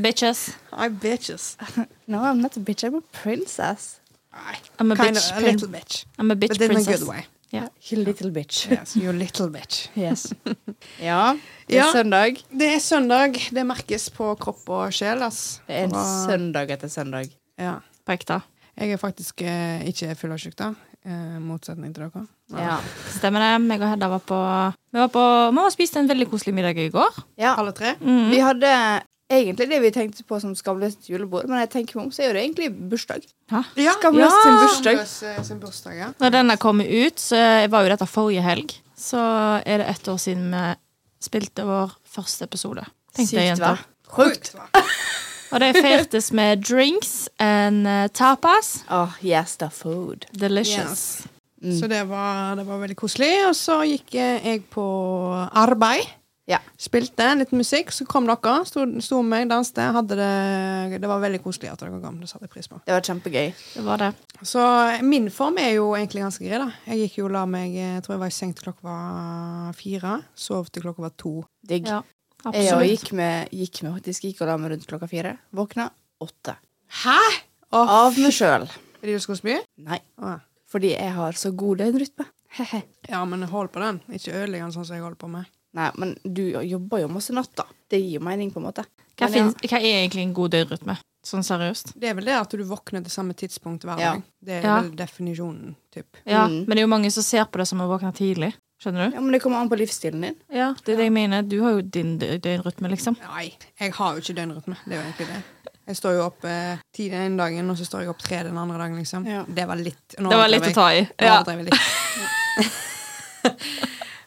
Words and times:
Bitches. 0.00 0.54
I'm 0.72 0.98
bitches. 1.00 1.56
No, 2.06 2.18
I'm 2.24 2.40
not 2.40 2.56
a 2.56 2.60
bitch, 2.60 2.82
I'm 2.84 2.96
a 2.96 3.02
princess. 3.22 4.00
I'm 4.78 4.92
a 4.92 4.96
kind 4.96 5.16
bitch. 5.16 5.30
of 5.30 5.38
a 5.38 5.46
little 5.46 5.68
bitch. 5.68 6.04
I'm 6.18 6.30
a 6.30 6.34
bitch 6.36 6.58
But 6.58 6.60
in 6.70 6.76
a 6.76 6.82
good 6.84 7.06
way. 7.08 7.26
Ja. 7.52 7.68
You 7.90 8.04
little 8.04 8.30
bitch. 8.30 8.70
Yes, 8.70 8.96
you 8.96 9.12
little 9.12 9.48
bitch. 9.48 9.88
Yes. 9.96 10.32
Ja, 11.02 11.34
det 11.68 11.76
er 11.76 11.84
Ja. 11.84 11.92
søndag. 11.92 12.36
Det 12.50 12.68
er 12.74 12.78
søndag. 12.78 13.34
Det 13.50 13.66
merkes 13.66 14.08
på 14.10 14.34
kropp 14.38 14.68
og 14.68 14.92
sjel, 14.92 15.22
ass. 15.22 15.60
Det 15.66 15.76
er 15.76 15.84
en 15.84 15.94
Og- 15.94 16.26
søndag 16.28 16.70
etter 16.70 16.88
søndag. 16.88 17.30
Ja. 17.58 17.74
På 18.06 18.12
ekte. 18.12 18.40
Jeg 18.78 18.92
er 18.92 18.96
faktisk 18.96 19.42
eh, 19.42 19.82
ikke 19.90 20.14
fyllesyk, 20.16 20.56
da. 20.56 20.70
Eh, 21.04 21.38
motsetning 21.42 21.92
til 21.94 22.06
dere. 22.06 22.26
Ja. 22.56 22.78
Stemmer 23.18 23.40
det. 23.44 23.60
Meg 23.66 23.82
og 23.82 23.88
Hedda 23.90 24.08
var 24.08 24.20
på 24.20 24.38
Vi 24.92 24.98
var 24.98 25.08
på 25.08 25.24
Vi 25.50 25.56
var 25.56 25.64
og 25.66 25.72
spiste 25.72 25.98
en 25.98 26.08
veldig 26.08 26.30
koselig 26.30 26.54
middag 26.54 26.78
i 26.78 26.88
går. 26.88 27.22
ja. 27.38 27.54
Alle 27.58 27.72
tre. 27.72 27.94
Mm. 28.00 28.30
Vi 28.30 28.38
hadde 28.38 29.02
egentlig 29.30 29.68
det 29.70 29.78
vi 29.82 29.90
tenkte 29.94 30.24
på 30.26 30.40
som 30.42 30.52
Skamløst 30.58 31.08
julebord, 31.10 31.46
men 31.48 31.60
jeg 31.62 31.70
tenker 31.70 31.96
meg 32.00 32.06
om, 32.08 32.12
så 32.14 32.24
er 32.26 32.34
det 32.36 32.42
egentlig 32.44 32.68
bursdag. 32.90 33.24
Hæ? 33.52 33.62
Ja. 33.80 33.92
Skamløst 33.98 34.36
Ja. 34.36 34.42
sin 34.44 34.58
bursdag. 34.60 35.00
Skamløs, 35.06 35.22
eh, 35.22 35.42
sin 35.44 35.60
bursdag, 35.60 35.96
ja. 35.98 36.08
Når 36.20 36.30
den 36.36 36.50
er 36.50 36.56
kommet 36.56 36.86
ut, 36.90 37.20
så 37.20 37.42
var 37.70 37.82
jo 37.86 37.88
dette 37.94 38.06
forrige 38.10 38.42
helg. 38.42 38.74
Så 38.98 39.20
er 39.66 39.78
det 39.78 39.88
ett 39.88 40.08
år 40.08 40.18
siden 40.18 40.50
vi 40.52 40.74
spilte 41.20 41.64
vår 41.64 41.90
første 42.04 42.44
episode. 42.44 42.84
Tenkte 43.14 43.30
Sykt, 43.30 43.40
jeg, 43.40 43.56
jenter. 43.56 43.78
Sjukt. 44.10 44.52
hva? 44.54 44.84
Og 45.52 45.58
det 45.60 45.72
feirtes 45.82 46.30
med 46.32 46.62
drinks 46.62 47.28
and 47.40 47.86
eh, 47.86 48.06
tapas. 48.08 48.84
Oh, 48.90 49.10
yes, 49.22 49.56
the 49.56 49.68
food. 49.70 50.26
Delicious. 50.32 51.26
Yes. 51.62 51.80
Så 51.80 51.88
det 51.88 52.04
var, 52.08 52.54
det 52.56 52.64
var 52.66 52.78
veldig 52.78 52.96
koselig. 52.96 53.32
Og 53.48 53.54
så 53.58 53.80
gikk 53.84 54.14
eh, 54.14 54.38
jeg 54.46 54.62
på 54.70 54.84
arbeid. 55.52 56.06
Ja. 56.50 56.58
Spilte 56.80 57.28
litt 57.38 57.52
musikk, 57.54 57.92
så 57.94 58.02
kom 58.10 58.26
dere. 58.26 58.54
Sto, 58.66 58.82
sto 59.04 59.20
med 59.22 59.30
meg, 59.30 59.48
danste. 59.52 59.84
Hadde 59.94 60.16
det, 60.18 60.98
det 61.02 61.10
var 61.10 61.20
veldig 61.22 61.38
koselig 61.44 61.70
at 61.70 61.82
dere 61.84 62.00
kom. 62.02 62.16
Det 62.22 62.30
satte 62.30 62.48
jeg 62.48 62.54
pris 62.56 62.66
på. 62.70 62.80
Det 62.86 62.94
var 62.96 63.04
kjempegøy. 63.06 63.52
Det 63.76 63.84
var 63.86 64.02
det. 64.02 64.08
Så 64.42 64.64
min 65.06 65.28
form 65.34 65.60
er 65.62 65.76
jo 65.76 65.92
egentlig 65.94 66.24
ganske 66.24 66.46
grei, 66.46 66.58
da. 66.62 66.70
Jeg 66.90 67.04
gikk 67.04 67.20
jo 67.20 67.28
og 67.28 67.34
la 67.36 67.44
meg 67.46 67.76
Jeg 67.76 68.02
tror 68.02 68.16
jeg 68.16 68.22
var 68.24 68.32
i 68.32 68.38
seng 68.40 68.54
til 68.56 68.66
klokka 68.66 68.88
var 68.88 69.76
fire. 69.78 70.16
Sov 70.34 70.72
til 70.74 70.82
klokka 70.88 71.06
var 71.06 71.14
to. 71.20 71.36
Digg. 71.62 71.86
Ja, 71.86 72.02
Jeg 72.56 72.72
òg 72.74 72.86
gikk 72.88 73.12
med, 73.14 73.52
gikk 73.54 73.82
med 73.84 73.98
faktisk 74.00 74.26
gikk 74.26 74.42
og 74.42 74.50
la 74.50 74.58
meg 74.58 74.74
rundt 74.74 74.88
klokka 74.90 75.08
fire. 75.10 75.36
Våkna 75.54 75.90
åtte. 76.24 76.56
Hæ?! 77.04 77.18
Åh, 77.70 77.90
Av 78.00 78.16
meg 78.18 78.34
sjøl. 78.34 78.64
Det 78.98 79.14
du 79.14 79.22
skal 79.22 79.38
spy? 79.38 79.54
Nei, 79.86 80.00
Åh. 80.18 80.40
fordi 80.66 80.90
jeg 80.96 81.12
har 81.14 81.36
så 81.38 81.52
god 81.54 81.78
døgnrytme. 81.84 82.26
Ja, 83.06 83.20
men 83.24 83.44
hold 83.46 83.70
på 83.70 83.78
den. 83.84 84.00
Ikke 84.10 84.34
ødelegg 84.34 84.64
den 84.64 84.72
sånn 84.74 84.88
som 84.88 84.96
jeg 84.96 85.04
holder 85.04 85.20
på 85.20 85.30
med. 85.30 85.46
Nei, 85.72 85.90
men 86.02 86.16
du 86.24 86.42
jobber 86.66 86.98
jo 87.04 87.08
masse 87.08 87.30
natt, 87.32 87.52
da. 87.54 87.64
Det 87.90 88.00
gir 88.00 88.18
jo 88.18 88.24
mening, 88.26 88.50
på 88.50 88.58
en 88.58 88.66
måte. 88.66 88.84
Hva, 89.16 89.28
Men 89.30 89.52
ja. 89.52 89.68
hva 89.68 89.78
er 89.78 90.00
egentlig 90.06 90.22
en 90.24 90.32
god 90.34 90.50
døgnrytme? 90.50 90.96
Sånn 91.26 91.44
seriøst? 91.44 91.92
Det 92.00 92.08
er 92.08 92.14
vel 92.16 92.24
det 92.24 92.34
at 92.38 92.50
du 92.56 92.64
våkner 92.64 93.02
til 93.04 93.10
samme 93.12 93.34
tidspunkt 93.36 93.84
hver 93.84 93.98
Ja. 94.00 94.12
dag. 94.14 94.22
Det 94.42 94.52
er 94.56 94.62
Ja. 94.66 94.80
vel 94.80 94.90
definisjonen, 94.96 95.76
typ. 95.94 96.06
Ja, 96.26 96.46
Mm. 96.48 96.64
men 96.66 96.70
det 96.70 96.78
er 96.78 96.86
jo 96.88 96.94
mange 96.96 97.10
som 97.12 97.22
ser 97.22 97.44
på 97.44 97.58
det 97.58 97.68
som 97.68 97.78
å 97.80 97.86
våkne 97.88 98.12
tidlig. 98.14 98.54
Skjønner 98.82 99.10
du? 99.10 99.14
Ja, 99.16 99.20
Men 99.20 99.32
det 99.32 99.42
kommer 99.42 99.58
an 99.60 99.68
på 99.68 99.76
livsstilen 99.76 100.22
din. 100.22 100.36
Ja, 100.50 100.72
det 100.84 100.94
er 100.94 100.96
det 100.96 101.04
jeg 101.04 101.12
mener. 101.12 101.42
Du 101.42 101.60
har 101.62 101.72
jo 101.72 101.82
din 101.82 102.18
døgnrytme, 102.18 102.88
liksom. 102.88 103.16
Nei, 103.20 103.52
jeg 103.78 103.92
har 103.92 104.14
jo 104.14 104.20
ikke 104.22 104.34
døgnrytme. 104.34 104.76
Det 104.88 104.92
er 104.94 105.02
jo 105.02 105.12
egentlig 105.12 105.26
det. 105.26 105.42
Jeg 105.86 105.96
står 105.96 106.12
jo 106.16 106.22
opp 106.24 106.44
eh, 106.44 106.78
ti 106.94 107.08
den 107.10 107.20
ene 107.20 107.36
dagen, 107.36 107.68
og 107.70 107.76
så 107.76 107.84
står 107.84 108.00
jeg 108.00 108.08
opp 108.08 108.18
tre 108.18 108.42
den 108.42 108.56
andre 108.56 108.78
dagen, 108.78 108.96
liksom. 108.96 109.26
Ja. 109.26 109.44
Det 109.44 109.66
var 109.68 109.76
litt 109.76 110.08
Det 110.16 110.24
var 110.24 110.48
litt 110.48 110.62
å 110.62 110.72
ta 110.72 110.88
i. 110.92 111.02
Nå 111.02 111.08
Ja. 111.20 111.42
overdrev 111.42 111.58
jeg 111.58 111.64
litt. 111.66 112.80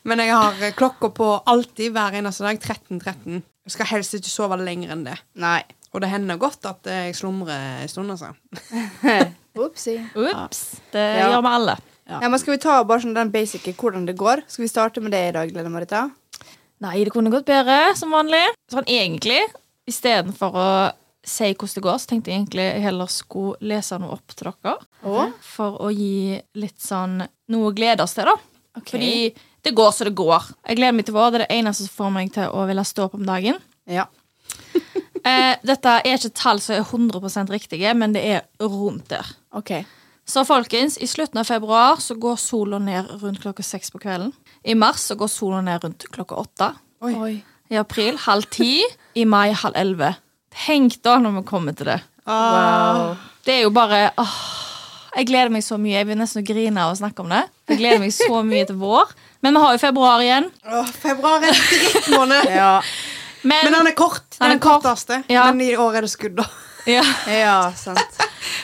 Men 0.06 0.19
jeg 0.19 0.34
har 0.36 0.59
eh, 0.62 0.74
klokka 0.75 1.09
på 1.16 1.30
alltid 1.47 1.94
hver 1.96 2.18
eneste 2.19 2.44
dag. 2.46 2.59
13.13. 2.59 3.41
Jeg 3.64 3.72
skal 3.78 3.90
helst 3.94 4.18
ikke 4.18 4.31
sove 4.31 4.58
lenger 4.59 4.91
enn 4.96 5.06
det. 5.08 5.16
Nei. 5.40 5.62
Og 5.94 6.02
det 6.02 6.09
hender 6.09 6.40
godt 6.41 6.66
at 6.66 6.88
eh, 6.90 7.06
jeg 7.09 7.16
slumrer 7.22 7.84
en 7.84 7.91
stund, 7.91 8.12
altså. 8.12 8.34
Opsi. 9.64 10.00
Ops. 10.18 10.64
Det 10.91 11.03
Ja. 11.19 11.30
gjør 11.30 11.41
vi 11.46 11.52
alle. 11.59 11.78
Ja. 12.09 12.18
men 12.28 12.36
skal 12.40 12.58
vi 12.58 12.59
ta 12.59 12.81
bare 12.84 13.00
sånn 13.00 13.14
den 13.16 13.30
basic 13.31 13.64
hvordan 13.80 14.03
det 14.06 14.18
går? 14.19 14.41
Skal 14.52 14.64
vi 14.66 14.68
starte 14.68 15.00
med 15.02 15.14
det 15.16 15.22
i 15.30 15.31
dag, 15.38 15.52
Lene 15.56 15.69
Marita? 15.72 16.09
Nei, 16.84 16.97
det 17.06 17.14
kunne 17.16 17.31
gått 17.31 17.46
bedre, 17.47 17.94
som 17.96 18.12
vanlig. 18.12 18.41
Sånn 18.74 18.84
egentlig, 18.91 19.40
istedenfor 19.88 20.58
å 20.59 20.66
si 21.24 21.53
hvordan 21.53 21.78
det 21.78 21.84
går, 21.85 22.02
så 22.03 22.09
tenkte 22.12 22.34
jeg 22.34 22.41
egentlig 22.41 22.66
jeg 22.66 22.84
heller 22.84 23.08
skulle 23.14 23.56
lese 23.72 23.96
noe 24.03 24.18
opp 24.18 24.35
til 24.35 24.50
dere. 24.52 24.75
Okay. 25.00 25.31
For 25.53 25.80
å 25.80 25.94
gi 25.96 26.41
litt 26.59 26.81
sånn 26.84 27.22
noe 27.24 27.70
å 27.72 27.75
glede 27.78 28.03
oss 28.03 28.18
til, 28.18 28.28
da. 28.28 28.35
Okay. 28.81 28.91
Fordi 28.91 29.14
det 29.63 29.74
går 29.78 29.91
så 29.96 30.07
det 30.07 30.16
går. 30.18 30.50
Jeg 30.68 30.79
gleder 30.79 30.96
meg 30.97 31.07
til 31.07 31.16
vår. 31.16 31.31
Det 31.31 31.40
er 31.40 31.46
det 31.46 31.57
eneste 31.59 31.88
som 31.88 31.96
får 32.01 32.13
meg 32.18 32.31
til 32.35 32.51
å 32.51 32.66
ville 32.69 32.84
stå 32.88 33.07
opp 33.07 33.18
om 33.19 33.25
dagen. 33.29 33.62
Ja. 33.90 34.09
Eh, 35.24 35.53
dette 35.63 35.88
er 36.03 36.18
ikke 36.18 36.34
tall 36.35 36.59
som 36.59 36.74
er 36.75 36.81
100% 36.84 37.47
riktige, 37.53 37.94
men 37.96 38.12
det 38.12 38.25
er 38.28 38.41
rundt 38.59 39.06
der. 39.07 39.29
Okay. 39.56 39.85
Så 40.28 40.44
folkens, 40.44 40.97
i 41.00 41.07
slutten 41.07 41.40
av 41.40 41.47
februar 41.47 42.02
så 42.03 42.18
går 42.19 42.35
sola 42.44 42.75
ned 42.84 43.07
rundt 43.22 43.40
klokka 43.40 43.63
seks 43.63 43.91
på 43.94 44.02
kvelden. 44.03 44.34
I 44.68 44.75
mars 44.75 45.06
så 45.07 45.16
går 45.16 45.31
sola 45.31 45.62
ned 45.63 45.84
rundt 45.84 46.03
klokka 46.12 46.41
åtte. 46.44 46.69
Oi. 47.07 47.13
Oi. 47.16 47.34
I 47.72 47.79
april 47.79 48.19
halv 48.25 48.47
ti. 48.52 48.81
I 49.16 49.23
mai 49.23 49.53
halv 49.56 49.79
elleve. 49.79 50.13
Tenk 50.66 51.00
da 51.07 51.18
når 51.23 51.38
vi 51.40 51.46
kommer 51.47 51.75
til 51.75 51.94
det. 51.94 52.02
Wow. 52.28 53.16
Det 53.44 53.57
er 53.57 53.66
jo 53.66 53.72
bare 53.75 54.06
åh, 54.19 54.35
Jeg 55.18 55.28
gleder 55.28 55.52
meg 55.53 55.63
så 55.63 55.78
mye. 55.78 55.97
Jeg 56.00 56.07
vil 56.09 56.18
nesten 56.18 56.46
grine 56.47 56.84
av 56.84 56.94
å 56.94 57.00
snakke 57.00 57.23
om 57.23 57.31
det. 57.31 57.44
Jeg 57.69 57.79
gleder 57.79 58.00
meg 58.02 58.16
så 58.16 58.40
mye 58.47 58.68
til 58.69 58.79
vår. 58.81 59.12
Men 59.44 59.54
vi 59.58 59.62
har 59.66 59.74
jo 59.76 59.80
februar 59.81 60.22
igjen. 60.24 60.46
Åh, 60.66 60.92
februar 61.04 61.44
er 61.44 61.52
en 61.52 61.64
drittmåned. 61.70 62.50
Ja. 62.62 62.74
Men, 63.44 63.66
Men 63.68 63.74
den 63.76 63.88
er 63.92 63.96
kort. 64.00 64.24
Den, 64.38 64.46
den 64.50 64.52
er 64.58 64.59
kort. 64.64 64.84
korteste. 64.86 65.18
Ja. 65.28 65.50
Men 65.52 65.62
i 65.66 65.74
år 65.76 65.98
er 66.00 66.06
det 66.08 66.12
skudd, 66.14 66.38
da. 66.40 66.46
ja. 66.88 67.02
ja, 67.28 67.58
sant. 67.76 68.00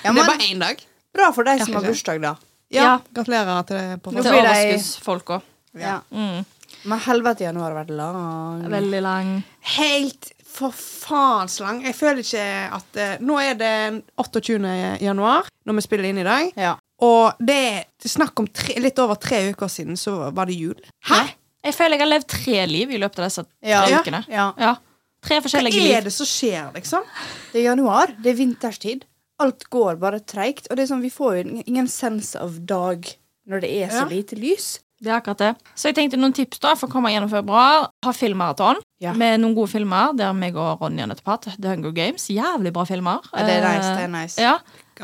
Ja, 0.05 0.13
det 0.15 0.21
er 0.23 0.29
bare 0.29 0.45
én 0.47 0.61
dag. 0.63 0.79
bra 1.15 1.33
for 1.35 1.43
deg 1.43 1.59
som 1.65 1.75
har 1.75 1.83
bursdag, 1.83 2.21
da. 2.23 2.31
Ja. 2.71 2.83
Ja. 2.85 2.93
Gratulerer 3.17 3.65
til 3.67 3.75
det. 3.81 3.97
på 4.05 4.13
Nå 4.15 4.23
Til 4.23 4.31
blir 4.31 4.45
det- 4.47 4.53
overskuddsfolka. 4.55 5.41
Ja. 5.83 5.97
Mm. 6.15 6.45
Men 6.87 6.99
helvete, 7.09 7.43
januar 7.43 7.73
har 7.73 7.79
vært 7.81 7.91
lang. 7.97 8.63
Veldig 8.71 9.01
lang. 9.03 9.33
Helt 9.75 10.31
for 10.59 10.75
faens 10.75 11.57
lang. 11.63 11.81
Jeg 11.87 11.95
føler 11.97 12.21
ikke 12.23 12.45
at 12.77 12.99
uh, 12.99 13.15
Nå 13.25 13.39
er 13.41 13.57
det 13.59 13.73
28. 14.19 14.59
januar, 15.01 15.47
når 15.65 15.79
vi 15.79 15.85
spiller 15.87 16.09
inn 16.11 16.21
i 16.21 16.27
dag. 16.27 16.51
Ja. 16.59 16.75
Og 17.05 17.39
det 17.39 17.55
er 18.03 18.11
snakk 18.11 18.39
om 18.43 18.47
tre, 18.51 18.75
litt 18.83 18.99
over 18.99 19.15
tre 19.21 19.45
uker 19.53 19.71
siden, 19.71 19.95
så 19.99 20.17
var 20.35 20.49
det 20.49 20.57
jul. 20.59 20.75
Hæ? 21.07 21.21
Jeg 21.63 21.75
føler 21.75 21.95
jeg 21.97 22.03
har 22.05 22.11
levd 22.13 22.27
tre 22.31 22.59
liv 22.71 22.91
i 22.95 22.99
løpet 22.99 23.19
av 23.19 23.29
disse 23.29 23.43
tre 23.47 23.71
Ja. 23.73 23.99
ukene. 23.99 24.23
ja. 24.31 24.49
Ja. 24.59 24.75
Tre 25.21 25.39
Hva 25.43 25.59
er 25.59 26.03
det 26.05 26.13
som 26.15 26.25
skjer, 26.27 26.69
liksom? 26.75 27.03
Det 27.51 27.59
er 27.59 27.65
januar. 27.73 28.13
Det 28.23 28.31
er 28.31 28.37
vinterstid. 28.39 29.01
Alt 29.39 29.65
går 29.71 29.97
bare 29.99 30.19
treigt. 30.23 30.69
Og 30.71 30.77
det 30.77 30.83
er 30.85 30.91
sånn, 30.93 31.01
vi 31.03 31.09
får 31.11 31.33
jo 31.35 31.63
ingen- 31.65 31.87
sense 31.91 32.39
av 32.39 32.55
dag 32.65 33.03
når 33.47 33.61
det 33.61 33.69
er 33.83 33.89
så 33.89 34.05
Ja. 34.05 34.15
lite 34.15 34.35
lys. 34.39 34.79
Det 35.01 35.07
er 35.13 35.15
akkurat 35.21 35.37
det. 35.39 35.49
Så 35.79 35.87
jeg 35.89 35.95
tenkte 35.95 36.17
noen 36.19 36.33
tips 36.35 36.59
da 36.59 36.73
for 36.75 36.89
å 36.89 36.91
komme 36.91 37.07
gjennom 37.13 37.29
februar. 37.31 37.87
Ha 38.03 38.11
filmmaraton 38.11 38.81
Ja. 38.99 39.13
med 39.13 39.39
noen 39.39 39.55
gode 39.55 39.69
filmer 39.71 40.11
der 40.17 40.33
meg 40.33 40.55
og 40.59 40.81
Ronja 40.81 41.05
nettopp 41.07 41.25
hatt. 41.31 41.47
The 41.61 41.69
Hunger 41.69 41.91
Games. 41.95 42.27
Jævlig 42.27 42.73
bra 42.73 42.83
filmer. 42.83 43.21
Ja, 43.33 43.45
det 43.45 43.55
er 43.55 43.67
nice. 43.77 43.87
Eh, 43.89 43.95
det 43.95 44.03
er 44.03 44.11
nice. 44.13 44.41
Ja, 44.41 44.57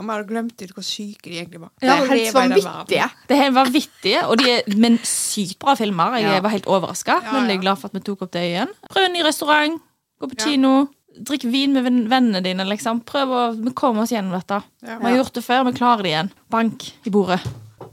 bare 0.03 0.25
glemte 0.27 0.67
hvor 0.73 0.83
syke 0.83 1.23
de 1.31 1.37
egentlig 1.39 1.61
var. 1.61 1.69
Det 1.79 1.87
er 1.89 2.05
helt 2.11 2.33
vanvittige. 2.35 3.09
Det 3.29 3.37
er 3.37 3.43
helt 3.45 3.55
vanvittige, 3.55 4.23
og 4.27 4.37
de 4.37 4.49
er, 4.57 4.61
men 4.75 4.97
sykt 5.07 5.59
bra 5.59 5.75
filmer. 5.79 6.17
Jeg 6.19 6.23
Ja. 6.33 6.41
var 6.41 6.49
helt 6.49 6.65
overraska. 6.67 7.21
Ja, 7.23 7.31
Veldig 7.31 7.55
ja. 7.55 7.61
glad 7.61 7.77
for 7.79 7.87
at 7.87 7.93
vi 7.93 7.99
tok 8.01 8.21
opp 8.23 8.31
det 8.31 8.41
igjen. 8.51 8.69
Prøv 8.91 9.05
en 9.05 9.13
ny 9.13 9.23
restaurant. 9.23 9.81
Gå 10.19 10.27
på 10.29 10.35
Ja. 10.37 10.45
kino. 10.45 10.89
Drikk 11.23 11.43
vin 11.49 11.71
med 11.71 11.85
vennene 12.09 12.43
dine, 12.43 12.65
liksom. 12.67 12.99
Prøv 13.05 13.29
å 13.29 13.63
Vi 13.63 13.71
kommer 13.71 14.01
oss 14.01 14.11
gjennom 14.11 14.31
dette. 14.33 14.61
Ja. 14.83 14.97
Vi 14.99 15.05
har 15.05 15.23
gjort 15.23 15.31
det 15.33 15.43
før, 15.45 15.63
vi 15.65 15.71
klarer 15.71 16.03
det 16.03 16.11
igjen. 16.11 16.31
Bank 16.49 16.91
i 17.05 17.09
bordet. 17.09 17.39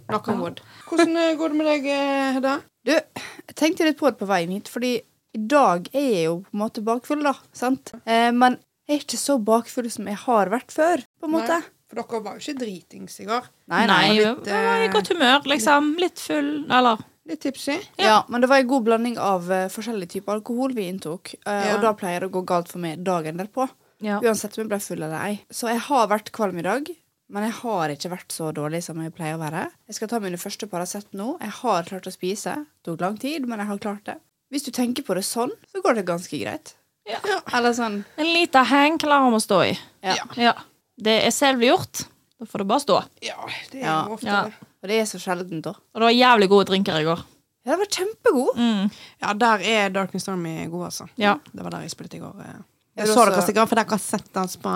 Knock 0.09 0.27
on 0.29 0.41
wood. 0.41 0.61
Hvordan 0.93 1.17
eh, 1.17 1.33
går 1.41 1.53
det 1.55 1.59
med 1.59 1.69
deg, 1.71 1.87
eh, 1.89 2.29
Hedda? 2.37 2.57
Du, 2.85 2.93
jeg 2.93 3.57
tenkte 3.57 3.87
litt 3.87 3.99
på 4.01 4.11
det 4.11 4.19
på 4.21 4.29
veien 4.29 4.53
hit, 4.53 4.69
fordi 4.69 4.97
i 5.33 5.41
dag 5.49 5.87
er 5.97 6.03
jeg 6.05 6.25
jo 6.27 6.35
på 6.45 6.53
en 6.53 6.61
måte 6.61 6.83
bakfull, 6.85 7.23
da. 7.25 7.33
Sant? 7.57 7.95
Eh, 8.05 8.29
men 8.37 8.59
jeg 8.89 8.99
er 8.99 9.05
ikke 9.07 9.21
så 9.21 9.39
bakfull 9.41 9.89
som 9.95 10.11
jeg 10.11 10.19
har 10.27 10.51
vært 10.53 10.75
før, 10.75 11.05
på 11.23 11.29
en 11.31 11.33
måte. 11.33 11.61
Nei, 11.63 11.79
For 11.89 12.01
dere 12.03 12.21
var 12.27 12.37
jo 12.37 12.43
ikke 12.45 12.61
dritings 12.61 13.17
i 13.23 13.29
går. 13.31 13.49
Nei, 13.73 13.87
nei. 13.89 14.03
Nei, 14.11 14.19
litt, 14.19 14.51
var 14.53 14.85
i 14.85 14.91
godt 14.93 15.13
humør, 15.15 15.49
liksom. 15.55 15.95
Litt 16.03 16.21
full, 16.21 16.53
eller 16.69 17.09
Litt 17.31 17.39
tipsy. 17.45 17.77
Ja. 18.03 18.25
men 18.29 18.43
det 18.43 18.49
var 18.51 18.59
en 18.59 18.67
god 18.67 18.83
blanding 18.89 19.15
av 19.23 19.45
uh, 19.47 19.69
forskjellige 19.71 20.17
typer 20.17 20.41
alkohol 20.41 20.75
vi 20.75 20.89
inntok. 20.91 21.37
Uh, 21.47 21.53
Ja. 21.55 21.77
Og 21.77 21.85
da 21.87 21.93
pleier 21.95 22.25
det 22.25 22.33
å 22.33 22.35
gå 22.35 22.43
galt 22.51 22.73
for 22.73 22.83
meg 22.83 23.05
dagen 23.07 23.39
derpå. 23.39 23.69
Ja. 24.03 24.19
Uansett 24.19 24.59
om 24.59 24.65
jeg 24.65 24.73
ble 24.73 24.81
full 24.83 24.99
eller 24.99 25.21
ei. 25.23 25.37
Så 25.55 25.71
jeg 25.71 25.79
har 25.87 26.09
vært 26.11 26.33
kvalm 26.35 26.59
i 26.59 26.67
dag. 26.67 26.91
Men 27.33 27.47
jeg 27.49 27.55
har 27.63 27.89
ikke 27.95 28.11
vært 28.13 28.35
så 28.35 28.51
dårlig 28.53 28.83
som 28.85 28.99
jeg 29.01 29.15
pleier 29.17 29.39
å 29.39 29.41
være. 29.41 29.63
Jeg 29.89 29.97
skal 29.97 30.09
ta 30.13 30.19
mine 30.21 30.37
første 30.41 30.67
Paracet 30.69 31.07
nå. 31.17 31.39
Jeg 31.41 31.55
har 31.63 31.87
klart 31.89 32.09
å 32.11 32.13
spise. 32.13 32.55
Det 32.77 32.91
Tok 32.91 33.01
lang 33.01 33.17
tid, 33.23 33.47
men 33.49 33.59
jeg 33.63 33.71
har 33.71 33.79
klart 33.81 34.05
det. 34.11 34.19
Hvis 34.53 34.67
du 34.67 34.71
tenker 34.77 35.03
på 35.07 35.17
det 35.17 35.25
sånn, 35.25 35.51
så 35.73 35.81
går 35.81 35.97
det 35.97 36.05
ganske 36.11 36.37
greit. 36.43 36.75
Ja. 37.09 37.19
Eller 37.57 37.73
sånn 37.75 38.05
En 38.21 38.29
liten 38.31 38.65
hang 38.69 38.99
klarer 39.01 39.31
vi 39.33 39.39
å 39.41 39.43
stå 39.43 39.63
i. 39.71 39.73
Ja. 40.05 40.15
Ja. 40.37 40.53
Det 41.01 41.17
er 41.25 41.33
selvgjort. 41.35 42.05
Da 42.39 42.47
får 42.47 42.59
det 42.63 42.69
bare 42.69 42.85
stå. 42.85 42.99
Ja, 43.25 43.39
det 43.73 43.81
er 43.81 43.87
Ja. 43.87 43.97
ofte 44.13 44.27
Ja. 44.29 44.45
Og 44.83 44.89
det 44.91 45.01
er 45.01 45.05
så 45.07 45.19
sjeldent, 45.19 45.63
da. 45.63 45.71
Og 45.71 46.01
det 46.03 46.09
var 46.11 46.11
jævlig 46.19 46.49
gode 46.51 46.67
drinker 46.67 47.01
i 47.01 47.05
går. 47.07 47.25
Ja, 47.65 47.77
det 47.77 47.79
var 47.79 47.87
kjempegod. 47.87 48.57
Mm. 48.59 48.91
Ja, 49.23 49.33
der 49.33 49.59
er 49.63 49.89
Darkness 49.91 50.25
Stormy 50.27 50.69
god, 50.69 50.85
altså. 50.91 51.09
Ja. 51.17 51.37
Det 51.55 51.63
var 51.63 51.71
der 51.71 51.81
jeg 51.87 51.91
spilte 51.95 52.17
i 52.17 52.21
går. 52.21 52.35
eh. 52.45 52.63
Er 52.93 53.09
så 53.09 53.25
dere 53.25 53.41
sikkert, 53.47 53.71
for 53.71 53.79
dere 53.79 53.89
har 53.89 54.01
sett 54.03 54.37
oss 54.37 54.59
på 54.61 54.73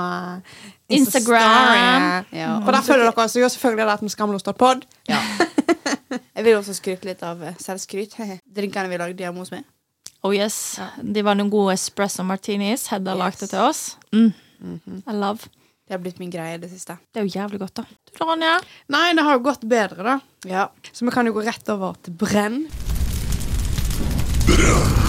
Instagram. 0.96 2.24
Ja. 2.32 2.54
For 2.64 2.72
der 2.72 2.84
følger 2.86 3.04
dere 3.10 3.24
oss. 3.26 3.36
jo 3.36 3.42
gjør 3.44 3.52
selvfølgelig 3.52 3.92
at 3.92 4.04
vi 4.04 4.12
skamlostad-pod. 4.14 4.86
Ja. 5.10 5.20
Jeg 6.36 6.44
vil 6.46 6.56
også 6.56 6.76
skryte 6.76 7.08
litt 7.08 7.22
av 7.26 7.42
eh, 7.44 7.58
selvskryt. 7.60 8.16
Drinkene 8.56 8.88
vi 8.92 9.00
lagde 9.02 9.26
hjemme 9.26 9.44
hos 9.44 9.52
meg. 9.52 9.66
Oh 10.24 10.32
yes. 10.34 10.78
De 11.02 11.22
var 11.22 11.36
noen 11.36 11.52
gode 11.52 11.76
espresso 11.76 12.24
martinis. 12.26 12.88
Hedda 12.90 13.14
lagde 13.18 13.50
til 13.50 13.60
oss. 13.62 13.84
Mm. 14.16 14.32
I 15.04 15.16
love. 15.16 15.52
Det 15.86 15.94
har 15.94 16.02
blitt 16.02 16.18
min 16.18 16.32
greie 16.32 16.56
i 16.56 16.62
det 16.62 16.72
siste. 16.72 16.96
Det 17.12 17.20
er 17.20 17.28
jo 17.28 17.36
jævlig 17.36 17.60
godt, 17.62 17.82
da. 17.82 17.84
Du 18.08 18.24
Ronja? 18.24 18.56
Nei, 18.90 19.12
det 19.14 19.22
har 19.28 19.36
jo 19.36 19.44
gått 19.44 19.68
bedre, 19.70 20.02
da. 20.02 20.18
Ja. 20.48 20.66
Så 20.90 21.06
vi 21.06 21.14
kan 21.14 21.28
jo 21.28 21.36
gå 21.36 21.46
rett 21.46 21.68
over 21.76 22.00
til 22.02 22.16
brenn. 22.16 22.64
brenn. 24.48 25.05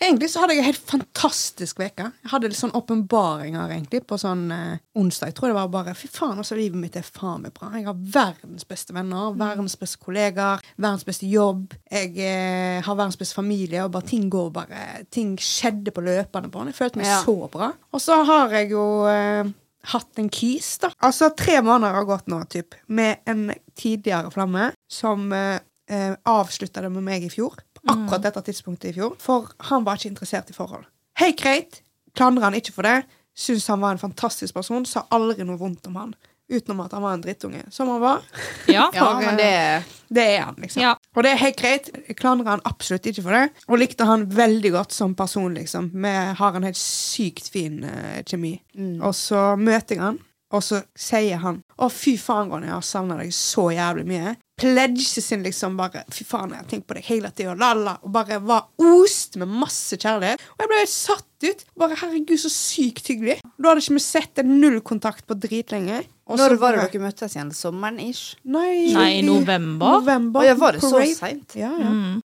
Egentlig 0.00 0.28
så 0.30 0.40
hadde 0.42 0.54
jeg 0.54 0.62
en 0.62 0.68
helt 0.68 0.84
fantastisk 0.86 1.80
uke. 1.82 2.04
Jeg 2.22 2.30
hadde 2.30 2.48
litt 2.52 2.58
sånn 2.60 2.74
åpenbaringer 2.78 3.72
egentlig 3.74 4.04
på 4.06 4.18
sånn 4.20 4.44
eh, 4.54 4.78
onsdag. 4.98 5.32
Jeg 5.32 5.36
tror 5.38 5.50
det 5.50 5.56
var 5.56 5.70
bare 5.72 5.94
Fy 5.98 6.06
faen, 6.12 6.38
altså, 6.38 6.54
livet 6.58 6.78
mitt 6.78 6.96
er 7.00 7.06
faen 7.06 7.42
meg 7.42 7.54
bra. 7.56 7.72
Jeg 7.74 7.88
har 7.88 7.98
verdens 8.14 8.66
beste 8.68 8.94
venner, 8.94 9.32
verdens 9.38 9.74
beste 9.80 9.98
kollegaer, 10.04 10.62
verdens 10.78 11.06
beste 11.08 11.26
jobb. 11.30 11.74
Jeg 11.90 12.12
eh, 12.22 12.78
har 12.86 12.98
verdens 12.98 13.18
beste 13.18 13.38
familie, 13.40 13.82
og 13.88 13.94
bare 13.96 14.06
ting 14.06 14.28
går 14.30 14.52
bare 14.54 14.84
Ting 15.14 15.34
skjedde 15.42 15.90
på 15.94 16.04
løpende 16.06 16.50
bånd. 16.52 16.70
Jeg 16.70 16.78
følte 16.78 17.00
meg 17.02 17.10
Ja. 17.10 17.22
så 17.26 17.48
bra. 17.50 17.72
Og 17.92 18.00
så 18.04 18.20
har 18.28 18.54
jeg 18.54 18.70
jo 18.76 18.84
eh, 19.10 19.50
hatt 19.94 20.20
en 20.22 20.28
kis, 20.30 20.76
da. 20.82 20.92
Altså 21.02 21.30
tre 21.34 21.58
måneder 21.64 21.94
har 21.98 22.06
gått 22.06 22.28
nå, 22.30 22.42
typ, 22.52 22.74
med 22.86 23.18
en 23.26 23.48
tidligere 23.78 24.30
flamme 24.34 24.70
som 24.90 25.32
eh, 25.32 25.58
eh, 25.88 26.14
avslutta 26.28 26.82
det 26.84 26.90
med 26.92 27.06
meg 27.06 27.24
i 27.24 27.30
fjor. 27.32 27.56
Akkurat 27.86 28.24
dette 28.28 28.42
tidspunktet 28.48 28.90
i 28.92 28.96
fjor. 28.98 29.14
For 29.22 29.50
han 29.70 29.84
var 29.86 30.00
ikke 30.00 30.12
interessert 30.12 30.50
i 30.50 30.56
forhold. 30.56 30.86
Helt 31.20 31.38
greit. 31.40 31.82
Klandrer 32.16 32.48
han 32.48 32.58
ikke 32.58 32.74
for 32.74 32.88
det. 32.88 33.02
Syns 33.38 33.68
han 33.70 33.80
var 33.80 33.94
en 33.94 34.02
fantastisk 34.02 34.54
person. 34.54 34.86
Sa 34.88 35.06
aldri 35.14 35.46
noe 35.46 35.60
vondt 35.60 35.86
om 35.90 35.98
han. 36.00 36.16
Utenom 36.48 36.80
at 36.80 36.94
han 36.96 37.04
var 37.04 37.14
en 37.14 37.22
drittunge. 37.22 37.62
Som 37.70 37.90
han 37.92 38.00
var. 38.00 38.22
Ja. 38.68 38.90
ja, 38.92 39.04
For, 39.04 39.20
men 39.24 39.38
eh, 39.40 39.84
det 40.08 40.16
Det 40.16 40.24
er 40.36 40.42
han, 40.42 40.56
liksom. 40.60 40.82
Ja. 40.82 40.94
Og 41.16 41.24
det 41.24 41.30
er 41.32 41.40
helt 41.40 41.56
greit. 41.60 41.90
Jeg 42.08 42.16
klandrer 42.16 42.50
han 42.50 42.64
absolutt 42.68 43.06
ikke 43.06 43.24
for 43.24 43.36
det. 43.36 43.64
Og 43.68 43.80
likte 43.80 44.06
han 44.08 44.26
veldig 44.36 44.72
godt 44.72 44.96
som 44.96 45.14
person, 45.16 45.54
liksom. 45.54 45.90
Vi 45.94 46.14
har 46.40 46.56
en 46.56 46.66
helt 46.68 46.80
sykt 46.80 47.50
fin 47.52 47.82
uh, 47.84 48.20
kjemi. 48.24 48.54
Og 49.00 49.14
så 49.16 49.52
møter 49.60 49.96
jeg 49.96 50.04
han, 50.04 50.18
og 50.50 50.62
så 50.64 50.78
sier 50.96 51.36
han 51.42 51.58
Å, 51.78 51.86
fy 51.92 52.16
faen, 52.18 52.48
Ronny, 52.50 52.66
jeg 52.70 52.74
har 52.74 52.84
savna 52.86 53.16
deg 53.20 53.32
så 53.36 53.66
jævlig 53.74 54.06
mye. 54.08 54.32
Pledget 54.58 55.22
sin 55.22 55.44
liksom 55.44 55.76
bare 55.78 56.00
Fy 56.10 56.24
faen, 56.26 56.50
jeg 56.50 56.58
har 56.62 56.66
tenkt 56.70 56.86
på 56.88 56.96
deg 56.96 57.04
hele 57.06 57.30
tida, 57.36 57.52
la-la. 57.54 57.98
Og 58.02 58.10
bare 58.16 58.40
var 58.42 58.64
ost 58.82 59.36
med 59.38 59.46
masse 59.52 59.94
kjærlighet. 60.00 60.40
Og 60.56 60.64
jeg 60.64 60.70
ble 60.72 60.80
helt 60.80 60.94
satt 60.94 61.46
ut. 61.46 61.64
Bare 61.78 61.98
herregud, 62.00 62.40
så 62.42 62.50
sykt 62.50 63.12
hyggelig. 63.12 63.36
Da 63.58 63.70
hadde 63.70 63.84
ikke 63.84 63.98
vi 64.00 64.02
sett 64.02 64.42
en 64.42 64.56
null 64.60 64.80
kontakt 64.80 65.26
på 65.28 65.36
dritlenge. 65.38 66.00
Og 66.28 66.40
Når 66.40 66.56
var 66.60 66.74
det 66.76 66.88
dere 66.92 67.04
møttes 67.06 67.36
igjen? 67.36 67.52
Sommeren-ish? 67.54 68.34
Nei, 68.44 68.90
Nei, 68.96 69.10
i 69.20 69.22
november. 69.24 70.00
november. 70.00 70.42
Å 70.42 70.48
ja, 70.50 70.56
var 70.58 70.72
det 70.76 70.82
så 70.82 70.98
seint? 71.16 71.54
Ja, 71.56 71.70
ja. 71.78 71.92
Mm. 71.92 72.18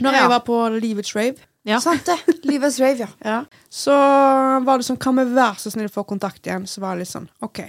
Når 0.00 0.14
Ja. 0.14 0.20
jeg 0.22 0.28
var 0.32 0.40
på 0.46 0.60
Livets 0.80 1.16
rave, 1.16 1.36
Ja. 1.68 1.80
Sant 1.84 2.06
det. 2.08 2.16
Livets 2.48 2.78
rave, 2.80 3.04
ja. 3.04 3.08
ja, 3.24 3.40
så 3.68 3.92
var 4.64 4.78
det 4.80 4.86
sånn 4.86 4.96
Kan 5.00 5.18
vi 5.20 5.26
være 5.36 5.60
så 5.60 5.70
snill 5.74 5.90
få 5.92 6.06
kontakt 6.08 6.46
igjen? 6.48 6.64
Så 6.66 6.80
var 6.80 6.96
det 6.96 7.04
litt 7.04 7.12
sånn 7.12 7.28
OK. 7.44 7.60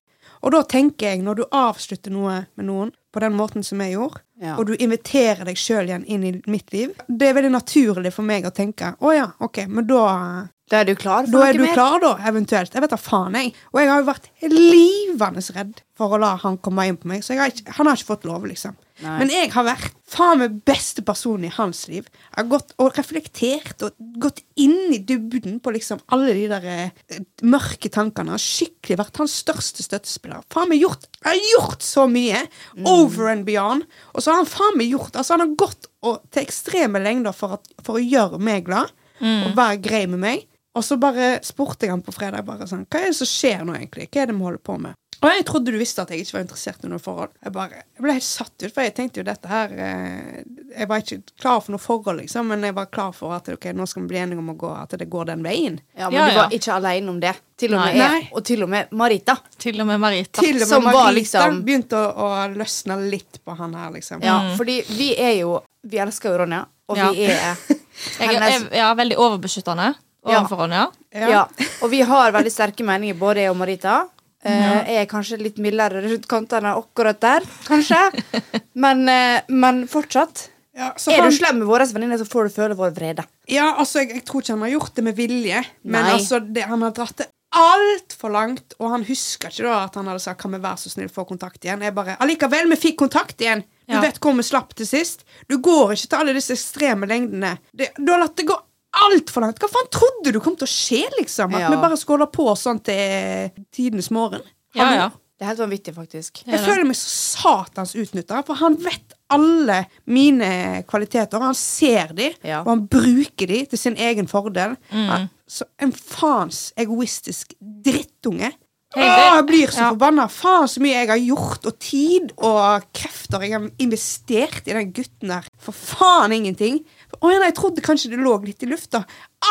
Og 0.42 0.54
da 0.56 0.62
tenker 0.66 1.12
jeg, 1.12 1.22
når 1.26 1.42
du 1.42 1.44
avslutter 1.54 2.10
noe 2.16 2.38
med 2.58 2.66
noen 2.66 2.94
på 3.14 3.20
den 3.22 3.36
måten 3.38 3.66
som 3.68 3.82
jeg 3.84 3.94
gjorde, 3.98 4.22
Ja. 4.42 4.56
og 4.58 4.66
du 4.66 4.74
inviterer 4.82 5.44
deg 5.46 5.60
sjøl 5.60 5.86
igjen 5.92 6.06
inn 6.10 6.24
i 6.26 6.32
mitt 6.50 6.72
liv, 6.74 6.96
det 7.08 7.28
er 7.28 7.36
veldig 7.38 7.52
naturlig 7.54 8.14
for 8.16 8.26
meg 8.26 8.48
å 8.48 8.54
tenke 8.56 8.96
å 9.04 9.12
ja, 9.14 9.28
OK, 9.44 9.66
men 9.70 9.86
da 9.86 10.48
Da 10.72 10.80
er 10.80 10.88
du 10.88 10.96
klar 10.96 11.28
for 11.28 11.36
da 11.36 11.50
er 11.52 11.60
du 11.60 11.66
mer? 11.66 11.74
klar, 11.76 12.00
da, 12.02 12.14
eventuelt. 12.32 12.74
Jeg 12.74 12.82
vet 12.82 12.90
da 12.96 12.98
faen, 12.98 13.36
jeg. 13.38 13.52
Og 13.74 13.82
jeg 13.84 13.90
har 13.92 14.00
jo 14.02 14.08
vært 14.08 14.30
livende 14.42 15.44
redd 15.54 15.82
for 16.00 16.16
å 16.16 16.20
la 16.22 16.32
han 16.42 16.58
komme 16.64 16.88
inn 16.90 16.98
på 16.98 17.12
meg, 17.12 17.22
så 17.28 17.36
har 17.38 17.52
ikke, 17.52 17.76
han 17.78 17.90
har 17.92 18.00
ikke 18.00 18.10
fått 18.16 18.26
lov, 18.30 18.48
liksom. 18.50 18.74
Nei. 19.02 19.16
Men 19.22 19.32
jeg 19.34 19.50
har 19.54 19.66
vært 19.66 19.96
faen 20.12 20.42
meg 20.42 20.58
beste 20.68 21.04
person 21.06 21.44
i 21.48 21.52
hans 21.56 21.86
liv. 21.90 22.08
Jeg 22.12 22.38
har 22.38 22.50
gått 22.52 22.74
og 22.82 22.98
reflektert 22.98 23.86
og 23.88 23.96
gått 24.22 24.42
inn 24.60 24.94
i 24.94 25.00
dybden 25.08 25.60
på 25.64 25.74
liksom 25.74 26.02
alle 26.14 26.36
de 26.38 26.46
der 26.52 26.68
eh, 26.70 27.22
mørke 27.48 27.92
tankene. 27.94 28.36
Har 28.36 28.44
skikkelig 28.44 29.00
vært 29.02 29.22
hans 29.24 29.40
største 29.42 29.86
støttespiller. 29.86 30.46
Faen 30.54 30.70
meg 30.72 30.84
gjort 30.84 31.08
Jeg 31.22 31.30
har 31.32 31.42
gjort 31.56 31.86
så 31.86 32.06
mye! 32.12 32.44
Over 32.88 33.32
and 33.34 33.48
beyond. 33.48 33.88
Og 34.14 34.24
så 34.24 34.34
har 34.34 34.44
han 34.44 34.50
faen 34.50 34.78
meg 34.80 34.94
gjort 34.94 35.18
Altså, 35.18 35.36
han 35.36 35.46
har 35.46 35.58
gått 35.60 35.90
og, 36.06 36.22
til 36.34 36.46
ekstreme 36.46 37.02
lengder 37.02 37.36
for, 37.36 37.60
at, 37.60 37.74
for 37.86 38.00
å 38.00 38.04
gjøre 38.06 38.42
meg 38.42 38.66
glad. 38.70 38.94
Og 39.22 39.54
være 39.58 39.82
grei 39.86 40.06
med 40.10 40.22
meg. 40.24 40.48
Og 40.78 40.86
så 40.88 40.96
bare 41.02 41.34
spurte 41.44 41.86
jeg 41.86 41.92
han 41.94 42.04
på 42.06 42.14
fredag 42.16 42.46
bare 42.48 42.68
sånn 42.70 42.86
Hva 42.88 43.02
er 43.02 43.12
det 43.12 43.18
som 43.18 43.28
skjer 43.28 43.66
nå, 43.68 43.76
egentlig? 43.76 44.08
Hva 44.12 44.24
er 44.24 44.30
det 44.32 44.38
vi 44.38 44.46
holder 44.48 44.64
på 44.64 44.78
med? 44.80 44.96
Og 45.22 45.30
jeg 45.30 45.44
trodde 45.46 45.70
du 45.70 45.78
visste 45.78 46.02
at 46.02 46.10
jeg 46.10 46.24
ikke 46.24 46.34
var 46.34 46.42
interessert 46.48 46.86
i 46.86 46.90
noe 46.90 46.98
forhold. 47.02 47.30
Jeg, 47.46 47.52
bare, 47.54 47.84
jeg 47.94 48.02
ble 48.02 48.14
helt 48.16 48.26
satt 48.26 48.56
ut, 48.66 48.72
for 48.74 48.82
jeg 48.82 48.94
tenkte 48.98 49.22
jo 49.22 49.26
dette 49.28 49.48
her 49.52 49.74
eh, 49.78 50.40
Jeg 50.80 50.88
var 50.90 51.04
ikke 51.04 51.20
klar 51.38 51.60
for 51.62 51.76
noe 51.76 51.84
forhold, 51.84 52.24
liksom, 52.24 52.48
men 52.50 52.64
jeg 52.66 52.74
var 52.74 52.88
klar 52.90 53.12
for 53.14 53.36
at 53.36 53.52
ok, 53.54 53.68
nå 53.78 53.86
skal 53.86 54.02
vi 54.02 54.10
bli 54.16 54.18
enige 54.24 54.42
om 54.42 54.50
å 54.50 54.56
gå, 54.58 54.72
at 54.74 54.96
det 54.98 55.06
går 55.14 55.30
den 55.30 55.44
veien. 55.46 55.76
Ja, 55.94 56.10
men 56.10 56.18
Ja, 56.18 56.26
du 56.26 56.34
ja. 56.34 56.40
var 56.42 56.56
ikke 56.58 56.74
alene 56.80 57.14
om 57.14 57.20
det. 57.22 57.36
Til 57.62 57.76
og 57.78 57.84
med 57.86 58.00
jeg, 58.00 58.24
og 58.34 58.46
til 58.50 58.64
og 58.66 58.70
med 58.74 58.96
Marita. 58.98 59.36
Til 59.62 59.78
og 59.84 59.88
med 59.92 60.00
Marita. 60.02 60.42
Til 60.42 60.56
og 60.56 60.64
med 60.64 60.68
Som 60.72 60.88
var 60.90 61.12
liksom- 61.14 61.60
begynte 61.68 62.00
å, 62.02 62.08
å 62.18 62.48
løsne 62.58 62.98
litt 63.12 63.38
på 63.46 63.56
han 63.60 63.76
her, 63.78 63.92
liksom. 63.94 64.24
Ja, 64.26 64.40
fordi 64.58 64.80
vi 64.98 65.12
er 65.22 65.36
jo 65.44 65.60
Vi 65.86 65.98
elsker 65.98 66.30
jo 66.34 66.38
Ronja, 66.44 66.64
og 66.90 66.98
Ja. 66.98 67.12
vi 67.12 67.24
er 67.26 67.38
Jeg 67.38 68.34
jeg, 68.42 68.66
jeg 68.72 68.82
er 68.86 68.96
veldig 68.98 69.18
overbeskyttende 69.18 69.92
overfor 70.26 70.64
Ronja. 70.66 70.88
ja. 71.14 71.46
Og 71.82 71.90
vi 71.94 72.02
har 72.02 72.32
veldig 72.32 72.52
sterke 72.54 72.84
meninger, 72.86 73.18
både 73.18 73.46
jeg 73.46 73.50
og 73.54 73.58
Marita. 73.58 74.00
Jeg 74.44 74.96
er 75.04 75.06
kanskje 75.12 75.38
litt 75.42 75.58
mildere 75.62 76.02
rundt 76.02 76.28
kantene 76.28 76.72
akkurat 76.78 77.20
der, 77.22 77.46
kanskje. 77.68 78.00
Men, 78.84 79.04
uh, 79.08 79.42
men 79.50 79.84
fortsatt. 79.92 80.48
Ja, 80.74 80.94
så 80.98 81.12
Er 81.12 81.22
han- 81.22 81.30
du 81.30 81.36
slem 81.36 81.58
med 81.60 81.68
våre 81.68 81.86
venninner, 81.86 82.18
så 82.18 82.26
får 82.26 82.48
du 82.48 82.54
føle 82.56 82.76
vår 82.80 82.94
vrede. 82.96 83.26
Ja, 83.52 83.76
altså, 83.78 84.00
jeg, 84.00 84.14
jeg 84.16 84.26
tror 84.26 84.42
ikke 84.42 84.54
han 84.56 84.62
har 84.66 84.70
gjort 84.80 84.96
det 84.96 85.04
med 85.04 85.16
vilje, 85.16 85.64
men 85.84 86.06
altså, 86.06 86.40
det, 86.40 86.64
han 86.64 86.82
har 86.82 86.92
dratt 86.96 87.18
det 87.18 87.28
altfor 87.52 88.32
langt, 88.32 88.74
og 88.80 88.94
han 88.94 89.04
husker 89.04 89.52
ikke 89.52 89.66
da 89.68 89.82
at 89.84 89.96
han 90.00 90.08
hadde 90.08 90.24
sagt 90.24 90.40
'kan 90.42 90.52
vi 90.56 90.62
være 90.64 90.80
så 90.80 90.90
snill 90.90 91.10
få 91.12 91.26
kontakt 91.28 91.60
igjen'? 91.66 91.84
Jeg 91.84 91.94
bare 91.94 92.16
'allikevel, 92.18 92.70
vi 92.72 92.78
fikk 92.80 92.98
kontakt 93.04 93.38
igjen'. 93.44 93.66
Du 93.88 93.94
Ja. 93.98 94.02
vet 94.02 94.20
hvor 94.22 94.34
vi 94.34 94.44
slapp 94.48 94.74
til 94.74 94.88
sist. 94.88 95.26
Du 95.50 95.58
går 95.58 95.92
ikke 95.92 96.08
til 96.08 96.18
alle 96.20 96.34
disse 96.34 96.54
ekstreme 96.56 97.06
lengdene. 97.06 97.58
Det, 97.76 97.90
du 98.00 98.10
har 98.12 98.20
latt 98.24 98.38
det 98.38 98.48
gå 98.48 98.56
altfor 98.92 99.46
langt. 99.46 99.60
Hva 99.62 99.70
faen 99.72 99.90
trodde 99.94 100.34
du 100.36 100.40
kom 100.44 100.56
til 100.60 100.68
å 100.68 100.72
skje, 100.72 101.06
liksom? 101.20 101.54
At 101.56 101.62
Ja. 101.62 101.70
vi 101.70 101.78
bare 101.82 101.96
holde 101.96 102.28
på 102.32 102.48
sånn 102.58 102.84
til 102.84 103.52
tidenes 103.72 104.12
morgen? 104.12 104.42
Ja, 104.76 104.94
ja. 104.94 105.10
Det 105.42 105.48
er 105.48 105.56
helt 105.56 105.64
vanvittig, 105.64 105.96
faktisk. 105.96 106.44
Jeg 106.46 106.60
føler 106.60 106.86
meg 106.86 106.96
så 106.96 107.42
satans 107.42 107.96
utnytta, 107.98 108.44
for 108.46 108.54
han 108.60 108.76
vet 108.78 109.16
alle 109.34 109.88
mine 110.06 110.84
kvaliteter. 110.86 111.42
Han 111.42 111.56
ser 111.56 112.14
de, 112.14 112.28
og 112.62 112.68
han 112.68 112.84
bruker 112.86 113.48
de 113.48 113.66
til 113.66 113.80
sin 113.80 113.96
egen 113.98 114.28
fordel. 114.28 114.76
Mm. 114.92 115.08
Han, 115.10 115.30
så 115.50 115.66
en 115.82 115.92
faens 115.92 116.72
egoistisk 116.78 117.56
drittunge. 117.60 118.52
Hei, 118.94 119.06
Åh, 119.08 119.38
jeg 119.38 119.46
blir 119.48 119.72
så 119.72 119.80
ja. 119.86 119.90
forbanna. 119.94 120.26
Faen 120.30 120.68
så 120.68 120.82
mye 120.84 120.98
jeg 121.00 121.08
har 121.08 121.22
gjort, 121.24 121.66
og 121.66 121.78
tid 121.80 122.34
og 122.38 122.90
krefter 122.94 123.46
jeg 123.48 123.54
har 123.56 123.70
investert 123.80 124.68
i 124.68 124.76
den 124.76 124.92
gutten 124.94 125.32
der. 125.32 125.48
For 125.64 125.72
faen 125.72 126.36
ingenting. 126.36 126.82
Å 127.22 127.30
ja, 127.32 127.40
jeg 127.46 127.56
trodde 127.58 127.84
kanskje 127.86 128.12
det 128.14 128.20
lå 128.22 128.34
litt 128.46 128.64
i 128.66 128.70
lufta. 128.72 129.04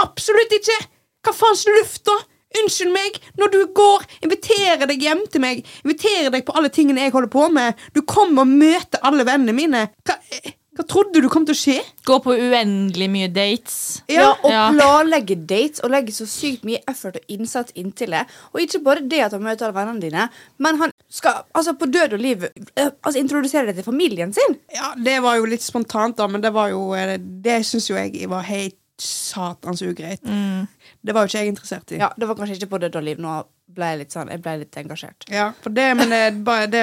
Absolutt 0.02 0.52
ikke! 0.56 0.78
Hva 1.26 1.34
faens 1.36 1.66
luft, 1.68 2.02
da? 2.08 2.16
Unnskyld 2.60 2.90
meg, 2.90 3.18
når 3.38 3.50
du 3.52 3.58
går, 3.78 4.06
inviterer 4.26 4.88
deg 4.90 5.04
hjem 5.06 5.20
til 5.30 5.42
meg, 5.44 5.60
inviterer 5.84 6.32
deg 6.34 6.42
på 6.48 6.54
alle 6.58 6.70
tingene 6.74 7.04
jeg 7.04 7.12
holder 7.14 7.30
på 7.30 7.44
med, 7.54 7.78
du 7.94 8.00
kommer 8.02 8.42
og 8.42 8.50
møter 8.58 8.98
alle 9.06 9.22
vennene 9.28 9.54
mine. 9.54 9.84
Hva, 10.02 10.16
hva 10.74 10.86
trodde 10.90 11.22
du 11.22 11.28
kom 11.30 11.46
til 11.46 11.54
å 11.54 11.60
skje? 11.60 11.76
Gå 12.08 12.16
på 12.24 12.34
uendelig 12.34 13.06
mye 13.12 13.28
dates. 13.30 13.76
Ja, 14.10 14.32
og 14.32 14.50
Ja. 14.50 14.64
planlegge 14.74 15.36
dates 15.46 15.84
og 15.84 15.92
legge 15.94 16.10
så 16.16 16.26
sykt 16.26 16.66
mye 16.66 16.82
effort 16.90 17.20
og 17.20 17.30
innsats 17.30 17.76
inntil 17.78 18.16
det. 18.16 18.24
Og 18.50 18.64
ikke 18.64 18.82
bare 18.82 19.06
det 19.06 19.20
at 19.28 19.36
han 19.36 19.46
møter 19.46 19.68
alle 19.68 19.78
vennene 19.78 20.02
dine, 20.08 20.26
men 20.58 20.80
han 20.82 20.89
skal 21.10 21.42
altså 21.52 21.74
på 21.74 21.88
død 21.90 22.12
og 22.14 22.20
liv 22.22 22.44
eh, 22.46 22.90
altså 23.02 23.18
introdusere 23.18 23.66
det 23.66 23.80
til 23.80 23.86
familien 23.88 24.32
sin. 24.32 24.58
Ja, 24.74 24.92
det 24.96 25.18
var 25.24 25.40
jo 25.40 25.48
litt 25.50 25.64
spontant, 25.64 26.16
da, 26.20 26.28
men 26.30 26.42
det 26.44 26.52
var 26.54 26.70
jo 26.70 26.92
eh, 26.94 27.16
Det 27.18 27.60
syns 27.66 27.90
jo 27.90 27.98
jeg 27.98 28.28
var 28.30 28.46
helt 28.46 28.76
satans 29.00 29.80
ugreit. 29.82 30.20
Det 31.00 31.14
var 31.16 31.24
jo 31.24 31.30
ikke 31.30 31.40
jeg 31.40 31.48
interessert 31.54 31.92
i. 31.94 31.98
Ja, 32.02 32.10
Det 32.16 32.26
var 32.28 32.36
kanskje 32.36 32.58
ikke 32.58 32.74
på 32.74 32.80
død 32.82 32.98
og 33.00 33.04
liv. 33.06 33.20
Nå 33.22 33.38
ble 33.70 33.88
jeg 33.92 33.98
litt 34.00 34.14
sånn, 34.14 34.30
jeg 34.32 34.42
ble 34.42 34.54
litt 34.60 34.76
engasjert. 34.80 35.24
Ja, 35.32 35.46
for 35.62 35.72
det, 35.72 35.86
men 35.96 36.10
det, 36.12 36.20
bare 36.44 36.66
det 36.70 36.82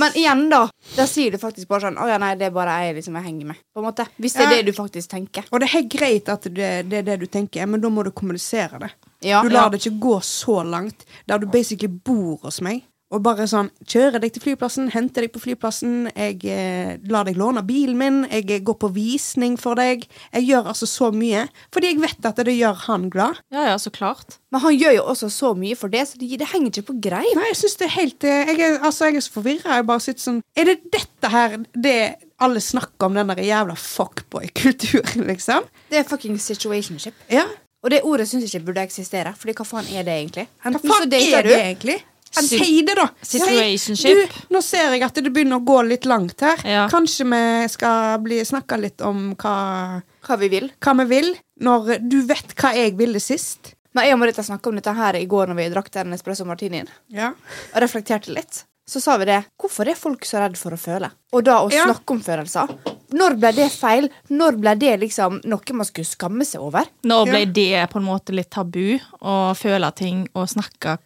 Men 0.00 0.14
igjen, 0.16 0.44
da. 0.52 0.62
Da 0.96 1.06
sier 1.10 1.34
du 1.34 1.38
faktisk 1.42 1.68
bare 1.68 1.88
sånn 1.88 1.98
Å 2.00 2.06
ja, 2.08 2.18
nei, 2.22 2.32
det 2.38 2.48
er 2.48 2.54
bare 2.54 2.76
jeg 2.84 2.96
liksom 3.00 3.18
jeg 3.18 3.26
henger 3.26 3.50
med. 3.50 3.60
På 3.74 3.82
en 3.82 3.88
måte 3.90 4.06
Hvis 4.16 4.38
det 4.38 4.46
er 4.46 4.50
Ja. 4.50 4.56
det 4.56 4.70
du 4.70 4.72
faktisk 4.76 5.10
tenker. 5.10 5.44
Og 5.50 5.60
det 5.60 5.68
er 5.68 5.74
helt 5.74 5.90
greit 5.92 6.30
at 6.32 6.46
det, 6.48 6.70
det 6.90 7.02
er 7.02 7.08
det 7.10 7.18
du 7.20 7.26
tenker, 7.26 7.66
men 7.66 7.82
da 7.82 7.90
må 7.92 8.06
du 8.06 8.12
kommunisere 8.14 8.80
det. 8.86 8.92
Ja, 9.26 9.42
du 9.42 9.50
lar 9.52 9.66
ja. 9.66 9.74
det 9.74 9.82
ikke 9.82 9.98
gå 10.00 10.14
så 10.24 10.62
langt 10.64 11.04
der 11.28 11.42
du 11.42 11.46
basically 11.50 11.90
bor 11.92 12.38
hos 12.46 12.62
meg, 12.64 12.86
og 13.10 13.22
bare 13.26 13.46
sånn 13.50 13.70
kjører 13.90 14.22
deg 14.22 14.34
til 14.34 14.44
flyplassen, 14.44 14.90
henter 14.94 15.24
deg 15.26 15.32
på 15.34 15.42
flyplassen, 15.42 16.10
jeg 16.14 16.38
eh, 16.46 16.92
lar 17.10 17.26
deg 17.26 17.38
låne 17.40 17.62
bilen 17.66 17.98
min, 17.98 18.18
jeg 18.30 18.46
eh, 18.54 18.62
går 18.66 18.76
på 18.84 18.92
visning 18.94 19.56
for 19.60 19.78
deg. 19.78 20.04
Jeg 20.30 20.46
gjør 20.46 20.70
altså 20.70 20.86
så 20.86 21.10
mye, 21.14 21.46
fordi 21.74 21.90
jeg 21.90 22.02
vet 22.04 22.28
at 22.30 22.42
det 22.46 22.54
gjør 22.54 22.84
han 22.86 23.08
glad. 23.10 23.40
Ja, 23.50 23.66
ja, 23.72 23.78
så 23.82 23.90
klart. 23.94 24.38
Men 24.54 24.62
han 24.62 24.76
gjør 24.78 24.94
jo 25.00 25.06
også 25.10 25.30
så 25.34 25.52
mye 25.58 25.78
for 25.78 25.90
det, 25.90 26.04
så 26.06 26.20
det, 26.20 26.30
det 26.38 26.50
henger 26.52 26.70
ikke 26.70 26.90
på 26.92 26.98
greip. 27.08 27.34
Nei, 27.38 27.48
jeg 27.50 27.58
synes 27.64 27.78
det 27.80 27.88
er 27.88 27.96
helt 27.96 28.26
eh, 28.26 28.52
Jeg 28.52 28.60
er, 28.66 28.76
altså, 28.78 29.08
jeg 29.10 29.18
er 29.18 29.26
så 29.26 29.34
forvirra. 29.34 29.80
Jeg 29.80 29.88
bare 29.90 30.04
sitter 30.04 30.26
sånn 30.26 30.42
Er 30.58 30.70
det 30.70 30.76
dette 30.94 31.32
her 31.32 31.56
det 31.74 31.96
alle 32.40 32.62
snakker 32.64 33.10
om, 33.10 33.18
den 33.18 33.34
der 33.34 33.42
jævla 33.44 33.74
fuckboy-kulturen, 33.76 35.26
liksom? 35.32 35.66
Det 35.90 35.98
er 36.00 36.06
fucking 36.08 36.38
situationship. 36.40 37.18
Ja. 37.32 37.48
Og 37.80 37.92
det 37.92 38.02
ordet 38.04 38.28
syns 38.28 38.44
jeg 38.44 38.60
ikke 38.60 38.70
burde 38.70 38.86
eksistere. 38.86 39.32
Fordi 39.36 39.54
hva 39.56 39.66
faen 39.66 39.90
er 39.90 40.06
det 40.06 40.14
egentlig? 40.14 40.46
Hva 40.62 40.78
faen 40.78 41.06
er 41.08 41.46
det 41.46 41.58
egentlig? 41.58 41.98
Si- 42.30 42.58
Si 42.62 42.82
det, 42.86 42.94
da. 42.94 43.08
Situationship. 43.26 44.30
Du, 44.30 44.54
nå 44.54 44.60
ser 44.62 44.92
jeg 44.94 45.02
at 45.02 45.14
det 45.18 45.32
begynner 45.34 45.58
å 45.58 45.64
gå 45.66 45.80
litt 45.88 46.04
langt 46.06 46.40
her. 46.40 46.60
Ja. 46.64 46.84
Kanskje 46.92 47.26
vi 47.26 47.68
skal 47.72 48.18
bli 48.22 48.38
snakke 48.46 48.78
litt 48.80 49.00
om 49.02 49.34
hva, 49.34 50.02
hva 50.26 50.36
vi 50.38 50.48
vil. 50.52 50.70
hva 50.80 50.94
vi 51.02 51.04
vil, 51.10 51.32
når 51.60 51.98
du 52.08 52.20
vet 52.26 52.54
hva 52.54 52.70
jeg 52.76 52.94
ville 52.96 53.18
sist. 53.20 53.74
Men 53.94 54.06
jeg 54.06 54.14
og 54.14 54.20
Marita 54.22 54.42
snakka 54.46 54.70
om 54.70 54.76
dette 54.78 54.94
her 54.94 55.14
i 55.18 55.26
går 55.26 55.48
når 55.50 55.56
vi 55.58 55.68
drakk 55.74 55.90
den 55.90 56.12
espresso 56.14 56.44
martinien. 56.46 56.86
Ja. 57.10 57.32
Og 57.74 57.80
reflekterte 57.82 58.30
litt. 58.32 58.64
Så 58.86 59.00
sa 59.02 59.16
vi 59.18 59.24
det. 59.26 59.40
Hvorfor 59.60 59.88
er 59.90 59.98
folk 59.98 60.24
så 60.26 60.38
redd 60.42 60.56
for 60.58 60.70
å 60.74 60.78
føle? 60.78 61.10
Og 61.32 61.44
da 61.44 61.58
å 61.64 61.70
Ja. 61.72 61.84
snakke 61.86 62.10
om 62.14 62.20
følelser. 62.22 62.68
Når 63.16 63.36
ble 63.40 63.52
det 63.56 63.68
feil? 63.74 64.08
Når 64.30 64.58
ble 64.62 64.74
det 64.80 64.96
liksom 65.04 65.40
noe 65.50 65.76
man 65.76 65.88
skulle 65.88 66.08
skamme 66.08 66.46
seg 66.46 66.62
over? 66.64 66.88
Nå 67.08 67.22
ble 67.28 67.44
det 67.50 67.86
på 67.92 68.00
en 68.00 68.06
måte 68.06 68.34
litt 68.36 68.50
tabu 68.54 68.98
å 69.20 69.36
føle 69.58 69.90
ting 69.98 70.26
og 70.34 70.50
snakke, 70.52 70.98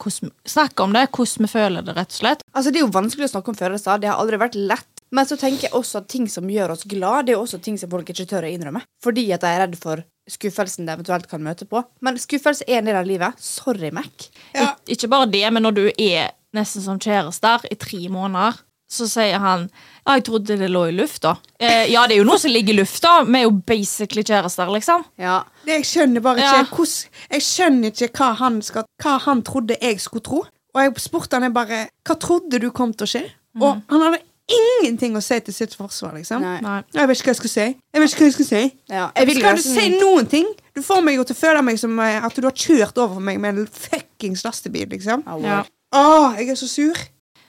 snakke 0.49 0.85
om 0.87 0.97
det, 0.97 1.07
hvordan 1.15 1.47
vi 1.47 1.53
føler 1.53 1.87
det, 1.87 1.97
rett 1.97 2.13
og 2.13 2.21
slett. 2.21 2.45
Altså 2.53 2.73
Det 2.73 2.81
er 2.81 2.87
jo 2.87 2.95
vanskelig 2.95 3.29
å 3.29 3.35
snakke 3.37 3.55
om 3.55 3.59
følelser. 3.59 4.03
Det 4.03 4.11
har 4.11 4.21
aldri 4.21 4.41
vært 4.41 4.59
lett. 4.59 4.91
Men 5.15 5.29
så 5.29 5.37
tenker 5.39 5.69
jeg 5.69 5.77
også 5.79 6.01
at 6.01 6.09
ting 6.11 6.25
som 6.31 6.49
gjør 6.51 6.73
oss 6.75 6.83
glad, 6.91 7.29
det 7.29 7.37
er 7.37 7.41
også 7.43 7.61
ting 7.63 7.77
som 7.79 7.93
folk 7.93 8.09
ikke 8.11 8.27
tør 8.27 8.49
å 8.49 8.51
innrømme. 8.51 8.83
Fordi 9.05 9.29
at 9.37 9.45
de 9.45 9.51
er 9.53 9.61
redd 9.63 9.77
for 9.79 10.03
skuffelsen 10.31 10.89
de 10.89 10.95
eventuelt 10.97 11.29
kan 11.31 11.43
møte 11.45 11.69
på. 11.71 11.85
Men 12.03 12.19
skuffelse 12.19 12.67
er 12.67 12.81
en 12.81 12.89
del 12.89 12.99
av 12.99 13.07
livet. 13.07 13.39
Sorry, 13.39 13.93
Mac. 13.95 14.31
Ja. 14.57 14.73
Ik 14.89 15.05
ikke 15.05 15.13
bare 15.13 15.31
det, 15.31 15.45
men 15.55 15.63
når 15.67 15.77
du 15.77 15.85
er 15.93 16.33
nesten 16.57 16.83
som 16.83 16.99
kjærester 17.03 17.67
i 17.71 17.77
tre 17.79 18.01
måneder, 18.11 18.59
så 18.95 19.09
sier 19.11 19.39
han 19.43 19.69
ja, 20.05 20.15
jeg 20.19 20.25
trodde 20.27 20.57
det 20.61 20.69
lå 20.69 20.83
i 20.91 20.93
lufta. 20.93 21.31
Eh, 21.59 21.87
ja, 21.89 22.03
det 22.07 22.19
er 22.19 22.21
jo 22.21 22.27
noe 22.29 22.39
som 22.41 22.53
ligger 22.53 22.75
i 22.75 22.81
lufta. 22.83 23.13
Vi 23.25 23.39
er 23.39 23.47
jo 23.47 23.55
basically 23.67 24.21
kjærester, 24.27 24.69
liksom. 24.75 25.05
Ja. 25.21 25.39
Det 25.65 25.79
jeg 25.79 25.87
skjønner 25.89 26.21
bare 26.25 26.43
ikke 26.45 26.59
Ja. 26.61 26.67
hos, 26.77 27.07
Jeg 27.31 27.41
skjønner 27.47 27.89
ikke 27.95 28.11
hva 28.19 28.35
han, 28.43 28.61
skal, 28.63 28.85
hva 29.03 29.15
han 29.25 29.41
trodde 29.43 29.79
jeg 29.81 30.01
skulle 30.05 30.23
tro. 30.27 30.43
Og 30.75 30.83
jeg 30.83 30.93
spurte 31.01 31.39
han 31.39 31.47
jeg 31.49 31.55
bare 31.57 31.89
Hva 32.05 32.19
trodde 32.21 32.61
du 32.61 32.71
kom 32.71 32.93
til 32.93 33.07
å 33.07 33.11
skje? 33.15 33.25
Og 33.63 33.81
han 33.89 34.03
hadde 34.05 34.21
ingenting 34.51 35.15
å 35.17 35.23
si 35.25 35.39
til 35.41 35.55
sitt 35.57 35.73
forsvar, 35.79 36.13
liksom. 36.19 36.43
Nei. 36.45 36.59
Nei. 36.61 36.83
Jeg 36.93 37.09
vet 37.09 37.17
ikke 37.17 37.31
hva 37.31 37.33
jeg 37.33 37.41
skulle 37.41 37.55
si. 37.55 37.67
Jeg 37.95 38.03
vet 38.03 38.13
ikke 38.13 38.21
hva 38.21 38.29
jeg 38.29 38.35
skal 38.37 38.49
si. 38.51 38.63
Ja, 38.93 39.07
jeg 39.17 39.27
vil 39.31 39.41
skal 39.41 39.57
du 39.57 39.63
si 39.65 39.87
noen 39.95 40.29
ting? 40.29 40.51
Du 40.77 40.83
får 40.85 41.01
meg 41.07 41.17
jo 41.17 41.25
til 41.25 41.37
å 41.37 41.41
føle 41.41 41.63
meg 41.65 41.79
som 41.81 41.97
eh, 42.05 42.19
at 42.27 42.37
du 42.37 42.45
har 42.45 42.53
kjørt 42.53 42.99
over 43.01 43.23
meg 43.25 43.41
med 43.41 43.63
en 43.63 43.67
fuckings 43.73 44.45
lastebil, 44.45 44.89
liksom. 44.93 45.25
Ja. 45.41 45.63
Åh, 45.95 46.35
jeg 46.37 46.51
er 46.51 46.59
så 46.61 46.69
sur. 46.69 47.01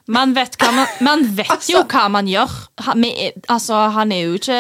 Man 0.07 0.33
vet, 0.35 0.55
man, 0.61 0.87
man 1.01 1.23
vet 1.35 1.47
jo 1.69 1.79
Altså- 1.79 1.85
hva 1.89 2.09
man 2.11 2.27
gjør. 2.29 2.51
Han, 2.85 3.03
er, 3.03 3.31
altså, 3.49 3.79
han 3.91 4.11
er 4.11 4.19
jo 4.27 4.33
ikke 4.37 4.59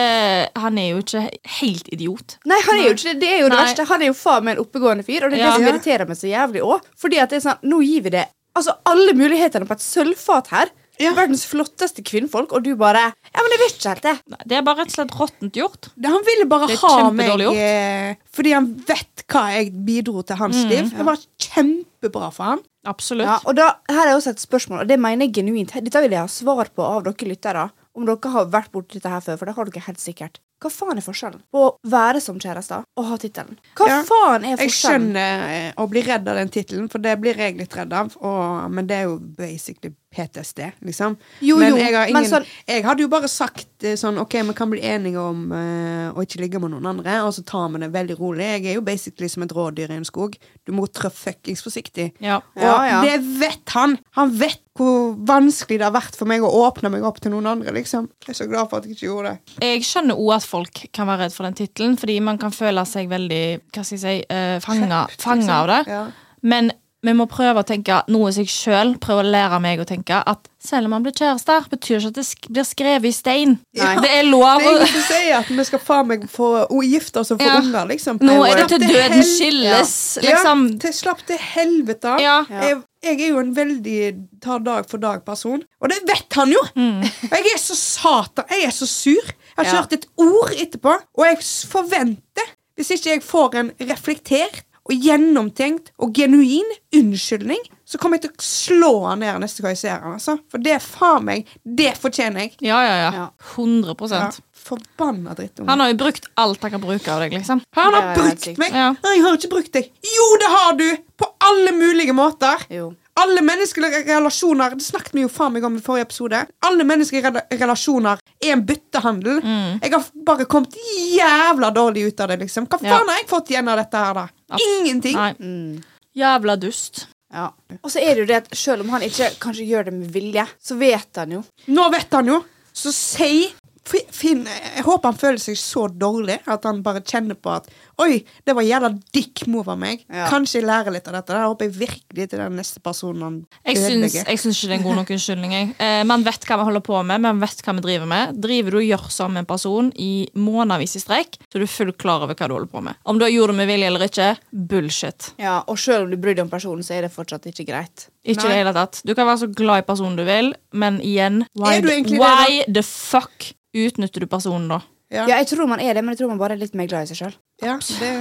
Han 0.57 0.77
er 0.81 0.87
jo 0.89 0.97
ikke 1.03 1.21
helt 1.59 1.87
idiot. 1.93 2.37
Nei, 2.45 2.57
han 2.65 2.79
er 2.79 2.87
jo 2.87 2.93
ikke 2.95 3.11
det. 3.13 3.19
Det 3.21 3.29
er 3.29 3.39
jo 3.43 3.49
det 3.49 3.57
Nei. 3.59 3.65
verste. 3.65 3.85
Han 3.91 4.01
er 4.01 4.05
jo 4.07 4.13
faen 4.13 4.43
meg 4.43 4.57
en 4.57 4.63
oppegående 4.65 5.05
fyr, 5.05 5.25
og 5.25 5.31
det 5.31 5.39
er 5.39 5.43
Ja. 5.43 5.51
det 5.51 5.59
som 5.59 5.67
irriterer 5.73 6.07
meg 6.07 6.17
så 6.17 6.27
jævlig 6.31 6.61
òg. 6.65 6.81
Fordi 6.97 7.19
at 7.21 7.29
det 7.29 7.37
er 7.45 7.49
sånn, 7.49 7.61
nå 7.63 7.81
gir 7.85 8.01
vi 8.01 8.09
det 8.09 8.25
altså 8.55 8.71
alle 8.85 9.13
mulighetene 9.13 9.67
på 9.67 9.71
et 9.75 9.83
sølvfat 9.83 10.47
her. 10.47 10.69
Ja. 10.99 11.11
Verdens 11.17 11.43
flotteste 11.45 12.03
kvinnfolk, 12.07 12.53
og 12.55 12.63
du 12.63 12.75
bare 12.79 13.01
Ja, 13.11 13.41
men 13.43 13.51
jeg 13.51 13.59
vet 13.65 13.73
ikke 13.75 13.89
helt 13.93 14.05
det. 14.05 14.13
Nei, 14.31 14.37
Det 14.47 14.57
er 14.57 14.61
bare 14.63 14.77
rett 14.79 14.93
og 14.93 14.95
slett 14.95 15.15
råttent 15.19 15.51
gjort. 15.59 15.89
Det- 15.99 16.11
Han 16.11 16.23
ville 16.25 16.45
bare 16.47 16.67
Det 16.67 16.77
er 16.77 16.87
ha 16.87 17.11
meg 17.11 17.27
kjempedårlig 17.27 17.57
eh, 17.57 18.15
fordi 18.31 18.53
han 18.53 18.69
vet 18.87 19.23
hva 19.27 19.43
jeg 19.57 19.73
bidro 19.85 20.21
til 20.23 20.35
hans 20.37 20.63
liv. 20.65 20.89
Det 20.95 21.05
var 21.05 21.17
kjempebra 21.39 22.31
for 22.33 22.43
han. 22.43 22.59
Absolutt. 22.85 23.25
Ja, 23.27 23.39
og 23.45 23.55
da, 23.55 23.71
Her 23.89 24.07
er 24.07 24.15
også 24.15 24.29
et 24.35 24.39
spørsmål, 24.39 24.81
og 24.81 24.87
det 24.87 24.99
mener 24.99 25.25
jeg 25.25 25.33
genuint. 25.33 25.71
Dette 25.73 26.01
vil 26.01 26.11
jeg 26.11 26.19
ha 26.19 26.27
svar 26.27 26.69
på 26.75 26.83
av 26.85 27.03
dere 27.03 27.27
lyttere. 27.27 27.71
Om 27.95 28.05
dere 28.05 28.31
har 28.31 28.45
vært 28.51 28.71
borti 28.71 28.93
dette 28.99 29.09
her 29.09 29.21
før, 29.21 29.37
for 29.39 29.45
det 29.45 29.55
har 29.55 29.65
dere 29.65 29.83
helt 29.87 29.99
sikkert. 29.99 30.39
Hva 30.63 30.69
faen 30.71 30.97
er 31.01 31.03
forskjellen 31.03 31.41
på 31.51 31.61
å 31.65 31.71
være 31.91 32.21
som 32.23 32.37
kjæreste 32.39 32.77
og 32.97 33.09
ha 33.09 33.17
tittelen? 33.21 33.57
Hva 33.75 33.89
Ja, 33.91 33.97
faen 34.07 34.45
er 34.47 34.55
forskjellen? 34.61 34.63
Jeg 34.63 34.75
skjønner 34.79 35.45
eh, 35.51 35.67
å 35.83 35.87
bli 35.91 36.03
redd 36.05 36.29
av 36.31 36.39
den 36.39 36.51
tittelen, 36.53 36.87
for 36.91 37.03
det 37.03 37.17
blir 37.21 37.35
jeg 37.37 37.57
litt 37.59 37.75
redd 37.75 37.93
av. 37.93 38.15
Og, 38.23 38.71
men 38.71 38.87
det 38.87 39.01
er 39.01 39.09
jo 39.09 39.17
basically 39.19 39.91
PTSD, 40.15 40.61
liksom. 40.87 41.17
Jo, 41.43 41.57
men 41.59 41.73
jo, 41.73 41.79
jeg, 41.81 41.91
har 41.91 42.07
men 42.07 42.23
ingen, 42.23 42.31
sånn- 42.31 42.47
jeg 42.71 42.85
hadde 42.87 43.03
jo 43.03 43.09
bare 43.11 43.27
sagt 43.27 43.83
eh, 43.83 43.97
sånn 43.99 44.15
OK, 44.21 44.37
vi 44.47 44.55
kan 44.55 44.71
bli 44.71 44.79
enige 44.87 45.19
om 45.19 45.41
uh, 45.51 46.15
å 46.15 46.23
ikke 46.23 46.39
ligge 46.39 46.61
med 46.63 46.71
noen 46.71 46.87
andre, 46.93 47.17
og 47.27 47.33
så 47.35 47.43
tar 47.43 47.67
vi 47.73 47.81
det 47.83 47.91
veldig 47.91 48.15
rolig. 48.21 48.47
Jeg 48.55 48.69
er 48.71 48.77
jo 48.79 48.85
basically 48.87 49.27
som 49.31 49.43
et 49.43 49.51
rådyr 49.55 49.91
i 49.91 49.97
en 49.99 50.07
skog. 50.07 50.37
Du 50.63 50.71
må 50.77 50.87
trå 50.87 51.11
fuckings 51.11 51.65
forsiktig. 51.67 52.13
Ja. 52.23 52.39
Og 52.55 52.63
Ja, 52.63 52.77
ja. 52.93 53.01
det 53.03 53.17
vet 53.43 53.75
han. 53.75 53.97
Han 54.15 54.31
vet 54.39 54.61
hvor 54.75 55.13
vanskelig 55.27 55.77
det 55.79 55.85
har 55.87 55.93
vært 55.95 56.15
for 56.19 56.27
meg 56.27 56.43
å 56.43 56.49
åpne 56.65 56.89
meg 56.91 57.03
opp 57.07 57.19
til 57.23 57.31
noen 57.35 57.47
andre, 57.51 57.71
liksom. 57.75 58.07
Jeg 58.25 58.33
er 58.33 58.39
så 58.39 58.47
glad 58.51 58.71
for 58.71 58.79
at 58.79 58.87
jeg 58.87 58.95
ikke 58.97 59.07
gjorde 59.09 59.35
det. 59.35 59.59
Jeg 59.67 59.83
skjønner 59.87 60.19
òg 60.19 60.33
at 60.45 60.49
folk 60.51 60.85
kan 60.95 61.09
være 61.09 61.25
redd 61.25 61.35
for 61.35 61.47
den 61.49 61.57
tittelen, 61.57 61.97
fordi 61.99 62.19
man 62.23 62.37
kan 62.41 62.53
føle 62.55 62.85
seg 62.89 63.09
veldig 63.11 63.43
hva 63.73 63.83
skal 63.83 63.97
jeg 63.97 64.05
si, 64.05 64.15
eh, 64.29 64.57
fanga, 64.63 65.05
fanga 65.21 65.61
av 65.63 65.71
det. 65.73 65.83
Ja. 65.91 66.03
Men 66.45 66.71
vi 67.05 67.13
må 67.13 67.27
prøve 67.29 67.61
å 67.61 67.65
tenke 67.67 67.99
noe 68.09 68.31
seg 68.33 68.47
sjøl. 68.49 68.95
Prøve 69.01 69.21
å 69.21 69.29
lære 69.29 69.59
meg 69.61 69.81
å 69.83 69.85
tenke 69.85 70.17
at 70.25 70.47
selv 70.65 70.87
om 70.87 70.95
man 70.95 71.03
blir 71.05 71.13
kjærester, 71.13 71.67
betyr 71.69 71.99
ikke 71.99 72.09
at 72.09 72.17
det 72.17 72.49
blir 72.49 72.65
skrevet 72.65 73.05
i 73.05 73.13
stein. 73.13 73.51
Nei. 73.77 73.91
Det 74.01 74.09
er 74.09 74.23
lov 74.25 74.63
Det 74.63 74.65
er 74.65 74.79
ingen 74.79 74.89
som 74.89 75.03
sier 75.11 75.35
at 75.37 75.51
vi 75.53 75.65
skal 75.67 75.83
faen 75.85 76.07
meg 76.09 76.25
få 76.33 76.49
gifte 76.81 77.21
oss 77.21 77.29
og 77.35 77.43
få 77.43 77.45
Ja. 77.45 77.59
unger, 77.61 77.85
liksom. 77.91 78.17
Nå 78.25 78.39
er 78.47 78.55
det 78.57 78.67
til 78.73 78.87
døden 78.87 79.21
skilles, 79.21 79.93
Ja, 80.23 80.31
liksom. 80.31 80.79
til 80.81 80.93
slapp 80.97 81.21
til 81.27 81.37
helvete. 81.37 82.17
Ja. 82.25 82.39
Ja. 82.49 82.61
Jeg, 82.71 82.81
jeg 83.03 83.21
er 83.21 83.29
jo 83.35 83.39
en 83.43 83.53
veldig 83.53 84.01
tar 84.41 84.65
dag 84.65 84.89
for 84.89 84.97
dag-person, 84.97 85.61
og 85.81 85.89
det 85.93 86.01
vet 86.09 86.33
han 86.33 86.49
jo! 86.57 86.63
Mm. 86.75 87.03
Jeg 87.05 87.53
er 87.53 87.61
så 87.61 87.77
satan, 87.77 88.45
jeg 88.49 88.65
er 88.65 88.73
så 88.73 88.87
sur. 88.89 89.29
Jeg 89.57 89.65
har 89.65 89.73
Ja. 89.73 89.81
hørt 89.81 89.93
et 89.93 90.05
ord 90.17 90.51
etterpå, 90.51 90.93
og 91.17 91.25
jeg 91.25 91.37
forventer, 91.69 92.47
hvis 92.75 92.91
ikke 92.91 93.09
jeg 93.15 93.23
får 93.23 93.55
en 93.55 93.71
reflektert 93.79 94.63
og 94.85 94.93
gjennomtenkt 95.01 95.91
og 95.97 96.13
genuin 96.13 96.67
unnskyldning, 96.93 97.61
så 97.85 97.97
kommer 97.97 98.17
jeg 98.19 98.25
til 98.27 98.31
å 98.31 98.45
slå 98.45 98.91
han 99.07 99.19
ned 99.19 99.39
neste 99.41 99.61
gang 99.63 99.71
jeg 99.73 99.77
ser 99.77 99.99
han. 100.01 100.13
Altså. 100.17 100.35
For 100.51 100.57
det 100.61 100.73
er 100.75 100.79
faen 100.83 101.23
meg 101.25 101.47
Det 101.65 101.93
fortjener 101.97 102.39
jeg. 102.45 102.55
Ja, 102.61 102.81
ja, 102.83 102.95
ja. 102.97 103.11
Ja. 103.13 103.29
100 103.55 104.11
Ja, 104.11 104.29
Forbanna 104.65 105.35
drittunge. 105.37 105.69
Han 105.69 105.79
har 105.79 105.91
jo 105.91 105.97
brukt 105.99 106.25
alt 106.41 106.61
han 106.61 106.71
kan 106.71 106.81
bruke 106.81 107.07
av 107.13 107.19
deg, 107.21 107.31
liksom. 107.33 107.61
Han 107.77 107.93
har 107.93 108.15
brukt 108.15 108.57
meg! 108.57 108.71
Ja. 108.73 108.95
Jeg 109.03 109.21
har 109.21 109.37
ikke 109.37 109.49
brukt 109.49 109.71
deg. 109.73 109.91
Jo, 110.01 110.37
det 110.41 110.49
har 110.49 110.73
du! 110.79 110.87
På 111.17 111.29
alle 111.39 111.71
mulige 111.71 112.13
måter. 112.17 112.65
Jo. 112.69 112.95
Alle 113.17 113.41
menneskelige 113.41 114.01
relasjoner 114.09 114.75
Det 114.75 114.83
snakket 114.83 115.13
vi 115.15 115.21
jo 115.23 115.29
faen 115.31 115.53
meg 115.55 115.63
om 115.63 115.77
i 115.77 115.81
forrige 115.83 116.01
episode. 116.09 116.41
Alle 116.67 116.83
menneskelige 116.83 117.23
rela- 117.29 117.45
relasjoner 117.61 118.19
er 118.43 118.51
en 118.51 118.63
byttehandel. 118.67 119.39
Mm. 119.41 119.79
Jeg 119.81 119.91
har 119.93 120.03
bare 120.27 120.45
kommet 120.51 120.75
jævla 121.15 121.71
dårlig 121.73 122.07
ut 122.09 122.19
av 122.19 122.27
det, 122.33 122.39
liksom. 122.43 122.67
Hva 122.67 122.79
Ja. 122.81 122.97
faen 122.97 123.07
har 123.09 123.17
jeg 123.21 123.27
fått 123.29 123.49
igjen 123.51 123.69
av 123.71 123.77
dette 123.77 123.97
her, 123.97 124.13
da? 124.13 124.27
Ingenting. 124.59 125.15
Nei. 125.15 125.33
Mm. 125.39 125.83
Jævla 126.15 126.55
dust. 126.59 127.07
Ja. 127.33 127.49
Og 127.83 127.89
så 127.91 127.99
er 128.01 128.15
det 128.15 128.17
jo 128.19 128.25
det 128.25 128.35
at 128.35 128.55
selv 128.55 128.81
om 128.81 128.89
han 128.89 129.01
ikke 129.01 129.31
kanskje 129.39 129.67
gjør 129.67 129.85
det 129.85 129.93
med 129.93 130.11
vilje, 130.11 130.47
så 130.61 130.77
vet 130.77 131.15
han 131.15 131.31
jo. 131.31 131.43
Nå 131.67 131.89
vet 131.91 132.11
han 132.11 132.25
jo. 132.27 132.43
Så 132.73 132.91
si 132.93 133.53
Finn, 133.85 134.47
Jeg 134.47 134.83
håper 134.83 135.03
han 135.11 135.13
føler 135.13 135.37
seg 135.37 135.55
så 135.61 135.87
dårlig 135.95 136.39
at 136.47 136.63
han 136.65 136.81
bare 136.81 137.01
kjenner 137.01 137.35
på 137.35 137.51
at 137.55 137.67
Oi, 138.01 138.19
det 138.43 138.55
var 138.57 138.65
jævla 138.65 138.89
dick 139.15 139.45
move 139.47 139.71
av 139.71 139.79
meg. 139.79 140.01
Ja. 140.11 140.25
Kanskje 140.31 140.59
jeg 140.59 140.67
lærer 140.67 140.91
litt 140.91 141.05
av 141.07 141.15
dette. 141.15 141.31
Da 141.31 141.45
håper 141.47 141.69
jeg 141.69 141.75
virkelig 141.77 142.27
til 142.31 142.41
den 142.41 142.57
neste 142.59 142.81
personen 142.83 143.23
han 143.23 143.37
Jeg 143.63 143.79
syns, 143.79 144.17
jeg 144.19 144.41
syns 144.41 144.59
ikke 144.59 144.67
det 144.71 144.75
er 144.75 144.79
en 144.81 144.87
god 144.87 144.99
nok 144.99 145.13
unnskyldning. 145.15 145.53
Jeg. 145.55 145.69
Eh, 145.79 146.01
man 146.07 146.25
vet 146.27 146.47
hva 146.49 146.57
vi 146.59 146.67
holder 146.69 146.83
på 146.85 146.99
med, 147.07 147.23
man 147.23 147.39
vet 147.43 147.63
hva 147.63 147.75
vi 147.77 147.85
driver 147.85 148.09
med. 148.11 148.39
Driver 148.43 148.75
du 148.75 148.79
og 148.81 148.87
gjør 148.89 149.05
sammen 149.15 149.39
med 149.39 149.45
en 149.45 149.51
person 149.53 149.91
i 149.95 150.11
månedsvis 150.35 150.97
i 150.99 151.03
strekk, 151.05 151.39
så 151.47 151.59
er 151.59 151.63
du 151.65 151.71
fullt 151.71 151.99
klar 152.01 152.25
over 152.25 152.35
hva 152.35 152.49
du 152.51 152.57
holder 152.57 152.71
på 152.73 152.83
med. 152.83 152.99
Om 153.05 153.21
du 153.21 153.27
har 153.27 153.33
gjort 153.33 153.53
det 153.53 153.59
med 153.61 153.71
vilje 153.71 153.91
eller 153.91 154.07
ikke, 154.09 154.29
bullshit. 154.51 155.31
Ja, 155.41 155.61
Og 155.67 155.79
selv 155.79 156.05
om 156.05 156.11
du 156.11 156.17
bryr 156.19 156.35
deg 156.35 156.43
om 156.45 156.51
personen, 156.51 156.83
så 156.83 156.97
er 156.97 157.07
det 157.07 157.13
fortsatt 157.15 157.47
ikke 157.51 157.67
greit. 157.69 158.09
Ikke 158.25 158.47
i 158.47 158.51
det 158.51 158.59
hele 158.59 158.73
tatt. 158.75 158.99
Du 159.05 159.13
kan 159.15 159.27
være 159.27 159.45
så 159.45 159.47
glad 159.53 159.83
i 159.83 159.87
personen 159.87 160.17
du 160.19 160.25
vil, 160.27 160.51
men 160.73 160.99
igjen 161.05 161.45
Why, 161.55 161.79
why 162.17 162.63
the 162.67 162.83
fuck 162.83 163.53
utnytter 163.75 164.23
du 164.23 164.27
personen 164.31 164.67
da? 164.71 164.81
Ja. 165.15 165.25
Ja, 165.31 165.39
jeg 165.41 165.47
tror 165.51 165.67
man 165.71 165.79
er 165.83 165.93
det, 165.95 166.03
men 166.03 166.13
jeg 166.15 166.19
tror 166.23 166.31
man 166.33 166.39
bare 166.41 166.57
er 166.57 166.61
litt 166.61 166.75
mer 166.77 166.89
glad 166.91 167.07
i 167.07 167.13
seg 167.13 167.21
sjøl. 167.23 167.35
Ja, 167.63 167.75
det, 167.79 168.13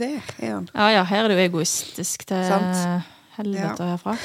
det 0.00 0.12
er 0.42 0.56
han. 0.56 0.68
Ja 0.74 0.88
ja, 0.98 1.04
her 1.06 1.24
er 1.24 1.30
det 1.32 1.38
jo 1.38 1.44
egoistisk 1.48 2.26
til 2.28 2.42
Sant. 2.48 2.80
helvete 3.38 3.86
herfra. 3.92 4.16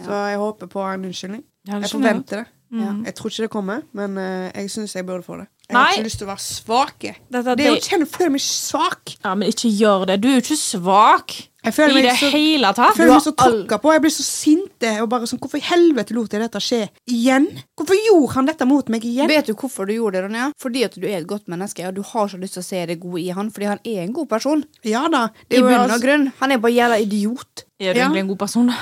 Så 0.00 0.16
jeg 0.32 0.38
håper 0.40 0.70
på 0.72 0.82
en 0.88 1.04
unnskyldning. 1.10 1.44
Ja, 1.68 1.78
Jeg 1.78 1.90
forventer 1.92 2.42
det. 2.42 2.46
Mm. 2.70 3.00
Jeg 3.04 3.14
tror 3.18 3.30
ikke 3.32 3.42
det 3.42 3.50
kommer, 3.50 3.80
men 3.98 4.14
eh, 4.18 4.50
jeg 4.54 4.70
syns 4.70 4.94
jeg 4.94 5.06
burde 5.06 5.24
få 5.26 5.40
det. 5.40 5.48
Jeg 5.68 5.74
Nei. 5.74 5.82
har 5.82 5.96
ikke 5.98 6.06
lyst 6.06 6.20
til 6.20 6.26
å 6.26 6.30
være 6.30 6.42
svak. 6.44 6.94
Det 7.02 7.40
er 7.40 7.48
jo 7.50 7.54
det, 7.58 7.66
ikke 7.82 7.98
å 8.02 8.06
føle 8.10 8.30
meg 8.36 8.42
svak. 8.44 9.12
ja, 9.24 9.32
men 9.34 9.50
ikke 9.50 9.70
gjør 9.74 10.06
det. 10.10 10.16
Du 10.22 10.28
er 10.30 10.36
jo 10.38 10.42
ikke 10.44 10.58
svak. 10.58 11.34
Jeg 11.62 11.74
føler 11.76 11.90
I 11.90 11.94
meg 11.94 12.04
det 12.06 12.12
så 12.16 12.28
hele 12.32 12.66
Jeg 12.70 12.74
tatt. 12.76 12.94
føler 12.96 13.12
meg 13.12 13.22
så 13.22 13.32
tråkka 13.36 13.78
på. 13.82 13.92
Jeg 13.92 14.00
blir 14.00 14.10
så 14.14 14.24
sinte. 14.24 14.92
Og 15.02 15.08
bare 15.12 15.26
sånn, 15.28 15.38
Hvorfor 15.42 15.58
i 15.60 15.60
helvete 15.60 16.14
lot 16.16 16.32
jeg 16.32 16.40
dette 16.40 16.60
skje 16.64 16.88
igjen? 17.06 17.48
Hvorfor 17.76 17.98
gjorde 18.06 18.34
han 18.34 18.46
dette 18.46 18.64
mot 18.66 18.88
meg 18.88 19.04
igjen? 19.04 19.28
Vet 19.28 19.46
du 19.46 19.52
hvorfor 19.54 19.86
du 19.86 19.92
gjorde 19.92 20.12
det, 20.16 20.24
Ronja? 20.24 20.52
Fordi 20.58 20.84
at 20.84 20.94
du 20.96 21.06
er 21.06 21.18
et 21.20 21.26
godt 21.26 21.46
menneske, 21.52 21.84
og 21.86 21.94
du 21.94 22.02
har 22.02 22.28
så 22.32 22.40
lyst 22.40 22.54
til 22.56 22.62
å 22.62 22.64
se 22.64 22.86
det 22.86 22.98
gode 23.00 23.20
i 23.20 23.28
han, 23.36 23.50
fordi 23.50 23.66
han 23.66 23.78
er 23.84 24.02
en 24.06 24.12
god 24.16 24.28
person. 24.28 24.64
Ja 24.84 25.06
da. 25.08 25.28
Det 25.50 25.58
I 25.58 25.60
bunn 25.62 25.74
og 25.74 25.90
altså- 25.90 26.00
grunn. 26.06 26.32
Han 26.40 26.52
er 26.52 26.58
bare 26.58 26.72
jævla 26.72 26.98
idiot. 27.04 27.64
Er 27.78 27.92
du 27.92 27.98
Ja. 28.00 28.06
egentlig 28.08 28.20
en 28.20 28.28
god 28.28 28.38
person? 28.38 28.72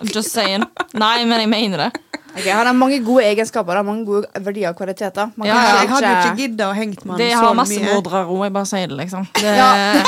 I'm 0.00 0.10
just 0.12 0.32
saying. 0.32 0.64
Nei, 0.94 1.24
men 1.24 1.38
jeg 1.40 1.48
mener 1.48 1.76
det. 1.78 2.00
Okay, 2.36 2.50
han 2.50 2.66
har 2.66 2.74
mange 2.74 2.98
gode 3.06 3.22
egenskaper, 3.22 3.76
han 3.78 3.86
mange 3.86 4.04
gode 4.04 4.26
verdier 4.42 4.70
og 4.70 4.76
kvaliteter. 4.76 5.30
Man 5.36 5.46
Ja, 5.46 5.54
Ja, 5.54 5.60
ikke- 5.60 5.80
jeg 5.80 5.88
hadde 5.88 6.26
ikke 6.26 6.36
gidda 6.36 6.64
å 6.66 6.74
hengt 6.74 7.04
med 7.04 7.10
han 7.12 7.18
Det 7.18 7.32
har 7.32 7.54
masse 7.54 7.78
mordere 7.78 8.26
òg, 8.26 8.42
jeg 8.42 8.52
bare 8.52 8.66
sier 8.66 8.88
det, 8.88 8.96
liksom. 8.98 9.28
Det, 9.34 9.42
Ja. 9.56 10.02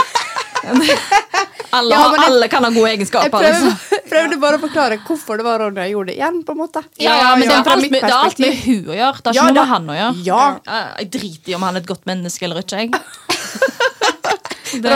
alle, 1.77 1.95
Ja, 1.95 2.03
jeg, 2.13 2.23
alle 2.27 2.49
kan 2.53 2.65
ha 2.67 2.71
gode 2.71 2.89
Jeg 2.91 2.99
egenskaper. 2.99 3.31
prøvde, 3.31 3.51
Liksom. 3.53 4.03
prøvde 4.13 4.39
bare 4.43 4.59
å 4.59 4.63
forklare 4.63 4.99
hvorfor 5.07 5.41
det 5.41 5.47
var 5.47 5.61
Ronja 5.65 5.87
gjorde 5.91 6.13
det 6.13 6.17
igjen, 6.19 6.41
på 6.47 6.55
en 6.57 6.61
måte. 6.63 6.83
Ja, 7.03 7.17
ja, 7.21 7.31
men 7.37 7.47
det 7.49 7.55
Ja, 7.55 7.63
har 7.63 7.73
alt 7.77 7.91
det 7.91 8.03
er 8.03 8.17
alt 8.17 8.39
med 8.43 8.55
hun 8.65 8.91
å 8.93 8.99
gjøre. 9.01 9.23
Det 9.23 9.33
har 9.33 9.35
Ja, 9.35 9.43
ikke 9.43 9.55
noe 9.55 9.63
med 9.63 9.73
han 9.75 9.91
å 9.91 9.99
gjøre. 10.01 10.77
Jeg 11.03 11.11
driter 11.19 11.53
i 11.53 11.57
om 11.59 11.67
han 11.69 11.77
er 11.77 11.85
et 11.85 11.91
godt 11.91 12.07
menneske 12.11 12.49
eller 12.49 12.63
ikke. 12.63 12.85
Jeg. 12.87 12.91
Det, 14.73 14.93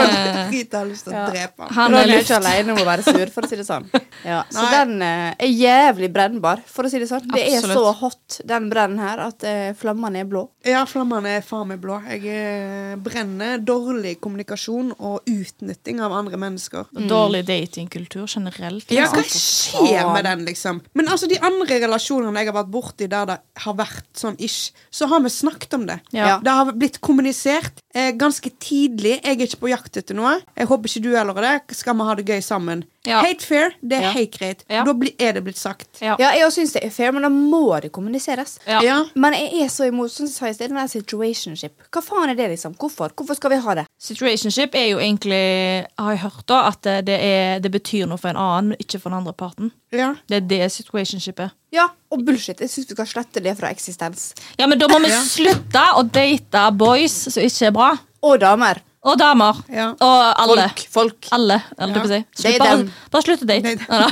Drit, 0.51 0.73
har 0.73 0.87
lyst 0.87 1.07
til 1.07 1.15
å 1.15 1.25
drepe 1.31 1.67
han. 1.67 1.71
han 1.77 1.95
er 2.01 2.11
ikke 2.19 2.37
alene 2.37 2.73
om 2.73 2.81
å 2.81 2.85
være 2.87 3.05
sur, 3.05 3.31
for 3.33 3.47
å 3.47 3.49
si 3.49 3.59
det 3.59 3.65
sånn. 3.67 3.87
Ja, 4.21 4.43
så 4.51 4.61
Nei. 4.61 4.71
den 4.75 5.05
eh, 5.05 5.45
er 5.47 5.49
jævlig 5.49 6.11
brennbar, 6.13 6.61
for 6.69 6.85
å 6.85 6.91
si 6.91 6.99
det 7.01 7.07
sånn. 7.09 7.23
Det 7.31 7.41
er 7.41 7.57
Absolutt. 7.57 7.77
så 7.79 7.93
hot, 8.01 8.39
den 8.51 8.67
brennen 8.69 9.01
her, 9.01 9.23
at 9.31 9.45
eh, 9.47 9.71
flammene 9.77 10.21
er 10.21 10.29
blå. 10.29 10.43
Ja, 10.67 10.83
flammene 10.89 11.37
er 11.39 11.45
faen 11.45 11.71
meg 11.71 11.81
blå. 11.81 11.97
Jeg 12.05 12.27
eh, 12.29 12.93
brenner 13.01 13.61
dårlig 13.65 14.17
kommunikasjon 14.21 14.93
og 14.99 15.29
utnytting 15.29 16.03
av 16.05 16.13
andre 16.19 16.37
mennesker. 16.41 16.91
Dårlig 17.09 17.43
datingkultur 17.49 18.27
generelt. 18.27 18.91
Ja, 18.93 19.07
liksom. 19.09 19.81
hva 19.81 19.87
skjer 19.87 20.11
med 20.11 20.27
den, 20.29 20.45
liksom? 20.51 20.83
Men 20.97 21.09
altså, 21.11 21.29
de 21.31 21.39
andre 21.41 21.81
relasjonene 21.85 22.43
jeg 22.43 22.51
har 22.51 22.59
vært 22.61 22.73
borti 22.73 23.09
der 23.11 23.31
det 23.31 23.39
har 23.65 23.77
vært 23.79 24.09
sånn 24.17 24.37
ish, 24.37 24.75
så 24.93 25.09
har 25.09 25.23
vi 25.25 25.33
snakket 25.33 25.79
om 25.79 25.87
det. 25.89 26.01
Ja. 26.15 26.37
Det 26.43 26.57
har 26.59 26.75
blitt 26.77 27.01
kommunisert 27.03 27.80
ganske 28.19 28.51
tidlig. 28.61 29.17
Jeg 29.19 29.35
er 29.35 29.45
ikke 29.47 29.63
på 29.65 29.71
jakt 29.71 29.97
etter 29.99 30.17
noe. 30.17 30.37
Jeg 30.57 30.69
håper 30.69 30.91
ikke 30.91 31.03
du 31.03 31.11
heller 31.15 31.41
er 31.41 31.47
det. 31.47 31.77
Skal 31.77 31.97
vi 31.97 32.07
ha 32.07 32.15
det 32.17 32.27
gøy 32.29 32.41
sammen? 32.45 32.85
Ja. 33.07 33.21
Helt 33.25 33.41
fair. 33.41 33.71
Det 33.81 33.97
er 33.97 34.01
Ja. 34.01 34.11
helt 34.13 34.31
greit. 34.37 34.63
Ja. 34.69 34.83
Da 34.83 34.91
er 35.19 35.33
det 35.33 35.43
blitt 35.43 35.57
sagt. 35.57 36.01
Ja. 36.01 36.15
Ja, 36.19 36.31
jeg 36.37 36.51
syns 36.53 36.73
det 36.73 36.83
er 36.85 36.89
fair, 36.91 37.11
men 37.11 37.23
da 37.23 37.29
må 37.29 37.81
det 37.81 37.91
kommuniseres. 37.91 38.59
Ja. 38.67 38.79
Ja. 38.81 39.05
Men 39.15 39.33
jeg 39.33 39.63
er 39.63 39.69
så 39.73 39.87
imot 39.87 40.11
sånn 40.11 40.27
som 40.29 40.45
jeg 40.47 40.55
sa 40.55 40.63
i 40.65 40.67
sted, 40.67 40.69
den 40.69 40.77
der 40.77 40.87
situationship. 40.87 41.71
Hva 41.91 42.01
faen 42.03 42.29
er 42.29 42.35
det, 42.35 42.49
liksom? 42.51 42.75
Hvorfor? 42.77 43.09
Hvorfor 43.17 43.35
skal 43.35 43.49
vi 43.49 43.57
ha 43.57 43.73
det? 43.73 43.85
Situationship 43.99 44.75
er 44.75 44.87
jo 44.91 44.97
egentlig, 44.99 45.87
har 45.97 46.11
jeg 46.11 46.19
hørt 46.19 46.45
da, 46.45 46.67
at 46.67 46.81
det, 47.05 47.17
er, 47.17 47.59
det 47.59 47.71
betyr 47.71 48.05
noe 48.07 48.17
for 48.21 48.29
en 48.29 48.37
annen, 48.37 48.75
ikke 48.79 48.99
for 49.01 49.09
den 49.09 49.17
andre 49.17 49.33
parten. 49.33 49.71
Ja. 49.91 50.13
Det 50.29 50.37
er 50.43 50.47
det 50.47 50.71
situationship 50.71 51.39
er. 51.39 51.51
Ja, 51.73 51.87
og 52.11 52.23
bullshit. 52.25 52.59
Jeg 52.59 52.69
syns 52.69 52.87
vi 52.89 52.93
skal 52.99 53.07
slette 53.07 53.41
det 53.41 53.57
fra 53.57 53.69
eksistens. 53.73 54.33
Ja, 54.59 54.67
men 54.67 54.77
da 54.77 54.87
må 54.87 54.99
vi 55.01 55.09
Ja. 55.09 55.21
slutte 55.23 55.83
å 55.97 56.03
date 56.11 56.71
boys 56.77 57.11
som 57.33 57.41
ikke 57.41 57.67
er 57.67 57.71
bra. 57.71 57.97
Og 58.21 58.39
damer. 58.39 58.81
Og 59.01 59.17
damer. 59.17 59.57
Ja. 59.73 59.87
Og 59.97 60.41
alle. 60.43 60.67
Folk. 60.69 60.83
Folk. 60.93 61.29
Alle, 61.33 61.57
holdt 61.79 61.95
jeg 61.95 62.03
på 62.03 62.05
å 62.05 62.11
si. 62.11 62.19
Det 62.21 62.41
Slutt, 62.43 62.59
bare, 62.61 62.77
dem. 62.77 62.91
bare 63.15 63.25
slutt 63.25 63.41
å 63.41 63.49
date. 63.49 63.63
Date. 63.65 63.85
Da. 63.89 64.09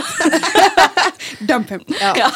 Dump 1.51 1.69
him. 1.75 1.83
Ja. 1.99 2.31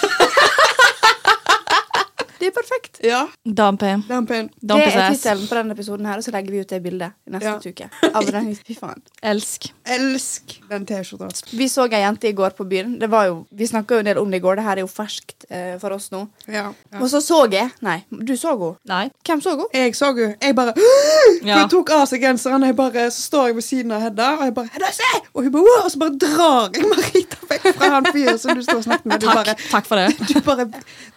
Det 2.43 2.49
er 2.49 2.55
perfekt. 2.55 2.97
Ja. 3.07 3.21
Dampen. 3.47 4.01
Dampen. 4.09 4.49
Det 4.59 4.75
er 4.83 5.13
tittelen 5.13 5.45
på 5.47 5.55
denne 5.55 5.71
episoden, 5.77 6.07
her 6.09 6.19
og 6.19 6.25
så 6.25 6.33
legger 6.35 6.51
vi 6.51 6.59
ut 6.59 6.73
det 6.73 6.81
bildet 6.83 7.13
i 7.23 7.31
neste 7.31 7.53
Ja. 7.53 7.71
uke. 7.71 8.31
Den 8.33 8.49
Fy 8.55 8.75
faen. 8.75 8.99
Elsk. 9.23 9.69
Elsk 9.87 10.57
den 10.67 10.85
T-skjorta. 10.85 11.29
Vi 11.55 11.69
så 11.71 11.85
ei 11.87 12.01
jente 12.01 12.27
i 12.27 12.33
går 12.35 12.51
på 12.57 12.67
byen. 12.67 12.97
Det 12.99 13.07
var 13.09 13.27
jo, 13.29 13.45
vi 13.49 13.67
snakka 13.67 13.95
jo 13.95 13.99
en 13.99 14.05
del 14.05 14.17
om 14.19 14.29
det 14.31 14.41
i 14.41 14.43
går. 14.43 14.59
Det 14.59 14.65
her 14.65 14.81
er 14.81 14.83
jo 14.83 14.89
ferskt 14.91 15.45
eh, 15.49 15.77
for 15.79 15.95
oss 15.95 16.09
nå. 16.11 16.27
Ja. 16.47 16.73
ja. 16.91 16.99
Og 16.99 17.07
så 17.09 17.21
så 17.23 17.45
jeg 17.51 17.71
Nei, 17.81 18.03
du 18.11 18.35
så 18.35 18.51
henne. 18.57 19.11
Hvem 19.23 19.41
så 19.41 19.55
henne? 19.55 19.67
Jeg 19.73 19.95
så 19.95 20.11
henne. 20.11 20.35
Jeg 20.41 20.55
bare. 20.55 20.73
Hun 21.43 21.69
tok 21.69 21.91
av 21.95 22.05
seg 22.11 22.21
genseren, 22.23 22.63
og 22.67 22.75
bare, 22.75 23.07
så 23.11 23.21
står 23.29 23.47
jeg 23.47 23.55
ved 23.55 23.67
siden 23.69 23.95
av 23.95 24.01
Hedda, 24.03 24.29
og 24.39 24.45
jeg 24.49 24.55
bare 24.59 24.73
Hedda, 24.73 24.91
se! 24.91 25.21
Og 25.33 25.43
hun 25.43 25.51
bare 25.51 25.83
Og 25.83 25.91
så 25.91 25.99
bare 25.99 26.17
drar 26.19 26.69
jeg 26.75 26.87
Marita 26.89 27.37
vekk 27.49 27.67
fra 27.77 27.89
han 27.95 28.07
fyren 28.11 28.39
som 28.39 28.57
du 28.57 28.63
står 28.65 28.81
og 28.81 28.85
snakker 28.87 29.09
med. 29.09 29.21
Du 29.23 29.27
Takk, 29.27 29.39
bare, 29.39 29.55
takk 29.71 29.87
for 29.87 29.99
det. 29.99 30.07
du 30.29 30.41
bare 30.45 30.67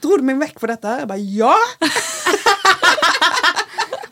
Dro 0.02 0.18
meg 0.26 0.40
vekk 0.40 0.60
for 0.62 0.72
dette? 0.72 0.96
Jeg 1.00 1.08
bare 1.10 1.15
ja! 1.18 1.54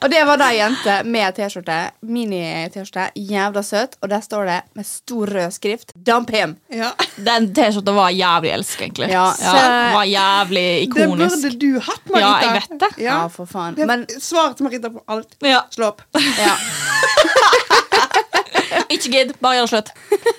Og 0.04 0.10
det 0.12 0.20
var 0.28 0.36
da 0.36 0.50
ei 0.52 0.58
jente 0.58 0.98
med 1.08 1.32
T-skjorte. 1.32 1.76
Mini-T-skjorte. 2.04 3.06
Jævla 3.16 3.62
søt. 3.64 3.94
Og 4.04 4.10
der 4.12 4.20
står 4.20 4.44
det 4.50 4.58
med 4.76 4.84
stor 4.84 5.24
rød 5.32 5.54
skrift 5.56 5.94
'Dump 5.96 6.28
him'. 6.34 6.52
ja. 6.68 6.90
Den 7.16 7.48
T-skjorta 7.56 7.94
var 7.96 8.10
jævlig 8.12 8.52
elsk, 8.52 8.82
egentlig. 8.82 9.08
Ja, 9.08 9.32
Den 9.40 9.94
var 9.96 10.04
jævlig 10.04 10.82
ikonisk. 10.82 11.40
Det 11.40 11.42
burde 11.42 11.58
du 11.58 11.80
hatt, 11.80 12.04
Marita. 12.10 12.28
Ja, 12.28 12.40
jeg 12.44 12.52
vet 12.60 12.80
det. 12.80 12.90
Ja, 12.98 13.14
Ja. 13.22 13.28
for 13.28 13.46
faen. 13.46 13.74
Men 13.86 14.04
Svaret 14.20 14.56
til 14.60 14.64
Marita 14.68 14.90
på 14.92 15.00
alt. 15.08 15.34
Ja. 15.40 15.62
Slå 15.70 15.86
opp. 15.86 16.02
ja. 16.14 16.56
Ikke 18.94 19.10
gidd, 19.12 19.34
bare 19.42 19.58
gjør 19.60 19.68
det 19.68 19.72
slutt. 19.74 19.92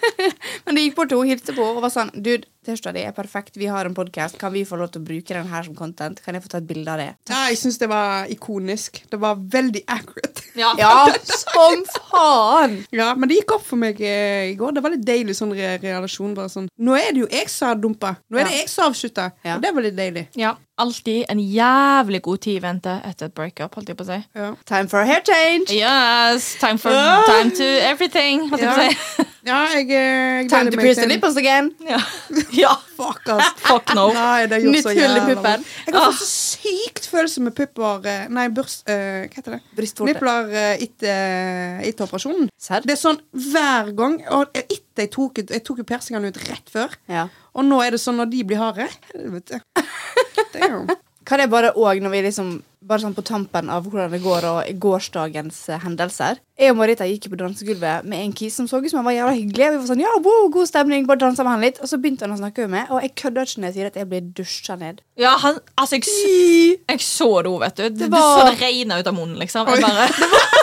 Men 0.66 0.76
det 0.78 0.84
gikk 0.88 0.96
bort 1.00 1.10
til 1.12 1.22
hun 1.22 1.30
hilste 1.32 1.56
på 1.56 1.66
og 1.76 1.82
var 1.84 1.92
sånn 1.94 2.12
Dude, 2.16 2.48
T-skjorta 2.66 2.94
di 2.96 3.04
er 3.06 3.14
perfekt. 3.14 3.60
Vi 3.62 3.68
har 3.70 3.86
en 3.86 3.94
podkast. 3.94 4.40
Kan 4.42 4.50
vi 4.56 4.64
få 4.66 4.80
lov 4.80 4.90
til 4.90 5.04
å 5.04 5.06
bruke 5.06 5.36
den 5.38 5.46
her 5.52 5.68
som 5.68 5.76
content? 5.78 6.18
Kan 6.26 6.34
jeg 6.34 6.42
få 6.42 6.50
ta 6.50 6.58
et 6.58 6.66
bilde 6.66 6.90
av 6.90 6.98
det? 6.98 7.12
Ja, 7.30 7.44
jeg 7.52 7.60
syns 7.62 7.78
det 7.78 7.90
var 7.92 8.26
ikonisk. 8.34 9.04
Det 9.12 9.20
var 9.22 9.38
veldig 9.38 9.84
accurate. 9.86 10.42
Ja. 10.58 10.72
Ja, 10.80 10.96
som 11.30 11.84
faen! 12.10 12.80
Ja, 12.96 13.12
Men 13.20 13.30
det 13.30 13.42
gikk 13.42 13.54
opp 13.60 13.66
for 13.68 13.78
meg 13.82 14.00
eh, 14.02 14.50
i 14.50 14.56
går. 14.58 14.74
Det 14.80 14.82
var 14.86 14.96
litt 14.96 15.06
deilig 15.06 15.36
sånn 15.38 15.54
re 15.54 15.76
relasjon. 15.84 16.34
Bare 16.38 16.50
sånn 16.50 16.72
Nå 16.82 16.96
er 16.98 17.12
det 17.14 17.26
jo 17.26 17.30
jeg 17.30 17.52
som 17.54 17.70
har 17.70 17.82
dumpa. 17.84 18.16
Nå 18.32 18.40
er 18.42 18.48
det 18.50 18.56
Ja. 18.56 18.62
jeg 18.64 18.72
som 18.74 18.86
har 18.88 18.96
avslutta. 18.96 19.28
Ja. 19.46 19.58
Og 19.60 19.66
det 19.68 19.74
var 19.78 19.86
litt 19.86 20.00
deilig. 20.02 20.26
Ja, 20.40 20.56
Alltid 20.76 21.30
en 21.32 21.40
jævlig 21.40 22.20
god 22.26 22.42
tid 22.44 22.58
vente 22.60 22.92
etter 23.08 23.30
et 23.30 23.34
breakup, 23.38 23.78
holdt 23.78 23.88
jeg 23.94 23.96
på 23.96 24.04
å 24.04 24.08
si. 24.10 24.18
Ja. 24.36 24.50
Time 24.68 24.90
for 24.92 25.00
a 25.00 25.06
hair 25.08 25.22
change. 25.24 25.72
Yes, 25.72 26.50
time 26.60 26.76
for 26.82 26.92
Ja. 26.92 27.22
time 27.30 27.54
to 27.56 27.64
everything, 27.88 28.45
holdt 28.52 28.64
jeg 28.64 28.70
på 28.70 28.76
å 28.76 28.90
si. 28.90 29.26
Ja, 29.46 29.60
jeg, 29.70 29.92
eh, 29.94 30.40
jeg 30.42 30.48
Time 30.50 30.72
gleder 30.74 30.82
to 30.82 30.96
the 30.96 31.02
til- 31.04 31.12
nipples 31.12 31.36
again. 31.38 31.68
Ja. 31.86 32.00
ja. 32.64 32.72
Fuck, 32.98 33.28
ass. 33.30 33.52
Fuck 33.68 33.92
no. 33.94 34.08
Nei, 34.16 34.48
det 34.50 34.58
har 34.58 34.64
gjort 34.64 34.74
Nytt 34.74 34.88
så 34.88 34.94
hull 34.96 34.98
i 34.98 35.04
jævla 35.04 35.26
puppen. 35.28 35.44
vondt. 35.44 35.68
Jeg 35.86 35.94
har 35.94 36.08
fått 36.08 36.18
så 36.24 36.30
sykt 36.32 37.10
følelse 37.12 37.44
med 37.46 37.56
pupper 37.60 38.08
eh, 38.10 38.24
Nei, 38.34 38.48
børst... 38.58 38.90
eh, 38.90 39.28
hva 39.28 39.38
heter 39.38 39.58
det? 39.58 39.60
Brystvorte. 39.78 40.16
Nipler 40.16 40.50
eh, 40.50 40.84
etter 40.88 41.86
etter 41.92 42.08
operasjonen. 42.08 42.50
Serr? 42.58 42.88
Det 42.90 42.96
er 42.96 43.02
sånn 43.04 43.22
hver 43.52 43.94
gang. 44.02 44.18
Og 44.34 44.58
etter 44.64 45.06
jeg 45.06 45.14
tok 45.14 45.44
ut 45.44 45.54
Jeg 45.60 45.66
tok 45.70 45.84
jo 45.84 45.88
persingene 45.94 46.34
ut 46.34 46.42
rett 46.50 46.74
før. 46.74 46.98
Ja. 47.06 47.28
Og 47.54 47.70
nå 47.70 47.84
er 47.86 47.94
det 47.94 48.02
sånn 48.02 48.18
når 48.18 48.34
de 48.34 48.42
blir 48.50 48.64
harde 48.64 48.90
Helvete. 49.14 49.62
Det 49.78 50.64
er 50.66 50.74
jo 50.74 50.88
Kan 51.26 51.42
jeg 51.42 51.50
bare 51.50 51.72
òg, 51.74 52.02
når 52.06 52.12
vi 52.14 52.22
liksom 52.30 52.56
Bare 52.86 53.02
sånn 53.02 53.16
på 53.18 53.24
tampen 53.26 53.66
av 53.74 53.82
hvordan 53.90 54.12
det 54.14 54.20
går, 54.22 54.46
og 54.46 54.68
gårsdagens 54.84 55.56
eh, 55.74 55.80
hendelser 55.82 56.38
Jeg 56.60 56.70
og 56.70 56.78
Marita 56.78 57.08
gikk 57.10 57.32
på 57.32 57.40
dansegulvet 57.40 58.06
med 58.06 58.20
en 58.22 58.34
kis 58.38 58.54
som 58.60 58.68
så 58.70 58.78
ut 58.78 58.86
som 58.92 59.00
han 59.00 59.08
var 59.08 59.16
jævla 59.16 59.32
hyggelig. 59.34 59.70
Vi 59.74 59.80
var 59.80 59.88
sånn, 59.90 60.04
ja, 60.04 60.12
wow, 60.22 60.46
god 60.54 60.70
stemning, 60.70 61.08
bare 61.10 61.24
dansa 61.24 61.42
med 61.48 61.56
han 61.56 61.64
litt 61.66 61.80
Og 61.82 61.90
så 61.90 61.98
begynte 61.98 62.28
han 62.28 62.36
å 62.36 62.38
snakke 62.38 62.68
med 62.68 62.76
meg, 62.76 62.92
og 62.94 63.02
jeg 63.02 63.16
kødder 63.24 63.50
ikke 63.50 63.64
når 63.64 63.72
jeg 63.72 63.78
sier 63.80 63.90
at 63.90 63.98
jeg 63.98 64.10
blir 64.12 64.28
dusja 64.38 64.78
ned. 64.78 65.02
Ja, 65.18 65.34
han, 65.42 65.58
altså, 65.82 65.98
jeg, 65.98 66.78
jeg 66.94 67.02
så 67.08 67.32
det 67.42 67.50
òg, 67.56 67.60
vet 67.66 67.82
du. 67.82 67.90
Det 68.04 68.12
var- 68.14 68.38
så 68.44 68.46
det 68.52 68.62
regna 68.62 69.00
ut 69.02 69.10
av 69.10 69.18
munnen, 69.18 69.40
liksom. 69.42 69.66
Jeg 69.66 69.82
bare, 69.82 70.08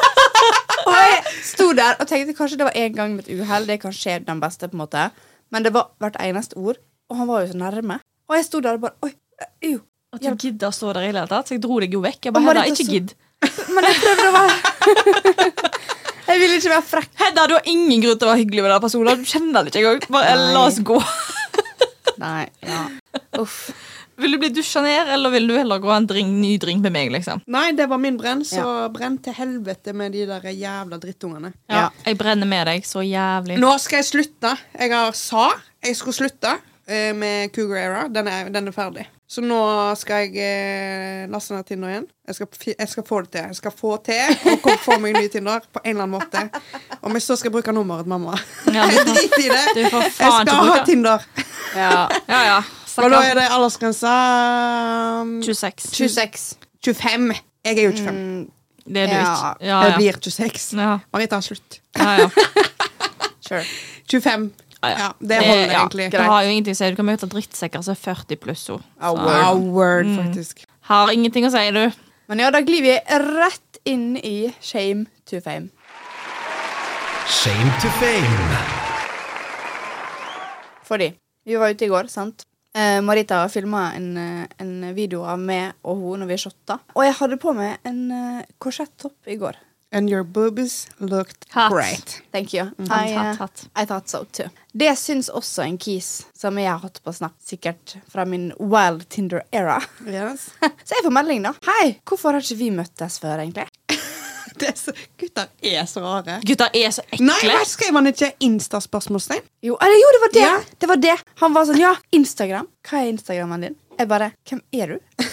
Og 0.86 0.94
jeg 0.98 1.20
sto 1.46 1.68
der 1.78 1.98
og 2.00 2.06
tenkte 2.10 2.34
kanskje 2.38 2.58
det 2.62 2.66
var 2.70 2.78
en 2.78 2.96
gang 2.96 3.14
med 3.18 3.26
et 3.28 3.34
uhell. 3.42 3.66
Det 3.66 3.80
kan 3.82 3.94
skje 3.94 4.20
den 4.26 4.40
beste, 4.42 4.68
på 4.70 4.78
en 4.78 4.82
måte. 4.86 5.08
Men 5.50 5.66
det 5.66 5.72
var 5.74 5.90
hvert 6.02 6.18
eneste 6.22 6.54
ord. 6.58 6.78
Og 7.10 7.18
han 7.18 7.28
var 7.28 7.42
jo 7.44 7.52
så 7.52 7.58
nærme. 7.60 7.98
Og 8.30 8.36
jeg 8.38 8.46
sto 8.48 8.60
der 8.64 8.78
og 8.78 8.86
bare 8.86 8.94
Oi, 9.06 9.12
øh, 9.42 9.72
jo. 9.74 9.80
At 10.12 10.20
du 10.20 10.34
gidder 10.36 10.68
å 10.68 10.74
stå 10.76 10.92
der 10.92 11.06
i 11.06 11.10
hele 11.10 11.24
tatt. 11.30 11.48
Så 11.48 11.56
jeg 11.56 11.62
dro 11.64 11.78
deg 11.80 11.94
jo 11.96 12.02
vekk. 12.04 12.26
Jeg 12.28 12.34
bare, 12.36 12.44
Hedda, 12.50 12.64
ikke 12.68 12.84
så- 12.84 12.96
gidd. 12.96 13.14
Men 13.74 13.86
jeg 13.88 13.96
prøvde 14.02 14.26
å 14.28 14.34
være 14.36 14.52
Jeg 16.32 16.38
ville 16.40 16.56
ikke 16.60 16.70
være 16.70 16.84
frekk. 16.86 17.08
Hedda, 17.18 17.46
du 17.50 17.54
har 17.56 17.64
ingen 17.68 18.00
grunn 18.04 18.18
til 18.20 18.28
å 18.28 18.30
være 18.30 18.40
hyggelig 18.44 18.62
med 18.64 18.70
den 18.72 18.82
personen. 18.84 19.22
Du 19.24 19.28
kjenner 19.28 19.56
den 19.64 19.70
ikke 19.72 19.80
engang. 19.82 20.04
Bare 20.14 20.36
Nei. 20.38 20.52
la 20.54 20.60
oss 20.68 20.78
gå. 20.86 20.98
Nei, 22.22 22.44
ja. 22.62 22.84
Uff. 23.40 23.56
Vil 24.22 24.36
du 24.36 24.38
bli 24.38 24.50
dusja 24.54 24.82
ned, 24.84 25.08
eller 25.10 25.32
vil 25.34 25.48
du 25.50 25.54
heller 25.56 25.80
gå 25.82 25.90
en 25.90 26.06
drink, 26.06 26.30
ny 26.38 26.52
drink 26.62 26.84
med 26.84 26.92
meg, 26.94 27.08
liksom? 27.10 27.40
Nei, 27.50 27.72
det 27.74 27.88
var 27.90 27.98
min 27.98 28.18
brenn, 28.20 28.44
så 28.46 28.86
brenn 28.92 29.16
til 29.24 29.34
helvete 29.34 29.94
med 29.98 30.12
de 30.14 30.26
der 30.28 30.44
jævla 30.52 30.98
drittungene. 31.02 31.50
Ja. 31.72 31.88
Jeg 32.06 32.20
brenner 32.20 32.46
med 32.48 32.68
deg 32.70 32.86
så 32.86 33.02
jævlig. 33.02 33.56
Nå 33.60 33.72
skal 33.82 33.98
jeg 34.02 34.08
slutte. 34.12 34.52
Jeg 34.78 34.92
har 34.94 35.16
sa 35.18 35.48
jeg 35.82 35.98
skulle 35.98 36.14
slutte 36.20 36.52
eh, 36.86 37.10
med 37.18 37.50
Cougar 37.56 37.80
Era. 37.82 38.04
Den 38.12 38.28
er, 38.30 38.52
den 38.54 38.70
er 38.70 38.76
ferdig. 38.76 39.08
Så 39.32 39.40
nå 39.40 39.58
skal 39.96 40.26
jeg 40.26 40.42
eh, 40.44 41.22
laste 41.32 41.54
ned 41.56 41.64
Tinder 41.64 41.88
igjen. 41.88 42.06
Jeg 42.28 42.34
skal, 42.36 42.48
jeg 42.76 42.88
skal 42.92 43.04
få 43.08 43.20
det 43.24 43.30
til. 43.32 43.46
Jeg 43.48 43.56
skal 43.56 43.72
få 43.72 43.92
til 44.04 44.58
å 44.60 44.74
få 44.84 44.98
meg 45.00 45.14
en 45.14 45.22
ny 45.24 45.30
Tinder 45.32 45.64
på 45.72 45.80
en 45.86 45.94
eller 45.94 46.04
annen 46.04 46.18
måte. 46.18 46.42
Om 47.00 47.16
jeg 47.16 47.24
så 47.24 47.36
skal 47.40 47.54
bruke 47.54 47.72
nummeret 47.72 48.04
til 48.04 48.12
mamma. 48.12 48.34
Ja, 48.68 48.84
Jeg 48.92 49.06
driter 49.08 49.40
i 49.40 49.48
det. 49.54 49.86
Jeg 49.86 50.10
skal 50.12 50.52
ha. 50.52 50.74
Tinder. 50.84 51.24
Ja. 51.72 51.94
Ja, 52.28 52.42
ja. 52.50 52.58
Og 53.00 53.08
da 53.08 53.22
er 53.24 53.38
det 53.40 53.46
aldersgrensa 53.56 54.12
um, 55.22 55.38
26. 55.40 55.86
26. 55.96 56.42
25. 56.84 57.30
Jeg 57.64 57.78
er 57.78 57.86
jo 57.86 57.94
25. 57.96 58.12
Mm, 58.12 58.42
Det 58.84 59.06
er 59.06 59.06
du 59.08 59.14
Ja. 59.16 59.22
ikke. 59.32 59.52
Ja, 59.70 59.78
Jeg 59.86 59.94
blir 59.96 60.20
26. 60.28 60.66
Ja, 60.76 60.98
Marita, 61.14 61.40
slutt. 61.40 61.80
ja, 61.96 62.10
ja. 62.20 62.28
Sure. 63.48 63.64
25. 64.12 64.50
Ja, 64.82 64.88
ja. 64.90 64.98
Ja, 64.98 65.10
det 65.18 65.38
holder 65.38 65.72
ja, 65.72 65.80
egentlig. 65.80 66.10
Det 66.10 66.24
har 66.26 66.42
jo 66.42 66.50
ingenting 66.50 66.74
å 66.74 66.78
si. 66.80 66.90
Du 66.90 66.98
kan 66.98 67.06
møte 67.06 67.28
drittsekker 67.30 67.84
som 67.86 67.94
er 67.94 68.00
40 68.02 68.40
pluss 68.42 68.64
ord. 68.74 68.82
Oh, 68.98 69.14
word. 69.70 70.10
mm. 70.10 70.16
faktisk. 70.18 70.64
Har 70.90 71.12
ingenting 71.14 71.46
å 71.46 71.52
si, 71.54 71.62
du. 71.74 71.84
Men 72.30 72.42
ja, 72.42 72.50
da 72.50 72.62
glir 72.66 72.82
vi 72.82 72.96
rett 73.38 73.82
inn 73.86 74.16
i 74.18 74.52
shame 74.60 75.06
to 75.30 75.38
fame. 75.44 75.70
Shame 77.30 77.74
to 77.82 77.90
fame. 78.00 78.48
Fordi 80.86 81.12
vi 81.46 81.58
var 81.58 81.70
ute 81.70 81.86
i 81.86 81.92
går, 81.92 82.10
sant? 82.10 82.46
Eh, 82.74 82.98
Marita 83.04 83.44
filma 83.52 83.92
en, 83.94 84.16
eh, 84.16 84.46
en 84.58 84.94
video 84.96 85.26
av 85.28 85.38
meg 85.38 85.74
og 85.84 86.00
hun 86.00 86.22
når 86.22 86.30
vi 86.32 86.40
shotta. 86.40 86.78
Og 86.96 87.04
jeg 87.04 87.18
hadde 87.18 87.38
på 87.40 87.52
meg 87.56 87.84
en 87.84 88.00
uh, 88.10 88.42
korsettopp 88.58 89.28
i 89.28 89.36
går. 89.40 89.58
And 89.92 90.08
your 90.10 90.24
boobies 90.24 90.88
looked 90.98 91.46
hot. 91.52 91.70
great. 91.70 92.22
Thank 92.32 92.54
you. 92.54 92.70
Mm. 92.78 92.88
I, 92.90 93.12
hot, 93.12 93.36
hot. 93.36 93.64
I 93.76 93.84
thought 93.84 94.08
so 94.08 94.24
too. 94.24 94.48
Det 94.72 94.96
syns 94.96 95.28
også 95.28 95.62
en 95.62 95.76
kis 95.78 96.26
som 96.32 96.56
jeg 96.58 96.70
har 96.70 96.78
hatt 96.80 97.02
på 97.04 97.12
Snap, 97.12 97.34
sikkert 97.44 97.96
fra 98.08 98.24
min 98.24 98.52
wild 98.58 99.04
Tinder 99.08 99.42
era. 99.52 99.82
Yes. 100.06 100.48
Så 100.84 100.96
jeg 100.96 101.04
får 101.04 101.12
melding, 101.12 101.42
da. 101.44 101.52
Hei, 101.68 101.98
hvorfor 102.08 102.32
har 102.32 102.40
ikke 102.40 102.56
vi 102.62 102.70
møttes 102.72 103.20
før, 103.20 103.44
egentlig? 103.44 103.68
Det 104.62 104.68
er 104.68 104.76
så, 104.76 104.92
gutter 105.18 105.48
er 105.64 105.86
så 105.88 106.00
rare. 106.04 106.38
Gutter 106.46 106.74
er 106.76 106.90
så 106.92 107.02
Nei, 107.18 107.36
ekle. 107.40 107.54
hva 107.56 107.62
skrev 107.66 107.96
han 107.96 108.08
ikke 108.10 108.28
Insta-spørsmålstegn? 108.46 109.44
Jo, 109.64 109.78
jo, 109.80 110.10
det 110.16 110.20
var 110.24 110.34
det! 110.36 110.44
Ja. 110.44 110.56
Det 110.78 110.90
var 110.90 111.00
det. 111.02 111.14
Han 111.40 111.56
var 111.56 111.68
sånn 111.68 111.80
Ja, 111.80 111.94
Instagram. 112.14 112.68
Hva 112.86 113.00
er 113.00 113.12
Instagrammen 113.14 113.64
din? 113.68 113.78
Jeg 113.98 114.08
bare 114.12 114.32
Hvem 114.48 114.60
er 114.76 114.94
du? 114.94 115.24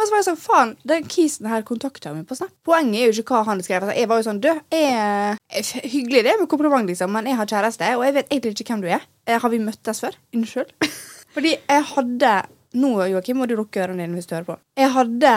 Men 0.00 0.08
så 0.08 0.14
var 0.14 0.20
jeg 0.22 0.26
sånn, 0.30 0.38
faen, 0.40 0.70
den 0.88 1.04
kisen 1.12 1.48
her 1.50 1.60
kontakta 1.68 2.14
meg 2.16 2.22
på 2.28 2.36
Snap. 2.38 2.52
Poenget 2.64 3.02
er 3.02 3.10
jo 3.10 3.20
ikke 3.20 3.34
hva 3.36 3.42
han 3.50 3.60
skrev. 3.60 3.82
Altså, 3.84 3.96
jeg 4.00 4.08
var 4.08 4.22
jo 4.22 4.24
sånn, 4.30 4.38
du, 4.40 4.48
jeg, 4.72 5.36
jeg- 5.52 5.90
Hyggelig 5.92 6.22
det 6.24 6.32
med 6.40 6.48
kompliment, 6.48 6.88
liksom, 6.88 7.12
men 7.12 7.28
jeg 7.28 7.36
har 7.36 7.50
kjæreste, 7.52 7.90
og 7.98 8.04
jeg 8.06 8.14
vet 8.16 8.30
egentlig 8.32 8.54
ikke 8.64 8.72
hvem 8.72 8.84
du 8.86 8.88
er. 8.96 9.04
Eh, 9.28 9.36
Har 9.42 9.52
vi 9.52 9.58
møttes 9.60 10.00
før? 10.00 10.16
Unnskyld. 10.32 10.72
Fordi 11.36 11.52
jeg 11.58 11.84
hadde 11.92 12.32
Nå, 12.80 12.94
Joakim, 13.10 13.36
må 13.42 13.46
du 13.50 13.56
lukke 13.58 13.82
ørene 13.82 13.98
dine 14.06 14.14
hvis 14.16 14.28
du 14.30 14.36
hører 14.38 14.46
på. 14.46 14.56
Jeg 14.78 14.92
hadde 14.94 15.34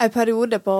en 0.00 0.10
periode 0.14 0.60
på 0.62 0.76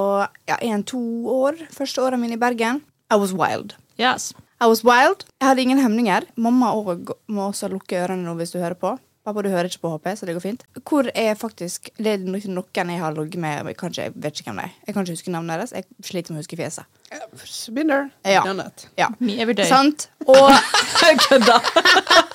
ja, 0.49 0.57
en-to 0.62 1.01
år, 1.27 1.59
første 1.75 2.01
året 2.07 2.21
mine 2.23 2.38
i 2.38 2.41
Bergen. 2.41 2.81
I 3.11 3.19
was 3.19 3.33
wild. 3.35 3.75
Yes. 3.99 4.31
I 4.62 4.69
was 4.71 4.85
wild. 4.87 5.25
Jeg 5.43 5.49
hadde 5.51 5.64
ingen 5.67 5.83
hemninger. 5.83 6.25
Mamma 6.38 6.71
også, 6.71 7.17
må 7.35 7.49
også 7.51 7.69
lukke 7.73 7.99
ørene 7.99 8.23
nå 8.25 8.37
hvis 8.38 8.55
du 8.55 8.61
hører 8.62 8.79
på. 8.79 8.95
Pappa, 9.29 9.43
du 9.45 9.51
hører 9.53 9.69
ikke 9.69 9.83
på, 9.85 9.91
HP, 9.93 10.07
så 10.17 10.25
det 10.29 10.35
går 10.38 10.41
fint. 10.47 10.62
Hvor 10.88 11.09
er 11.12 11.35
faktisk 11.37 11.91
Det 11.99 12.14
er 12.14 12.23
no- 12.25 12.41
noen 12.49 12.93
jeg 12.95 13.01
har 13.03 13.12
ligget 13.12 13.41
med, 13.45 13.75
kanskje 13.77 14.07
jeg 14.09 14.12
vet 14.17 14.41
ikke 14.41 14.49
hvem 14.51 14.61
det 14.62 14.64
er. 14.71 14.77
Jeg 14.87 14.95
kan 14.97 15.05
ikke 15.05 15.17
huske 15.19 15.31
navnet 15.35 15.59
deres. 15.59 15.73
Jeg 15.77 15.85
sliter 16.09 16.33
med 16.33 16.41
å 16.41 16.43
huske 16.47 16.57
fjeset. 16.57 17.75
Been 17.75 17.88
there, 17.93 18.11
Ja. 18.25 18.43
done 18.45 18.62
that. 18.62 18.87
Ja. 18.97 19.09
Me 19.21 19.37
every 19.41 19.53
day. 19.55 19.69
Sant? 19.69 20.09
Og 20.27 20.49
Kødda. 21.29 21.61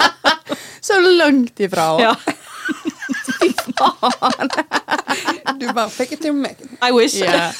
så 0.87 0.99
langt 1.01 1.59
ifra 1.59 1.89
òg. 1.95 2.01
Ja. 2.05 2.13
Du 5.59 5.67
bare 5.73 5.89
fikk 5.93 6.15
it 6.17 6.21
til 6.25 6.33
meg. 6.35 6.59
I 6.83 6.89
wish. 6.95 7.15
Yeah. 7.21 7.53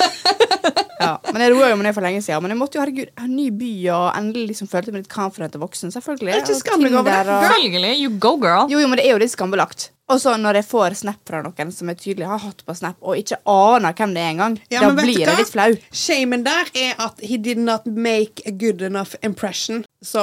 ja. 0.99 1.12
Men 1.31 1.43
jeg 1.45 1.53
roa 1.53 1.69
jo 1.71 1.77
med 1.79 1.88
det 1.88 1.93
for 1.95 2.05
lenge 2.05 2.21
siden. 2.25 2.41
Men 2.43 2.53
jeg 2.55 2.59
måtte 2.59 2.77
jo, 2.79 2.83
herregud, 2.83 3.12
ha 3.19 3.27
en 3.27 3.36
ny 3.38 3.47
by 3.59 3.71
og 3.93 4.05
endelig 4.17 4.47
liksom 4.53 4.69
følte 4.71 4.93
meg 4.93 5.03
litt 5.05 5.12
confident 5.13 5.55
og 5.59 5.65
voksen. 5.67 5.93
Selvfølgelig. 5.93 6.33
Det 6.33 6.41
er 6.41 6.57
ikke 6.57 6.73
Og 6.73 6.79
over 6.81 7.09
det. 7.09 7.13
Tinder 7.13 7.33
og- 7.38 7.45
Selvfølgelig. 7.47 7.93
You 8.03 8.13
go, 8.17 8.33
girl. 8.41 8.71
Jo, 8.71 8.79
jo, 8.81 8.88
men 8.91 8.99
det 8.99 9.05
er 9.07 9.13
jo 9.15 9.21
litt 9.23 9.31
skambelagt. 9.36 9.89
Og 10.12 10.19
så 10.19 10.33
når 10.38 10.57
jeg 10.59 10.65
får 10.67 10.97
snap 10.99 11.19
fra 11.25 11.39
noen 11.45 11.71
som 11.71 11.88
jeg 11.88 11.97
tydelig 12.01 12.27
har 12.27 12.41
hatt 12.43 12.65
på 12.67 12.75
snap, 12.75 12.97
og 13.01 13.15
ikke 13.17 13.38
aner 13.47 13.93
hvem 13.95 14.13
det 14.13 14.21
er 14.23 14.31
engang, 14.33 14.57
Ja, 14.69 14.81
da 14.83 14.89
blir 14.97 15.15
jeg 15.23 15.38
litt 15.39 15.53
flau. 15.53 15.69
Shamen 15.95 16.43
der 16.43 16.67
er 16.75 16.99
at 16.99 17.21
he 17.23 17.38
did 17.38 17.57
not 17.57 17.86
make 17.86 18.43
a 18.45 18.51
good 18.51 18.81
enough 18.81 19.15
impression. 19.23 19.86
Så 20.04 20.22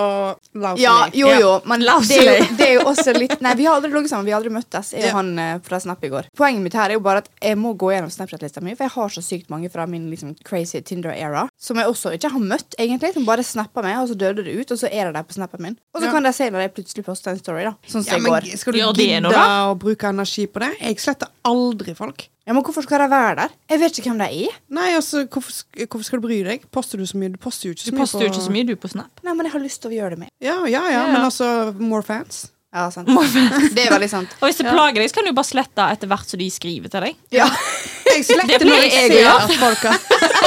lousily. 0.55 0.83
Ja, 0.85 1.09
jo, 1.16 1.29
jo, 1.40 1.51
men 1.64 1.81
det 1.81 1.88
er 1.88 2.38
jo, 2.38 2.47
det 2.59 2.66
er 2.69 2.75
jo 2.75 2.83
også 2.90 3.14
litt 3.16 3.40
Nei, 3.40 3.55
vi 3.57 3.64
har 3.64 3.79
aldri 3.79 3.90
ligget 3.95 4.11
sammen, 4.12 4.27
vi 4.29 4.33
har 4.35 4.40
aldri 4.43 4.53
møttes. 4.53 4.93
Jeg 4.93 5.05
og 5.05 5.09
Ja. 5.09 5.12
han 5.16 5.38
eh, 5.38 5.59
fra 5.64 5.81
Snap 5.81 6.05
i 6.05 6.11
går. 6.12 6.29
Poenget 6.37 6.62
mitt 6.62 6.75
her 6.77 6.90
er 6.90 6.99
jo 6.99 7.01
bare 7.01 7.23
at 7.25 7.31
jeg 7.40 7.57
må 7.57 7.73
gå 7.81 7.88
gjennom 7.95 8.11
Snapchat-lista 8.12 8.61
mi, 8.62 8.75
for 8.77 8.85
jeg 8.85 8.95
har 8.95 9.09
så 9.09 9.23
sykt 9.25 9.49
mange 9.51 9.71
fra 9.73 9.87
min 9.88 10.11
liksom 10.11 10.35
crazy 10.45 10.81
Tinder-era 10.85 11.47
som 11.59 11.77
jeg 11.81 11.87
også 11.88 12.12
ikke 12.16 12.31
har 12.35 12.40
møtt, 12.40 12.75
egentlig. 12.79 13.14
Som 13.14 13.25
bare 13.25 13.43
snapper 13.43 13.83
meg, 13.83 13.97
og 14.03 14.09
så 14.12 14.14
døde 14.21 14.45
det 14.45 14.55
ut, 14.61 14.71
og 14.71 14.79
så 14.79 14.87
er 14.93 15.09
det 15.11 15.14
der 15.16 15.23
på 15.25 15.33
snappen 15.38 15.61
min. 15.64 15.79
Og 15.95 16.03
så 16.03 16.07
Ja. 16.07 16.12
kan 16.12 16.23
de 16.29 16.33
se 16.33 16.51
når 16.51 16.61
jeg 16.66 16.75
plutselig 16.75 17.05
poster 17.07 17.31
en 17.33 17.38
story, 17.38 17.64
da. 17.64 17.73
Sånn 17.88 18.05
som 18.05 18.12
Ja, 18.12 18.19
i 18.19 18.21
men 18.21 18.33
går. 18.33 18.57
skal 18.59 18.73
du 18.73 18.79
det 18.93 19.09
gidde 19.09 19.33
å 19.33 19.79
bruke 19.79 20.09
energi 20.09 20.47
på 20.47 20.61
det? 20.61 20.77
Jeg 20.81 20.97
sletter 21.01 21.29
aldri 21.45 21.95
folk. 21.97 22.29
Ja, 22.50 22.54
men 22.56 22.64
hvorfor 22.66 22.82
skal 22.82 22.98
de 22.98 23.06
være 23.12 23.34
der? 23.38 23.52
Jeg 23.70 23.78
vet 23.78 23.98
ikke 24.00 24.10
hvem 24.10 24.18
de 24.24 24.26
er. 24.48 24.54
Nei, 24.74 24.88
altså, 24.98 25.20
hvorfor, 25.30 25.52
hvorfor 25.84 26.02
skal 26.02 26.18
du 26.18 26.24
bry 26.24 26.38
deg? 26.42 26.64
Poster 26.74 26.98
du 26.98 27.06
så 27.06 27.20
mye? 27.20 27.30
Du 27.30 27.38
poster 27.38 27.68
jo 27.68 27.76
ikke 27.76 27.84
så 27.84 27.92
Du 27.92 27.94
mye 27.94 28.08
på... 28.10 28.24
ikke 28.26 28.42
så 28.42 28.54
mye, 28.56 28.66
du, 28.66 28.72
på 28.74 28.90
Snap. 28.90 29.22
Nei, 29.22 29.34
men 29.38 29.46
jeg 29.46 29.54
har 29.54 29.62
lyst 29.62 29.78
til 29.84 29.92
å 29.92 29.94
gjøre 29.94 30.16
det 30.16 30.24
med. 30.24 30.32
Ja, 30.42 30.56
ja, 30.66 30.66
ja, 30.66 30.82
Ja, 30.90 31.04
ja. 31.04 31.04
men 31.12 31.28
altså, 31.28 31.46
more 31.78 32.02
fans. 32.02 32.48
Ja, 32.74 32.88
sant. 32.90 33.06
Det 33.76 33.86
er 33.86 33.94
veldig 33.94 34.10
sant. 34.10 34.34
Og 34.40 34.48
hvis 34.50 34.58
det 34.58 34.66
plager 34.66 34.98
deg, 34.98 35.12
så 35.14 35.20
kan 35.20 35.30
du 35.30 35.36
bare 35.38 35.46
slette 35.52 35.86
etter 35.94 36.10
hvert 36.10 36.34
som 36.34 36.42
de 36.42 36.50
skriver 36.50 36.90
til 36.90 37.06
deg. 37.06 37.22
Ja. 37.38 37.46
Jeg 38.10 38.26
sletter 38.26 38.58
Det 38.58 38.66
når 38.66 38.82
jeg 38.82 38.90
ser 38.98 39.20
gjøre. 39.20 40.46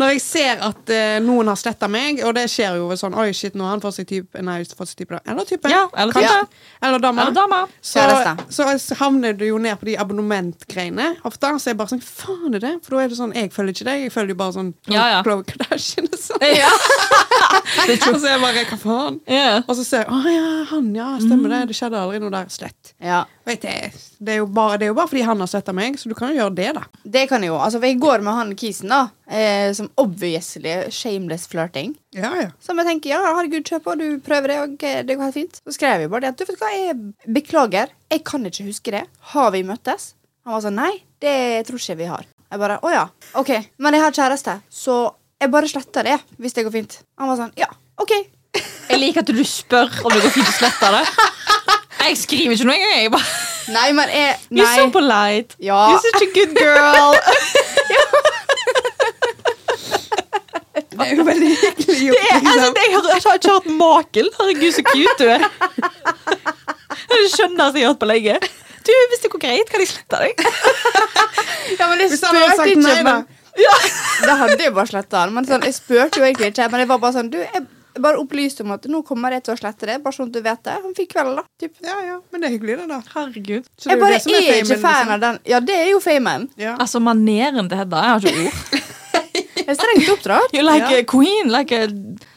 Når 0.00 0.14
jeg 0.14 0.22
ser 0.24 0.62
at 0.64 0.92
uh, 0.94 1.16
noen 1.24 1.50
har 1.52 1.58
sletta 1.60 1.88
meg, 1.90 2.22
og 2.26 2.34
det 2.38 2.46
skjer 2.50 2.78
jo 2.80 2.88
sånn 2.98 3.16
Oi, 3.20 3.30
shit, 3.36 3.56
nå 3.58 3.66
har 3.66 3.76
han 3.76 3.82
fått 3.84 3.98
seg 4.00 4.08
type 4.08 4.44
Nei, 4.44 4.60
fått 4.64 4.92
seg 4.92 5.02
type 5.02 5.16
da. 5.16 5.20
Eller 5.28 5.48
type. 5.48 5.70
Ja, 5.72 5.84
eller 5.92 6.16
type. 6.16 6.64
Eller 6.80 7.02
dame. 7.02 7.26
Eller 7.26 7.36
dame. 7.36 7.60
Så, 7.80 8.00
Kjæreste. 8.00 8.78
så 8.80 8.98
havner 9.02 9.36
du 9.36 9.46
jo 9.48 9.60
ned 9.62 9.78
på 9.80 9.90
de 9.90 9.96
abonnementgreiene 10.00 11.12
ofte. 11.28 11.52
Så 11.60 11.72
jeg 11.72 11.80
bare 11.80 11.94
sånn 11.94 12.04
Faen 12.04 12.56
er 12.56 12.64
det? 12.64 12.74
For 12.84 12.96
da 12.96 13.04
er 13.04 13.12
det 13.12 13.18
sånn 13.20 13.34
Jeg 13.36 13.52
følger 13.54 13.76
ikke 13.76 13.88
deg, 13.90 14.06
jeg 14.06 14.14
følger 14.14 14.34
jo 14.34 14.40
bare 14.40 14.56
sånn 14.56 14.72
Ja, 14.90 15.06
Kardashian 15.26 16.08
og 16.10 16.20
sånn. 16.20 16.46
Ja. 16.48 16.70
Og 18.10 18.18
så 18.20 18.26
er 18.26 18.34
jeg 18.34 18.42
bare 18.42 18.64
Hva 18.70 18.78
faen? 18.80 19.18
Yeah. 19.28 19.62
Og 19.66 19.76
så 19.78 19.84
ser 19.86 20.04
jeg 20.04 20.12
Å 20.12 20.32
ja, 20.32 20.48
han, 20.70 20.90
ja. 20.96 21.10
Stemmer 21.22 21.52
det. 21.54 21.60
Det 21.70 21.76
skjedde 21.78 22.00
aldri 22.00 22.20
noe 22.22 22.32
der. 22.34 22.50
Slett. 22.52 22.94
Ja. 23.02 23.22
Vet 23.48 23.64
jeg, 23.66 23.90
det, 24.20 24.34
er 24.34 24.38
jo 24.42 24.48
bare, 24.52 24.76
det 24.78 24.86
er 24.86 24.92
jo 24.92 24.96
bare 24.98 25.10
fordi 25.10 25.24
han 25.26 25.40
har 25.42 25.48
sletta 25.50 25.72
meg, 25.74 25.96
så 25.98 26.10
du 26.10 26.14
kan 26.18 26.30
jo 26.30 26.38
gjøre 26.42 26.54
det, 26.58 26.68
da. 26.76 26.82
Det 27.16 27.24
kan 27.30 27.42
jeg 27.42 27.50
jo. 27.50 27.56
Altså, 27.58 27.80
for 27.80 27.88
jeg 27.88 27.98
går 28.02 28.22
med 28.26 28.36
han 28.36 28.52
kisen, 28.58 28.92
da. 28.92 29.00
Eh, 29.30 29.72
som 29.78 29.86
obviously 29.94 30.90
shameless 30.90 31.46
flirting. 31.46 31.92
Ja, 32.10 32.32
ja. 32.34 32.48
Som 32.58 32.80
jeg 32.82 32.88
tenker, 32.88 33.12
ja, 33.12 33.20
herregud, 33.36 33.62
kjør 33.62 33.82
på, 33.84 33.94
du 34.00 34.06
prøver 34.26 34.50
det, 34.50 34.56
og 34.64 34.72
det 35.06 35.14
går 35.14 35.28
helt 35.28 35.36
fint. 35.36 35.60
Så 35.62 35.76
skrev 35.76 36.02
jeg 36.02 36.10
bare 36.10 36.24
det 36.24 36.32
at 36.32 36.40
du 36.40 36.48
vet 36.48 36.58
hva, 36.58 36.70
jeg 36.74 36.96
beklager, 37.38 37.92
jeg 38.10 38.24
kan 38.26 38.48
ikke 38.50 38.66
huske 38.66 38.96
det. 38.96 39.04
Har 39.30 39.52
vi 39.54 39.62
møttes? 39.68 40.08
Han 40.42 40.56
var 40.56 40.64
sånn, 40.64 40.80
nei, 40.80 40.90
det 41.22 41.36
tror 41.68 41.78
ikke 41.78 41.98
vi 42.00 42.10
har. 42.10 42.26
Jeg 42.50 42.58
bare, 42.58 42.80
å 42.82 42.90
ja, 42.90 43.04
ok, 43.38 43.52
men 43.78 43.94
jeg 43.94 44.02
har 44.02 44.16
kjæreste, 44.18 44.56
så 44.66 44.98
jeg 45.38 45.52
bare 45.54 45.70
sletter 45.70 46.10
det, 46.10 46.16
hvis 46.42 46.56
det 46.56 46.66
går 46.66 46.74
fint. 46.74 46.98
Han 47.22 47.30
var 47.30 47.38
sånn, 47.38 47.54
ja, 47.60 47.70
ok. 48.02 48.16
Jeg 48.90 48.98
liker 48.98 49.22
at 49.22 49.30
du 49.30 49.44
spør 49.46 49.86
om 50.02 50.10
det 50.10 50.24
går 50.24 50.34
fint 50.34 50.50
å 50.50 50.56
slette 50.58 50.90
det. 50.96 51.04
Jeg 52.00 52.18
skriver 52.18 52.56
ikke 52.56 52.66
noe 52.66 52.74
engang. 52.80 52.98
Jeg 52.98 53.14
bare 53.14 53.28
Nei, 53.70 53.90
men 53.94 54.10
jeg, 54.10 54.34
nei. 54.50 54.64
You're 54.64 54.74
so 54.80 54.90
polite. 54.90 55.54
Ja. 55.62 55.78
You're 55.92 56.02
such 56.02 56.24
a 56.26 56.30
good 56.34 56.56
girl. 56.58 57.14
Det 60.90 61.06
er 61.06 61.16
jo 61.16 61.24
veldig 61.24 61.48
hyggelig 61.48 61.98
gjort. 62.06 62.16
Det 62.18 62.26
er, 62.26 62.34
altså, 62.34 62.39
Liksom. 62.50 62.74
det, 62.76 62.84
jeg, 62.86 62.94
har, 62.96 63.08
jeg 63.14 63.24
har 63.26 63.40
ikke 63.40 63.56
hatt 63.56 63.68
maken. 63.80 64.30
Herregud, 64.38 64.72
så 64.76 64.84
cute 64.90 65.16
du 65.18 65.26
er. 65.30 65.46
Det 67.10 67.20
skjønner 67.34 67.70
jeg 67.76 67.84
har 67.84 67.92
hørt 67.92 68.00
på 68.02 68.08
lenge. 68.10 68.38
Du, 68.86 68.92
Hvis 69.12 69.20
det 69.24 69.30
går 69.34 69.42
greit, 69.42 69.68
kan 69.70 69.82
jeg 69.82 69.90
slette 69.92 70.22
deg. 70.22 70.46
Ja, 71.78 71.86
men 71.90 72.00
jeg 72.00 72.10
jeg 72.10 72.18
spurte 72.18 72.70
ikke, 72.70 73.02
men 73.04 73.26
Da 74.24 74.38
hadde 74.40 74.56
jeg 74.62 74.72
bare 74.74 74.90
sletta 74.90 75.24
han. 75.24 75.34
Men 75.36 75.46
sånn, 75.46 75.62
jeg 75.68 75.76
spurte 75.76 76.18
jo 76.22 76.24
egentlig 76.26 76.50
ikke. 76.54 76.70
Men 76.72 76.82
jeg 76.84 76.90
var 76.90 77.02
bare 77.02 77.18
sånn 77.18 77.30
Du, 77.32 77.38
jeg 77.42 77.66
jeg 77.90 78.02
bare 78.04 78.20
opplyste 78.22 78.62
om 78.64 78.70
at 78.76 78.84
nå 78.86 79.00
kommer 79.06 79.34
jeg 79.34 79.42
til 79.46 79.52
å 79.56 79.58
slette 79.58 79.88
det. 79.88 79.96
Bare 80.04 80.14
sånn 80.14 80.28
at 80.30 80.36
du 80.36 80.40
vet 80.44 80.60
det. 80.66 80.76
Han 80.84 80.94
fikk 80.96 81.10
kvelden, 81.16 81.40
da. 81.40 81.42
Typ. 81.60 81.72
Ja, 81.84 81.96
ja, 82.06 82.16
men 82.30 82.42
det 82.42 82.48
er 82.48 82.54
hyggelig, 82.54 82.76
det, 82.78 82.86
da. 82.88 83.00
Herregud. 83.16 83.66
Så 83.74 83.88
det 83.90 83.96
Jeg 83.96 84.00
bare 84.00 84.14
det 84.14 84.20
som 84.22 84.32
er, 84.32 84.46
ikke 84.46 84.78
fan 84.78 84.94
liksom. 84.94 85.14
av 85.16 85.24
den. 85.24 85.40
Ja, 85.50 85.60
det 85.60 85.76
er 85.76 85.88
jo 85.90 86.00
famen. 86.04 86.46
Ja. 86.60 86.76
Altså, 86.80 87.02
maneren 87.02 87.68
til 87.70 87.80
Hedda 87.82 88.04
Jeg 88.06 88.14
har 88.14 88.28
ikke 88.30 88.44
ord. 88.46 88.86
Jeg 89.60 89.66
er 89.74 89.78
strengt 89.78 90.12
oppdratt. 90.14 90.54
You're 90.56 90.66
like 90.66 90.86
Ja. 90.86 91.02
a 91.02 91.04
queen. 91.06 91.50
Like 91.52 91.74
a 91.76 91.88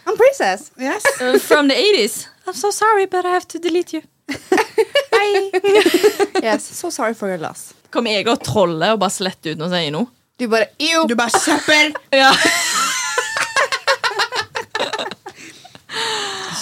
I'm 0.05 0.17
princess. 0.17 0.71
Yes. 0.77 1.03
uh, 1.21 1.39
from 1.39 1.67
the 1.67 1.75
80s. 1.75 2.27
I'm 2.47 2.53
so 2.53 2.71
sorry, 2.71 3.05
but 3.05 3.25
I 3.25 3.29
have 3.29 3.47
to 3.49 3.59
delete 3.59 3.93
you. 3.93 4.01
Yes, 6.43 6.63
so 6.65 6.89
sorry 6.89 7.13
for 7.13 7.29
your 7.29 7.37
loss. 7.39 7.73
Kommer 7.93 8.11
jeg 8.11 8.27
og 8.27 8.41
troller 8.43 8.91
og 8.95 8.99
bare 8.99 9.13
sletter 9.13 9.53
uten 9.53 9.67
å 9.67 9.69
si 9.71 9.89
noe? 9.93 10.07
Du 10.39 10.47
bare 10.51 10.67
Ew. 10.81 11.05
Du 11.07 11.15
bare 11.15 11.31
søppel! 11.39 11.93
Ja. 12.21 12.31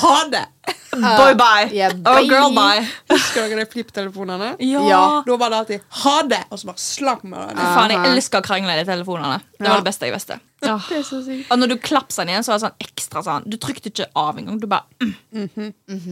Ha 0.01 0.15
det! 0.31 0.45
Boy 0.91 1.33
bye. 1.39 1.69
yeah, 1.71 1.93
oh, 2.05 2.19
girl 2.27 2.51
bye. 2.55 2.83
Husker 3.09 3.47
dere 3.47 3.63
de 3.63 3.71
flipptelefonene? 3.71 4.49
Ja. 4.59 4.81
Ja. 4.89 5.03
Da 5.25 5.37
var 5.39 5.49
det 5.53 5.57
alltid 5.57 5.81
'ha 5.87 6.15
det', 6.27 6.43
og 6.49 6.59
så 6.59 6.67
bare 6.67 6.77
slang 6.83 7.21
med 7.23 7.55
det. 7.55 7.63
Faen, 7.63 7.91
jeg 7.95 8.11
elsker 8.11 8.41
å 8.41 8.43
krangle 8.43 8.73
i 8.75 8.81
de 8.83 8.85
telefonene. 8.91 9.39
Det 9.57 9.69
var 9.69 9.77
det 9.79 9.87
beste 9.87 10.05
jeg 10.09 10.13
visste. 10.13 10.39
Ja. 10.61 10.75
Det 10.87 10.99
er 10.99 11.05
så 11.07 11.19
sykt. 11.25 11.47
Og 11.49 11.57
når 11.57 11.71
du 11.71 11.75
klapsa 11.81 12.21
den 12.21 12.35
igjen, 12.35 12.43
så 12.45 12.51
var 12.53 12.59
det 12.59 12.65
sånn 12.67 12.83
ekstra 12.85 13.23
sånn 13.25 13.47
Du 13.49 13.55
trykte 13.57 13.89
ikke 13.89 14.05
av 14.21 14.37
engang. 14.37 14.59
Du 14.61 14.67
bare 14.69 14.85
mm. 15.01 15.71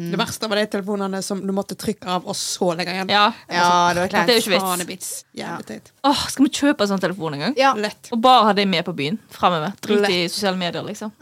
Det 0.10 0.18
verste 0.20 0.50
var 0.50 0.58
de 0.58 0.66
telefonene 0.74 1.22
som 1.26 1.44
du 1.46 1.54
måtte 1.54 1.78
trykke 1.80 2.10
av, 2.10 2.26
og 2.26 2.38
så 2.38 2.72
legge 2.78 2.96
igjen. 2.96 3.12
Ja. 3.14 3.28
Ja, 3.46 3.94
det 3.94 4.08
var 4.08 4.26
Det 4.26 4.36
er 4.36 4.40
jo 4.40 4.56
ikke 4.58 4.88
vits. 4.90 5.12
Ja. 5.38 5.60
Åh, 6.10 6.26
skal 6.34 6.48
vi 6.48 6.50
kjøpe 6.50 6.86
en 6.86 6.92
sånn 6.96 7.04
telefon 7.06 7.38
en 7.38 7.46
gang? 7.46 7.56
Ja. 7.60 7.76
Lett. 7.78 8.10
Og 8.12 8.22
bare 8.26 8.50
ha 8.50 8.58
det 8.58 8.66
med 8.68 8.86
på 8.90 8.96
byen. 8.98 9.20
Framover. 9.30 9.74
Drit 9.86 10.10
i 10.10 10.20
sosiale 10.28 10.58
medier, 10.58 10.84
liksom. 10.84 11.14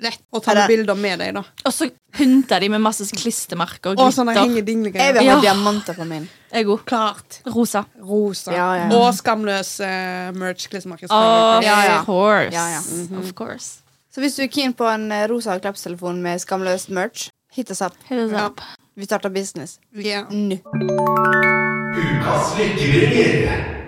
Lett. 0.00 0.22
Og 0.32 0.42
ta 0.42 0.56
Er 0.56 0.66
bilder 0.70 0.96
med 0.96 1.20
deg, 1.20 1.34
da. 1.36 1.44
Og 1.68 1.72
så 1.76 1.90
pynter 2.16 2.60
de 2.64 2.70
med 2.72 2.80
masse 2.80 3.04
klistremerker 3.12 3.92
og 3.92 4.06
Og 4.06 4.12
sånne 4.16 4.32
glitter. 4.32 4.48
hengedinglegreier. 4.48 5.12
Jeg 5.12 5.14
vil 5.20 5.28
ha 5.28 5.36
Ja. 5.36 5.40
diamanter 5.52 5.94
på 5.94 6.06
min. 6.08 6.28
Jeg 6.52 6.66
er. 6.66 6.76
Klart. 6.86 7.40
Rosa. 7.46 7.84
Rosa. 8.02 8.52
Ja, 8.52 8.74
ja, 8.74 8.88
ja. 8.88 8.96
Og 8.98 9.14
skamløs 9.14 9.76
uh, 9.80 10.30
merch-klistremerke. 10.36 11.06
Of 11.10 11.64
Ja, 11.64 11.78
ja. 11.84 12.02
course. 12.04 12.52
Ja, 12.52 12.80
-hmm. 12.80 13.18
Of 13.18 13.32
course. 13.34 13.78
Så 14.10 14.20
hvis 14.20 14.34
du 14.36 14.42
er 14.42 14.46
keen 14.48 14.72
på 14.74 14.84
en 14.90 15.12
eh, 15.12 15.28
rosa 15.30 15.58
klappstelefon 15.58 16.22
med 16.22 16.38
skamløs 16.40 16.88
merch, 16.88 17.28
hit 17.52 17.70
oss 17.70 17.80
up. 17.80 17.92
Hit 18.08 18.18
us 18.18 18.32
Ja. 18.32 18.46
up. 18.46 18.60
Vi 18.96 19.04
starter 19.04 19.28
business. 19.28 19.78
yeah. 19.94 20.26
Nå. 20.30 20.56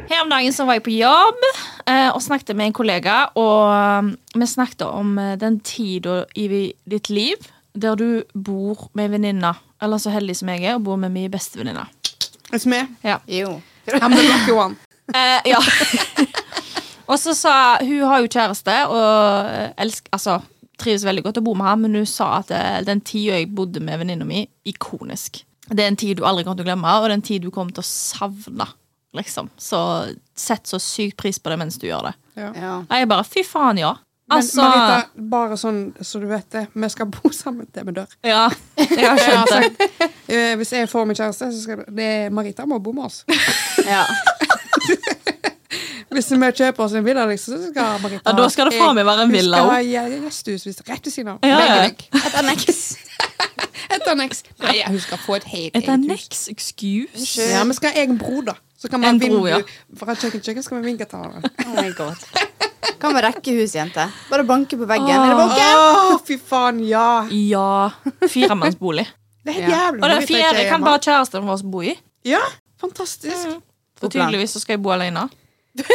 Her 0.09 0.23
om 0.23 0.31
dagen 0.31 0.53
så 0.53 0.65
var 0.65 0.75
jeg 0.79 0.83
på 0.87 0.95
jobb 0.95 1.43
eh, 1.87 2.09
og 2.15 2.23
snakket 2.23 2.57
med 2.57 2.67
en 2.67 2.73
kollega, 2.77 3.17
og 3.35 3.73
um, 4.05 4.13
vi 4.35 4.47
snakket 4.47 4.83
om 4.87 5.19
eh, 5.19 5.37
den 5.41 5.61
tida 5.61 6.25
i 6.37 6.73
ditt 6.85 7.11
liv 7.11 7.37
der 7.75 7.95
du 7.97 8.23
bor 8.35 8.91
med 8.95 9.11
venninna, 9.11 9.55
eller 9.83 9.99
så 9.99 10.11
heldig 10.13 10.37
som 10.37 10.49
jeg 10.53 10.65
er, 10.65 10.75
og 10.77 10.85
bor 10.85 10.97
med 11.01 11.11
min 11.15 11.31
bestevenninne. 11.33 11.87
Er 12.53 12.69
me? 12.69 12.87
Ja. 13.03 13.19
Jo. 13.27 13.61
I'm 13.89 14.15
the 14.15 14.23
lucky 14.29 14.53
one. 14.53 14.77
Eh, 15.13 15.51
ja. 15.51 15.59
og 17.11 17.19
så 17.19 17.35
sa 17.35 17.53
Hun 17.83 18.05
har 18.07 18.21
jo 18.23 18.29
kjæreste 18.31 18.75
og 18.87 19.73
elsker 19.83 20.13
altså, 20.15 20.37
trives 20.81 21.05
veldig 21.05 21.25
godt 21.27 21.41
å 21.41 21.45
bo 21.45 21.57
med 21.59 21.67
ham, 21.67 21.83
men 21.85 21.99
hun 21.99 22.07
sa 22.09 22.29
at 22.39 22.53
eh, 22.55 22.79
den 22.87 23.03
tida 23.05 23.41
jeg 23.41 23.51
bodde 23.53 23.83
med 23.85 23.99
venninna 24.01 24.25
mi, 24.25 24.45
ikonisk. 24.65 25.43
Det 25.69 25.85
er 25.85 25.91
en 25.91 25.99
tid 25.99 26.21
du 26.21 26.25
aldri 26.25 26.47
kommer 26.47 26.63
til 26.63 26.67
å 26.67 26.71
glemme, 26.71 26.95
og 26.95 27.05
det 27.05 27.11
er 27.11 27.19
en 27.19 27.27
tid 27.27 27.45
du 27.45 27.51
kommer 27.53 27.75
til 27.75 27.85
å 27.85 27.89
savne. 27.91 28.69
Liksom. 29.19 29.51
Så 29.61 29.83
sett 30.39 30.71
så 30.71 30.81
sykt 30.81 31.19
pris 31.21 31.43
på 31.43 31.53
det 31.53 31.59
mens 31.61 31.77
du 31.83 31.89
gjør 31.91 32.09
det. 32.09 32.15
Ja. 32.39 32.53
Ja. 32.57 32.75
Jeg 32.89 33.11
bare 33.11 33.27
fy 33.29 33.45
faen, 33.45 33.83
ja. 33.83 33.97
Men 34.33 34.41
Altså 34.41 34.63
Marita, 34.65 35.27
bare 35.35 35.57
sånn 35.61 35.81
så 36.01 36.21
du 36.23 36.27
vet 36.31 36.47
det, 36.55 36.63
vi 36.75 36.89
skal 36.93 37.07
bo 37.13 37.31
sammen 37.43 37.67
til 37.73 37.85
vi 37.89 37.93
dør. 37.99 38.15
Ja, 38.25 38.47
jeg 38.77 39.07
har 39.09 39.21
skjønt 39.21 39.53
det. 39.53 40.11
Eh, 40.33 40.55
hvis 40.61 40.73
jeg 40.73 40.89
får 40.89 41.07
meg 41.11 41.19
kjæreste, 41.21 41.51
så 41.53 41.61
skal 41.67 41.85
det, 41.89 42.11
Marita 42.33 42.65
må 42.67 42.79
bo 42.83 42.93
med 42.97 43.05
oss. 43.11 43.23
ja. 43.93 44.05
Hvis 46.13 46.29
vi 46.33 46.49
kjøper 46.53 46.85
oss 46.85 46.93
en 46.99 47.05
villa, 47.07 47.23
liksom, 47.31 47.57
så 47.57 47.71
skal 47.73 48.01
Marita 48.03 48.29
Ja, 48.31 48.37
da 48.37 48.49
skal 48.53 48.69
det 48.69 48.77
faen 48.81 48.97
meg 48.99 49.07
være 49.09 49.23
en 49.27 49.33
villa 49.33 49.61
Vi 49.63 49.63
også. 49.63 49.71
skal 49.71 50.03
ha 50.03 50.19
gjesthus 50.27 50.67
hvis- 50.69 50.83
rett 50.89 51.07
ved 51.09 51.13
siden 51.15 51.31
av. 51.33 51.39
Ja, 51.49 51.61
ja. 51.61 51.85
Et 51.89 52.35
anneks. 52.43 52.83
Et 53.93 54.09
anneks. 54.13 54.43
Nei, 54.61 54.83
hun 54.89 55.01
skal 55.01 55.19
få 55.25 55.37
et 55.41 55.45
helt 55.53 55.77
Et 55.77 55.81
eget 55.83 55.89
hus. 55.89 55.95
anneks, 55.95 56.43
excuse. 56.53 57.49
Ja, 57.49 57.65
vi 57.65 57.75
skal 57.79 57.93
ha 57.97 58.03
egen 58.05 58.19
bro, 58.21 58.43
da. 58.43 58.55
Så 58.83 58.89
kan 58.91 59.05
En 59.05 59.19
bro, 59.23 59.47
ja. 59.47 59.61
Fra 59.97 60.15
kjøkken, 60.15 60.41
kjøkken 60.43 60.63
skal 60.67 60.81
vi 60.83 60.91
vinke 60.91 61.05
til 61.09 61.19
hverandre. 61.19 61.51
Oh 61.65 61.77
my 61.81 61.93
god. 61.97 62.71
Hva 63.03 63.11
med 63.15 63.23
rekkehus, 63.25 63.75
jente? 63.77 64.05
Bare 64.31 64.45
banke 64.47 64.77
på 64.79 64.87
veggen. 64.91 65.11
Er 65.11 65.33
det 65.33 65.37
våken? 65.39 65.83
Å, 65.83 66.17
fy 66.27 66.37
faen, 66.39 66.81
ja. 66.87 67.05
Ja. 67.31 67.91
Firemannsbolig. 68.29 69.07
Det 69.45 69.53
er 69.53 69.59
helt 69.61 69.71
Ja. 69.73 69.79
jævlig. 69.87 70.03
Og 70.03 70.09
den 70.13 70.27
fjerde 70.27 70.65
er 70.65 70.69
kan 70.71 70.83
bare 70.87 70.99
kjæresten 71.03 71.47
vår 71.47 71.63
bo 71.71 71.83
i. 71.83 71.95
Ja, 72.27 72.41
fantastisk. 72.83 73.57
For 73.99 74.09
tydeligvis 74.11 74.53
så 74.57 74.61
skal 74.63 74.75
jeg 74.77 74.83
bo 74.83 74.91
alene. 74.95 75.29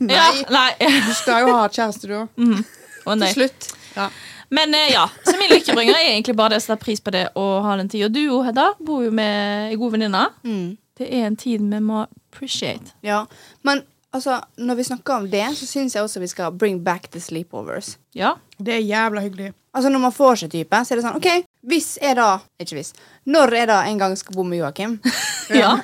Nei, 0.00 0.14
Ja, 0.16 0.26
nei. 0.48 0.70
du 0.80 1.12
skal 1.14 1.44
jo 1.44 1.54
ha 1.58 1.66
kjæreste, 1.68 2.08
du 2.08 2.14
òg. 2.22 2.28
Nei. 2.40 3.26
Til 3.26 3.34
slutt. 3.34 3.66
Ja. 3.96 4.06
Men 4.50 4.72
eh, 4.74 4.88
ja, 4.94 5.04
så 5.26 5.34
min 5.38 5.50
lykkebringer 5.52 5.94
er 5.94 6.06
egentlig 6.14 6.34
bare 6.38 6.54
det 6.56 6.60
å 6.62 6.64
sette 6.64 6.80
pris 6.82 7.02
på 7.04 7.12
det 7.14 7.26
å 7.38 7.44
ha 7.62 7.76
den 7.78 7.90
tida. 7.92 8.08
Du 8.10 8.18
òg, 8.32 8.46
Hedda, 8.48 8.70
bor 8.82 9.04
jo 9.04 9.10
med 9.14 9.70
ei 9.74 9.76
god 9.78 9.92
venninne. 9.94 10.24
Mm. 10.42 10.70
Det 10.98 11.06
er 11.06 11.26
en 11.28 11.36
tid 11.38 11.62
vi 11.70 11.80
må 11.84 12.00
appreciate. 12.06 12.94
Ja. 13.06 13.22
Men 13.66 13.84
altså, 14.12 14.40
når 14.58 14.74
vi 14.76 14.84
snakker 14.84 15.14
om 15.14 15.26
det, 15.30 15.44
så 15.58 15.66
syns 15.66 15.94
jeg 15.94 16.02
også 16.02 16.20
vi 16.20 16.26
skal 16.30 16.52
bring 16.52 16.80
back 16.84 17.08
the 17.10 17.20
sleepovers. 17.20 17.96
Ja. 18.14 18.34
Det 18.58 18.74
er 18.74 18.84
jævla 18.84 19.20
hyggelig. 19.24 19.52
Altså 19.74 19.88
Når 19.92 20.00
man 20.02 20.12
får 20.12 20.34
seg 20.40 20.50
type, 20.50 20.78
så 20.84 20.92
er 20.92 20.98
det 20.98 21.04
sånn 21.04 21.16
OK, 21.20 21.28
hvis 21.70 21.92
jeg 22.02 22.16
da 22.18 22.40
Ikke 22.58 22.74
hvis. 22.74 22.88
Når 23.30 23.52
jeg 23.54 23.68
da 23.70 23.76
en 23.86 23.98
gang 24.00 24.16
skal 24.18 24.34
bo 24.34 24.42
med 24.42 24.58
Joakim, 24.58 24.96
ja. 25.62 25.76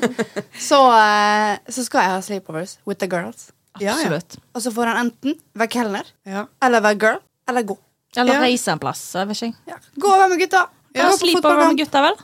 så, 0.68 0.80
eh, 0.98 1.56
så 1.72 1.84
skal 1.86 2.04
jeg 2.04 2.12
ha 2.12 2.20
sleepovers 2.24 2.78
with 2.86 3.00
the 3.00 3.08
girls. 3.08 3.50
Ja, 3.80 3.86
ja. 3.86 3.94
Absolutt. 3.96 4.36
Og 4.52 4.62
så 4.66 4.70
får 4.74 4.90
han 4.92 5.06
enten 5.06 5.38
være 5.56 5.72
kelner, 5.72 6.12
Ja. 6.28 6.44
eller 6.62 6.84
være 6.84 6.98
girl, 7.00 7.18
eller 7.48 7.62
gå. 7.62 7.78
Eller 8.16 8.34
Ja. 8.34 8.40
reise 8.44 8.68
en 8.74 8.78
plass. 8.78 9.00
Jeg 9.16 9.28
vet 9.28 9.42
ikke. 9.48 9.56
Ja. 9.72 9.78
Gå 9.98 10.08
og 10.12 10.18
være 10.20 10.28
med 10.28 10.38
gutta. 10.44 10.66
Ja, 10.94 11.06
Sleepover 11.16 11.66
med 11.70 11.78
gutta, 11.80 12.02
vel? 12.04 12.18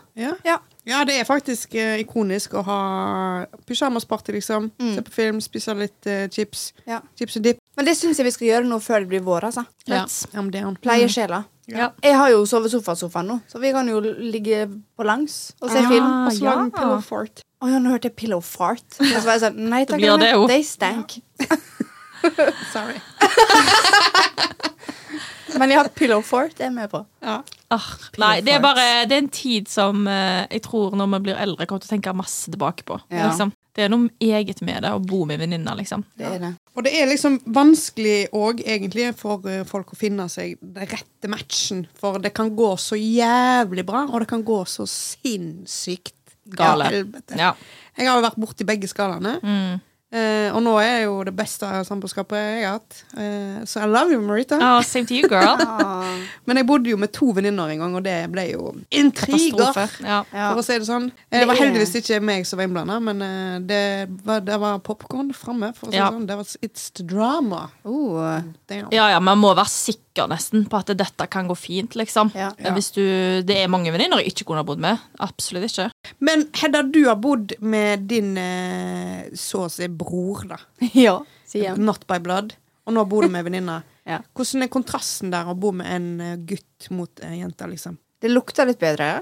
Ja. 0.45 0.59
Ja. 0.88 1.03
det 1.09 1.18
er 1.20 1.24
faktisk 1.29 1.74
uh, 1.77 1.96
ikonisk 2.01 2.55
å 2.59 2.62
ha 2.66 2.79
pysjamasparty, 3.68 4.33
liksom. 4.38 4.70
Se 4.81 5.03
på 5.05 5.12
film, 5.14 5.40
spise 5.44 5.74
litt 5.79 6.09
uh, 6.09 6.24
chips. 6.33 6.70
Ja. 6.88 6.98
Chips 7.18 7.37
og 7.40 7.44
dip. 7.44 7.59
Men 7.79 7.87
det 7.87 7.94
syns 7.98 8.18
jeg 8.18 8.27
vi 8.27 8.33
skal 8.35 8.48
gjøre 8.48 8.66
nå 8.70 8.77
før 8.83 8.98
det 9.05 9.09
blir 9.12 9.22
vår. 9.27 9.42
altså. 9.51 9.62
Ja. 9.87 10.05
Det 10.07 10.59
er 10.59 10.64
han. 10.66 10.77
Pleiesjela. 10.83 11.40
Ja. 11.68 11.90
Jeg 12.03 12.14
har 12.16 12.31
jo 12.33 12.46
sovesofasofaen 12.48 13.27
nå, 13.29 13.37
så 13.48 13.61
vi 13.61 13.72
kan 13.77 13.88
jo 13.90 13.98
ligge 14.01 14.62
på 14.96 15.05
langs 15.05 15.53
og 15.61 15.68
se 15.70 15.83
Ja. 15.83 15.88
film. 15.90 16.07
Og 16.24 16.33
så 16.33 16.44
lager 16.44 16.64
ja. 16.64 16.70
pillow 16.79 17.01
fart. 17.05 17.42
Å 17.61 17.68
ja, 17.68 17.79
nå 17.83 17.90
hørte 17.92 18.09
jeg 18.09 18.16
pillow 18.16 18.40
fart. 18.40 18.87
Og 18.96 19.05
så 19.12 19.24
var 19.27 19.33
jeg 19.37 19.42
sånn, 19.44 19.59
nei 19.72 19.83
takk, 19.85 20.01
blir 20.01 20.16
det 20.22 20.33
they 20.48 20.62
stank. 20.64 21.18
Sorry. 22.74 22.98
Men 25.59 25.70
ja, 25.74 25.85
pillow 25.94 26.22
fart 26.24 26.61
er 26.61 26.68
jeg 26.68 26.74
med 26.77 26.90
på. 26.92 27.01
Ja. 27.24 27.40
Ah, 27.69 27.85
nei, 28.17 28.39
det 28.41 28.55
er 28.57 28.63
bare 28.65 28.85
Det 29.05 29.13
er 29.13 29.23
en 29.27 29.33
tid 29.33 29.67
som 29.69 30.07
eh, 30.09 30.47
jeg 30.49 30.63
tror 30.65 30.95
når 30.97 31.11
vi 31.13 31.25
blir 31.27 31.41
eldre, 31.41 31.67
kommer 31.69 31.85
til 31.85 31.91
å 31.91 31.95
tenke 31.97 32.15
masse 32.17 32.49
tilbake 32.49 32.87
på. 32.89 32.97
Ja. 33.13 33.29
Liksom. 33.29 33.53
Det 33.77 33.85
er 33.85 33.93
noe 33.93 34.09
eget 34.25 34.63
med 34.67 34.83
det 34.83 34.91
å 34.91 35.03
bo 35.05 35.21
med 35.29 35.39
venninner, 35.39 35.77
liksom. 35.79 36.03
Det 36.19 36.27
er 36.27 36.41
det. 36.43 36.53
Og 36.75 36.87
det 36.87 36.95
er 36.99 37.11
liksom 37.11 37.37
vanskelig 37.55 38.17
òg, 38.35 38.65
egentlig, 38.65 39.13
for 39.21 39.45
eh, 39.47 39.67
folk 39.69 39.93
å 39.95 39.99
finne 40.01 40.27
seg 40.33 40.57
den 40.65 40.89
rette 40.91 41.31
matchen. 41.31 41.85
For 42.01 42.19
det 42.25 42.33
kan 42.35 42.55
gå 42.59 42.73
så 42.81 42.99
jævlig 42.99 43.85
bra, 43.87 44.07
og 44.09 44.25
det 44.25 44.31
kan 44.33 44.43
gå 44.47 44.63
så 44.67 44.89
sinnssykt 44.89 46.15
Gale. 46.49 47.05
Ja. 47.37 47.53
Jeg 47.99 48.09
har 48.09 48.17
jo 48.17 48.25
vært 48.25 48.41
borti 48.41 48.65
begge 48.65 48.89
skalaene. 48.89 49.35
Mm. 49.45 49.81
Eh, 50.09 50.49
og 50.57 50.62
nå 50.64 50.73
er 50.81 51.03
jo 51.05 51.18
det 51.27 51.35
beste 51.37 51.68
samboerskapet 51.85 52.38
jeg 52.40 52.62
har 52.64 52.79
hatt. 52.79 53.01
Uh, 53.12 53.59
så 53.68 53.83
I 53.85 53.88
love 53.90 54.14
you, 54.14 54.23
Marita. 54.25 54.57
Oh, 54.57 54.79
same 54.81 55.05
to 55.05 55.12
you, 55.12 55.29
girl. 55.29 55.61
Men 56.49 56.57
jeg 56.62 56.66
bodde 56.71 56.88
jo 56.88 56.97
med 56.97 57.12
to 57.12 57.29
venninner 57.37 57.75
en 57.75 57.83
gang, 57.83 57.97
og 57.99 58.07
det 58.07 58.14
ble 58.33 58.47
jo 58.55 58.71
intriger. 58.88 59.77
Ja. 60.01 60.23
ja. 60.33 60.47
For 60.55 60.62
å 60.62 60.64
si 60.64 60.79
det 60.81 60.88
sånn. 60.88 61.11
Eh, 61.29 61.37
Det 61.37 61.42
Det 61.44 61.51
var 61.51 61.61
heldigvis 61.61 61.92
ikke 62.01 62.23
meg 62.25 62.49
som 62.49 62.57
var 62.61 62.71
innblanda, 62.71 62.97
men 63.05 63.21
uh, 63.21 63.59
det 63.61 63.83
var, 64.25 64.40
det 64.49 64.57
var 64.64 64.81
popkorn 64.87 65.29
framme. 65.37 65.75
For 65.77 65.90
å 65.90 65.92
si 65.92 66.01
Ja. 66.01 66.09
det 66.09 66.16
sånn. 66.16 66.27
Det 66.31 66.40
var 66.40 66.57
It's 66.64 66.88
the 66.97 67.05
drama. 67.05 67.66
Oh, 67.85 68.40
ja, 68.73 69.11
ja, 69.12 69.21
man 69.21 69.38
må 69.44 69.53
være 69.53 69.68
sikker 69.68 70.27
nesten 70.33 70.64
på 70.66 70.81
at 70.81 70.88
dette 70.99 71.29
kan 71.31 71.47
gå 71.47 71.55
fint, 71.55 71.94
liksom. 72.01 72.33
Ja. 72.35 72.49
Ja. 72.59 72.73
Hvis 72.75 72.90
du, 72.97 73.05
det 73.47 73.61
er 73.61 73.68
mange 73.71 73.92
venninner 73.94 74.18
jeg 74.25 74.33
ikke 74.33 74.49
kunne 74.49 74.64
ha 74.64 74.66
bodd 74.66 74.81
med. 74.83 74.99
Absolutt 75.23 75.68
ikke. 75.68 75.90
Men 76.25 76.47
Hedda, 76.57 76.83
du 76.83 77.05
har 77.07 77.21
bodd 77.21 77.53
med 77.61 78.09
din 78.11 78.33
eh, 78.40 79.29
så 79.38 79.66
å 79.66 79.71
si 79.71 79.87
bror, 79.99 80.45
da. 80.51 80.59
ja, 80.97 81.19
sier 81.49 81.75
han. 81.75 81.85
Not 81.89 82.07
by 82.11 82.19
blood. 82.25 82.55
Og 82.89 82.95
nå 82.97 83.05
bor 83.11 83.27
du 83.27 83.33
med 83.35 83.45
venninna. 83.49 83.81
Ja. 84.09 84.23
Hvordan 84.33 84.63
er 84.65 84.71
kontrasten 84.73 85.29
der 85.29 85.51
å 85.51 85.53
bo 85.61 85.69
med 85.77 85.85
en 85.93 86.05
eh, 86.25 86.37
gutt 86.49 86.87
mot 86.97 87.21
ei 87.29 87.43
jente, 87.43 87.67
liksom? 87.69 87.99
Det 88.25 88.31
lukter 88.33 88.65
litt 88.65 88.79
bedre 88.81 89.19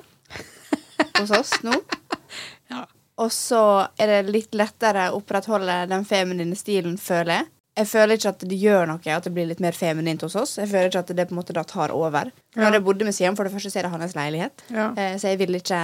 hos 1.19 1.33
oss 1.35 1.57
nå. 1.67 1.75
Ja. 2.71 2.85
Og 3.19 3.33
så 3.35 3.59
er 3.99 4.12
det 4.12 4.21
litt 4.31 4.55
lettere 4.55 5.09
å 5.11 5.19
opprettholde 5.19 5.81
den 5.91 6.07
feminine 6.07 6.55
stilen, 6.55 6.95
føler 7.03 7.33
jeg. 7.41 7.49
Jeg 7.83 7.91
føler 7.91 8.15
ikke 8.17 8.31
at 8.37 8.45
det 8.49 8.57
gjør 8.62 8.87
noe 8.93 9.17
at 9.19 9.27
det 9.27 9.35
blir 9.37 9.51
litt 9.51 9.65
mer 9.67 9.75
feminint 9.77 10.23
hos 10.23 10.39
oss. 10.39 10.55
Jeg 10.62 10.71
føler 10.71 10.87
ikke 10.93 11.03
at 11.03 11.11
det 11.19 11.27
på 11.29 11.35
en 11.35 11.41
måte 11.43 11.57
da 11.59 11.67
tar 11.67 11.91
over. 11.93 12.31
Ja. 12.55 12.62
Når 12.62 12.79
jeg 12.79 12.85
bodde 12.87 13.09
med 13.11 13.19
Siam, 13.19 13.35
for 13.37 13.45
det 13.51 13.57
første 13.57 13.75
så 13.75 13.81
er 13.83 13.89
det 13.89 13.93
hans 13.97 14.15
leilighet. 14.17 14.65
Ja. 14.71 14.87
Eh, 14.95 15.19
Så 15.19 15.33
jeg 15.35 15.43
vil 15.43 15.59
ikke 15.59 15.83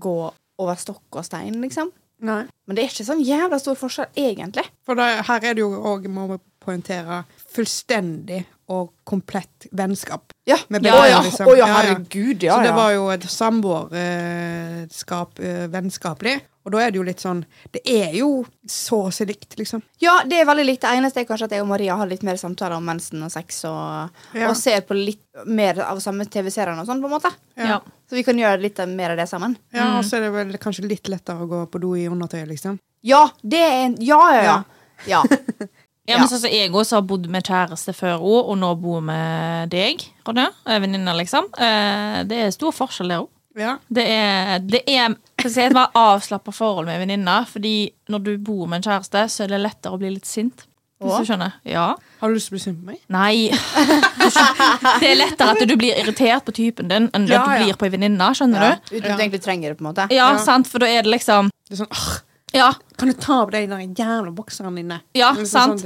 gå 0.00 0.14
over 0.62 0.78
stokk 0.78 1.18
og 1.18 1.26
stein, 1.26 1.58
liksom. 1.66 1.90
Nei. 2.24 2.44
Men 2.66 2.76
det 2.76 2.84
er 2.84 2.88
ikke 2.92 3.04
sånn 3.06 3.22
jævla 3.24 3.58
stor 3.60 3.76
forskjell, 3.78 4.10
egentlig. 4.16 4.64
For 4.86 4.94
det, 4.98 5.08
her 5.28 5.44
er 5.44 5.54
det 5.56 5.62
jo 5.64 5.70
òg, 5.90 6.06
må 6.12 6.26
vi 6.30 6.36
poengtere, 6.64 7.22
fullstendig 7.52 8.42
og 8.72 8.92
komplett 9.04 9.66
vennskap. 9.76 10.32
Ja, 10.48 10.56
Med 10.72 10.86
ja, 10.86 10.92
begge, 10.94 11.08
ja. 11.10 11.18
liksom. 11.26 11.46
Oh, 11.50 11.56
ja, 11.58 11.66
Ja, 11.66 11.68
ja. 11.68 11.74
herregud, 11.82 12.42
ja, 12.46 12.54
så 12.56 12.62
det 12.64 12.72
var 12.76 12.90
jo 12.94 13.08
et 13.12 13.26
samboerskap, 13.28 15.38
eh, 15.40 15.66
vennskapelig. 15.72 16.38
Og 16.64 16.72
da 16.72 16.78
er 16.80 16.90
det 16.90 16.96
jo 16.96 17.02
litt 17.04 17.20
sånn 17.20 17.42
Det 17.74 17.82
er 17.84 18.14
jo 18.16 18.28
så 18.66 19.02
å 19.06 19.12
si 19.12 19.24
likt, 19.28 19.56
liksom. 19.58 19.82
Ja, 20.00 20.22
det 20.24 20.38
er 20.40 20.46
veldig 20.48 20.64
likt. 20.64 20.80
Det 20.80 20.94
eneste 20.96 21.20
er 21.20 21.26
kanskje 21.28 21.44
at 21.44 21.50
jeg 21.52 21.60
og 21.60 21.68
Maria 21.68 21.96
har 22.00 22.06
litt 22.08 22.22
mer 22.24 22.36
samtaler 22.40 22.76
om 22.78 22.84
mensen 22.88 23.22
og 23.22 23.30
sex, 23.34 23.64
og, 23.68 24.10
Ja. 24.32 24.48
og 24.48 24.56
ser 24.56 24.80
på 24.80 24.94
litt 24.96 25.20
mer 25.46 25.80
av 25.84 26.00
samme 26.00 26.24
TV-seriene 26.24 26.80
og 26.80 26.86
sånn, 26.88 27.02
på 27.04 27.10
en 27.10 27.16
måte. 27.18 27.32
Ja. 27.56 27.80
Så 28.08 28.16
vi 28.16 28.22
kan 28.24 28.36
gjøre 28.40 28.60
litt 28.62 28.78
mer 28.88 29.10
av 29.12 29.16
det 29.20 29.28
sammen. 29.28 29.56
Ja, 29.74 29.98
Og 29.98 30.04
så 30.04 30.16
er 30.16 30.20
det 30.26 30.32
vel 30.32 30.56
kanskje 30.58 30.88
litt 30.88 31.08
lettere 31.08 31.44
å 31.44 31.48
gå 31.48 31.66
på 31.70 31.80
do 31.80 31.94
i 31.96 32.06
undertøyet, 32.08 32.48
liksom. 32.48 32.78
Ja, 33.04 33.28
det 33.42 33.60
er 33.60 33.84
en 33.84 33.96
Ja, 34.00 34.22
ja, 34.32 34.42
ja. 34.42 34.62
ja. 35.06 35.22
Ja, 36.06 36.18
men 36.20 36.28
sånn 36.28 36.40
som 36.40 36.50
jeg 36.50 36.70
også 36.72 36.96
har 36.98 37.02
bodd 37.08 37.28
med 37.32 37.44
kjæreste 37.44 37.92
før 37.96 38.18
òg, 38.20 38.48
og 38.52 38.58
nå 38.60 38.74
bor 38.80 39.00
med 39.04 39.70
deg, 39.72 40.02
Ronja. 40.26 40.50
eh, 40.66 40.78
Venninne, 40.80 41.14
liksom. 41.16 41.44
Eh, 41.56 42.24
Det 42.24 42.40
er 42.46 42.50
stor 42.56 42.72
forskjell 42.72 43.08
der 43.08 43.22
òg. 43.24 43.28
Ja. 43.56 43.76
Det 43.88 44.04
er, 44.10 44.58
det 44.66 44.82
er 44.90 45.14
si, 45.46 45.60
et 45.62 45.72
mer 45.76 45.90
avslappa 45.94 46.50
forhold 46.54 46.86
med 46.90 46.98
venninner. 47.04 47.44
Fordi 47.46 47.90
når 48.10 48.24
du 48.24 48.32
bor 48.38 48.66
med 48.66 48.80
en 48.82 48.86
kjæreste, 48.90 49.26
så 49.30 49.44
er 49.44 49.52
det 49.54 49.60
lettere 49.62 49.94
å 49.94 50.00
bli 50.00 50.10
litt 50.16 50.26
sint. 50.26 50.66
Hvis 51.04 51.20
du 51.20 51.26
skjønner? 51.28 51.52
Ja. 51.68 51.88
Har 52.20 52.30
du 52.30 52.34
lyst 52.38 52.48
til 52.48 52.54
å 52.54 52.56
bli 52.56 52.62
sint 52.64 52.78
på 52.80 52.86
meg? 52.92 53.00
Nei. 53.12 53.50
Det 55.02 55.08
er 55.10 55.18
lettere 55.18 55.52
at 55.54 55.64
du 55.68 55.74
blir 55.78 55.96
irritert 56.00 56.46
på 56.46 56.54
typen 56.56 56.88
din 56.90 57.08
enn 57.14 57.26
Ja, 57.28 57.42
at 57.42 57.48
du 57.50 57.54
ja. 57.58 57.64
blir 57.66 57.78
på 57.80 57.88
ei 57.88 57.92
venninne. 57.94 58.28
Skjønner 58.38 58.62
Ja, 58.64 58.70
du? 58.78 58.94
uten 58.96 59.10
at 59.10 59.18
du 59.18 59.24
egentlig 59.26 59.42
trenger 59.44 59.72
det, 59.74 59.78
på 59.78 59.84
en 59.84 59.90
måte. 59.90 60.06
Ja, 60.14 60.30
Ja. 60.32 60.38
sant, 60.42 60.70
for 60.70 60.78
da 60.80 60.86
er 60.88 61.02
det 61.02 61.12
liksom 61.12 61.50
Det 61.68 61.76
er 61.78 61.84
sånn, 61.84 61.92
«Åh, 61.92 62.20
Ja, 62.54 62.72
Kan 62.96 63.08
du 63.08 63.14
ta 63.18 63.40
av 63.42 63.50
deg 63.50 63.68
de 63.68 63.78
jævla 64.02 64.30
bokserne 64.32 64.74
dine? 64.76 65.00
ja 65.14 65.34
sant. 65.44 65.82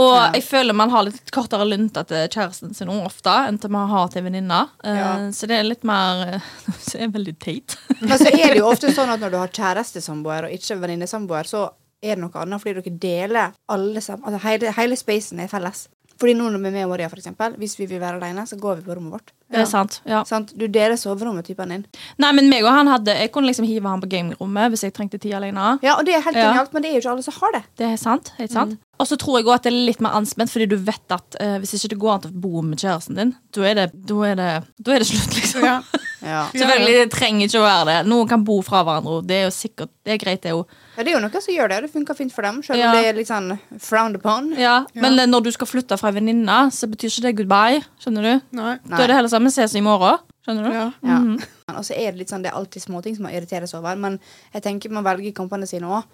Og 0.00 0.14
Ja. 0.14 0.30
jeg 0.32 0.42
føler 0.44 0.72
man 0.74 0.90
har 0.90 1.02
litt 1.04 1.30
kortere 1.30 1.66
lunte 1.68 2.02
til 2.08 2.28
kjæresten 2.32 2.74
sin 2.74 2.88
ofte 2.88 3.28
enn 3.48 3.58
til 3.60 3.70
man 3.70 3.88
har 3.90 4.08
til 4.08 4.22
venninna. 4.24 4.68
Eh, 4.84 4.96
Ja. 4.96 5.30
Så 5.30 5.46
det 5.46 5.58
er 5.58 5.64
litt 5.68 5.84
mer 5.84 6.40
Så 6.80 6.96
det 6.96 7.02
er 7.02 7.12
veldig 7.18 7.38
teit. 7.38 7.76
Men 8.00 8.18
så 8.18 8.28
er 8.32 8.54
det 8.54 8.58
jo 8.58 8.70
ofte 8.70 8.92
sånn 8.94 9.12
at 9.12 9.20
når 9.20 9.30
du 9.30 9.36
har 9.36 9.48
kjærestesamboer 9.48 10.44
og 10.48 10.50
ikke 10.56 10.78
venninnesamboer, 10.80 11.44
så 11.44 11.66
er 12.02 12.16
det 12.16 12.22
noe 12.24 12.40
annet 12.40 12.60
fordi 12.62 12.80
dere 12.80 12.98
deler 12.98 13.52
alle 13.70 14.00
sammen. 14.00 14.24
Altså 14.26 14.40
hele, 14.48 14.72
hele 14.72 14.96
spacen 14.96 15.40
er 15.44 15.48
felles. 15.52 15.84
Fordi 16.22 16.36
nå 16.38 16.46
når 16.52 16.60
vi 16.62 16.68
er 16.70 16.74
med 16.76 16.90
Maria, 16.92 17.08
for 17.10 17.18
eksempel, 17.18 17.56
hvis 17.58 17.74
vi 17.80 17.88
vil 17.90 17.98
være 17.98 18.20
alene, 18.20 18.44
så 18.46 18.54
går 18.60 18.78
vi 18.78 18.84
på 18.86 18.94
rommet 18.94 19.16
vårt. 19.16 19.32
Det 19.52 19.58
er 19.60 19.66
sant. 19.68 19.98
ja 20.08 20.22
Sant? 20.24 20.52
Du 20.56 20.64
deler 20.70 20.94
soverommet 20.96 21.42
med 21.42 21.48
typen 21.50 21.72
din. 21.74 21.82
Nei, 22.22 22.30
men 22.38 22.48
meg 22.48 22.64
og 22.64 22.72
han 22.72 22.88
hadde 22.88 23.12
Jeg 23.18 23.32
kunne 23.34 23.50
liksom 23.50 23.66
hive 23.68 23.90
han 23.90 24.00
på 24.00 24.08
gamerommet 24.08 24.72
hvis 24.72 24.86
jeg 24.86 24.94
trengte 24.96 25.18
tid 25.20 25.34
alene. 25.36 25.74
Ja, 25.84 25.98
og 25.98 26.06
det 26.06 26.14
er 26.16 26.24
helt 26.24 26.38
Ja. 26.38 26.52
genialt, 26.52 26.72
men 26.72 26.84
det 26.84 26.90
er 26.90 26.94
jo 26.94 27.02
ikke 27.02 27.12
alle 27.16 27.26
som 27.26 27.36
har 27.40 27.52
det. 27.58 27.62
Det 27.76 27.90
er 27.90 27.96
sant. 28.00 28.32
helt 28.38 28.52
sant 28.54 28.72
Mm. 28.72 28.78
Og 29.02 29.06
så 29.08 29.16
tror 29.18 29.38
jeg 29.38 29.46
også 29.46 29.54
at 29.58 29.62
det 29.66 29.72
er 29.72 29.86
litt 29.88 30.00
mer 30.00 30.14
anspent, 30.14 30.50
fordi 30.52 30.66
du 30.70 30.76
vet 30.76 31.10
at 31.10 31.36
uh, 31.42 31.56
hvis 31.58 31.74
ikke 31.74 31.88
det 31.90 31.98
går 31.98 32.12
an 32.12 32.26
å 32.28 32.40
bo 32.44 32.62
med 32.62 32.78
kjæresten 32.78 33.18
din, 33.18 33.32
da 33.50 33.64
er 33.66 33.74
det, 33.74 33.86
er 34.06 34.62
er 34.62 34.98
det 35.02 35.06
slutt, 35.08 35.34
liksom. 35.34 35.64
Ja. 35.66 35.80
Ja. 36.22 36.44
Selvfølgelig, 36.54 36.94
det 37.00 37.10
trenger 37.10 37.48
ikke 37.48 37.58
å 37.58 37.66
være 37.66 37.86
det. 37.88 37.96
Noen 38.06 38.28
kan 38.30 38.44
bo 38.46 38.60
fra 38.62 38.84
hverandre. 38.86 39.16
og 39.18 39.26
Det 39.26 39.40
er 39.40 39.48
jo 39.48 39.54
sikkert, 39.56 39.90
det 40.06 40.12
er 40.14 40.20
greit, 40.22 40.42
det 40.44 40.52
òg. 40.54 40.68
Ja, 40.96 41.02
det 41.04 41.12
er 41.12 41.16
jo 41.16 41.20
noen 41.24 41.40
som 41.40 41.54
gjør 41.54 41.68
det, 41.72 41.78
det 41.86 41.90
funker 41.92 42.14
fint 42.18 42.32
for 42.34 42.42
dem, 42.44 42.62
selv 42.62 42.76
om 42.76 42.82
Ja. 42.84 42.92
det 42.92 43.06
er 43.08 43.14
litt 43.16 43.28
sånn 43.28 43.58
frowned 43.80 44.16
upon. 44.20 44.50
Ja, 44.58 44.84
Men 44.94 45.18
eh, 45.18 45.26
når 45.26 45.44
du 45.44 45.50
skal 45.52 45.66
flytte 45.66 45.96
fra 45.98 46.10
ei 46.10 46.18
venninne, 46.18 46.58
så 46.70 46.86
betyr 46.90 47.08
ikke 47.08 47.22
det 47.22 47.36
goodbye. 47.38 47.82
Skjønner 48.02 48.22
du? 48.28 48.42
Nei. 48.58 48.78
Da 48.86 49.02
er 49.02 49.06
det 49.08 49.16
heller 49.16 49.28
sånn 49.32 49.44
vi 49.48 49.50
ses 49.54 49.74
i 49.74 49.80
morgen. 49.80 50.18
Skjønner 50.46 50.64
du? 50.68 50.72
Ja. 50.74 50.92
Ja. 51.02 51.18
Mhm. 51.20 51.38
Og 51.72 51.84
så 51.86 51.96
er 51.96 52.10
det 52.12 52.18
litt 52.18 52.28
sånn, 52.28 52.42
det 52.42 52.52
er 52.52 52.58
alltid 52.58 52.82
småting 52.82 53.16
som 53.16 53.22
man 53.24 53.32
irriteres 53.32 53.72
over, 53.74 53.96
men 53.96 54.20
jeg 54.52 54.62
tenker 54.62 54.90
man 54.90 55.04
velger 55.04 55.32
kampene 55.32 55.66
sine 55.66 55.88
òg. 55.88 56.04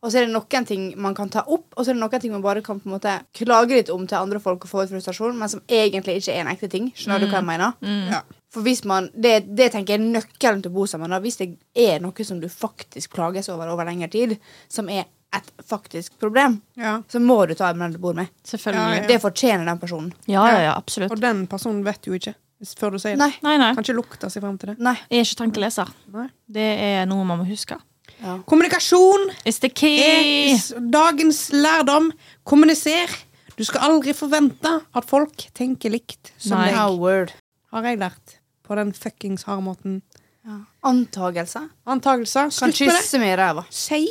Og 0.00 0.12
så 0.12 0.20
er 0.20 0.26
det 0.26 0.32
noen 0.36 0.64
ting 0.66 0.94
man 0.96 1.12
kan 1.16 1.28
ta 1.28 1.40
opp, 1.42 1.74
og 1.76 1.84
så 1.84 1.90
er 1.90 1.94
det 1.94 2.02
noen 2.04 2.20
ting 2.20 2.30
man 2.30 2.42
bare 2.42 2.62
kan 2.62 2.78
på 2.78 2.86
en 2.86 2.92
måte 3.00 3.16
klage 3.34 3.74
litt 3.74 3.90
om 3.90 4.06
til 4.06 4.16
andre 4.18 4.38
folk 4.38 4.62
og 4.62 4.70
få 4.70 4.84
ut 4.84 4.90
frustrasjon, 4.92 5.34
men 5.36 5.48
som 5.48 5.60
egentlig 5.68 6.20
ikke 6.22 6.36
er 6.36 6.44
en 6.44 6.52
ekte 6.54 6.70
ting. 6.70 6.92
Skjønner 6.94 7.18
du 7.18 7.26
hva 7.26 7.40
jeg 7.40 7.48
mener? 7.48 7.74
Ja. 8.12 8.20
For 8.54 8.64
hvis 8.64 8.80
man, 8.88 9.10
det, 9.12 9.42
det 9.56 9.72
tenker 9.74 9.94
jeg 9.96 10.00
er 10.00 10.10
nøkkelen 10.14 10.62
til 10.64 10.72
å 10.72 10.76
bo 10.78 10.86
sammen. 10.88 11.12
Da. 11.12 11.18
Hvis 11.20 11.36
det 11.40 11.50
er 11.76 12.00
noe 12.00 12.24
som 12.24 12.38
du 12.40 12.48
faktisk 12.48 13.12
plages 13.18 13.50
over 13.52 13.68
over 13.68 13.84
lengre 13.84 14.08
tid, 14.12 14.36
som 14.72 14.88
er 14.88 15.04
et 15.36 15.50
faktisk 15.68 16.14
problem, 16.18 16.62
Ja. 16.80 17.02
så 17.12 17.20
må 17.20 17.42
du 17.46 17.52
ta 17.54 17.68
med 17.74 17.84
den 17.90 17.98
du 17.98 17.98
bor 17.98 18.14
med. 18.16 18.30
Selvfølgelig. 18.48 19.02
Ja, 19.02 19.06
Det 19.10 19.20
fortjener 19.20 19.64
den 19.68 19.78
personen. 19.78 20.12
Ja, 20.26 20.46
ja, 20.48 20.60
ja, 20.62 20.74
absolutt. 20.76 21.12
Og 21.12 21.20
den 21.20 21.46
personen 21.46 21.84
vet 21.84 22.06
jo 22.08 22.14
ikke 22.16 22.34
før 22.78 22.92
du 22.96 22.98
sier 22.98 23.12
det. 23.14 23.18
Nei. 23.20 23.34
Nei, 23.44 23.56
nei. 23.60 23.74
Kan 23.76 23.84
ikke 23.84 23.94
lukte 23.98 24.30
seg 24.32 24.42
frem 24.42 24.56
til 24.58 24.72
det. 24.72 24.78
Nei. 24.82 24.96
Jeg 25.10 25.20
er 25.20 25.28
ikke 25.28 25.40
tankeleser. 25.44 25.92
Nei. 26.14 26.26
Det 26.48 26.64
er 26.88 27.04
noe 27.06 27.24
man 27.28 27.38
må 27.42 27.46
huske. 27.46 27.76
Ja. 28.18 28.38
Kommunikasjon 28.48 29.28
It's 29.46 29.60
the 29.60 29.68
key! 29.68 30.00
er 30.00 30.80
dagens 30.90 31.50
lærdom. 31.52 32.10
Kommuniser. 32.48 33.12
Du 33.58 33.64
skal 33.66 33.84
aldri 33.90 34.14
forvente 34.14 34.80
at 34.94 35.06
folk 35.06 35.36
tenker 35.54 35.90
likt 35.92 36.32
som 36.38 36.58
Nei. 36.58 36.70
deg, 36.72 37.36
har 37.72 37.82
jeg 37.84 37.98
lært. 38.00 38.37
På 38.68 38.76
den 38.78 38.92
fuckings 38.96 39.46
harde 39.48 39.64
måten. 39.64 40.00
Ja. 40.46 40.58
Antagelser. 40.88 41.68
Antagelser. 41.88 42.50
Kan 42.52 42.72
Slutt 42.72 42.76
kysse 42.78 43.20
meg 43.20 43.34
i 43.34 43.38
ræva. 43.40 43.64
Si 43.72 44.02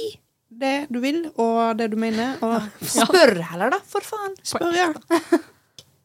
det 0.57 0.87
du 0.89 0.97
vil, 1.03 1.23
og 1.37 1.77
det 1.77 1.91
du 1.93 1.97
mener. 2.01 2.37
Og 2.45 2.65
Spør 2.97 3.35
heller, 3.51 3.69
da, 3.75 3.79
for 3.85 4.01
faen. 4.05 4.33
spør, 4.47 4.73
ja. 4.73 4.89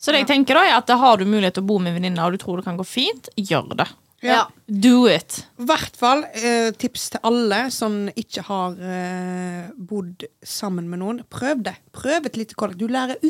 Så 0.03 0.11
det 0.13 0.25
jeg 0.25 0.31
tenker 0.33 0.59
da 0.59 0.65
er 0.67 0.77
at 0.81 0.91
har 0.99 1.21
du 1.21 1.25
mulighet 1.31 1.55
til 1.57 1.63
å 1.65 1.69
bo 1.69 1.77
med 1.81 1.95
venninner, 1.95 2.25
og 2.27 2.35
du 2.35 2.41
tror 2.43 2.59
det 2.59 2.67
kan 2.67 2.79
gå 2.81 2.85
fint, 2.87 3.29
gjør 3.39 3.69
det. 3.79 3.87
ja. 4.27 4.41
Do 4.67 5.07
it. 5.11 5.43
I 5.63 5.67
hvert 5.69 5.97
fall 6.01 6.25
eh, 6.33 6.71
tips 6.81 7.11
til 7.15 7.21
alle 7.29 7.59
som 7.75 8.09
ikke 8.19 8.43
har 8.47 8.77
eh, 8.81 9.67
bodd 9.77 10.25
sammen 10.43 10.89
med 10.91 11.03
noen. 11.05 11.21
Prøv 11.31 11.63
det. 11.67 11.77
Prøv 11.95 12.27
et 12.31 12.39
lite 12.41 12.57
kollektiv. 12.59 12.89
Du 12.89 12.95
lærer 12.95 13.21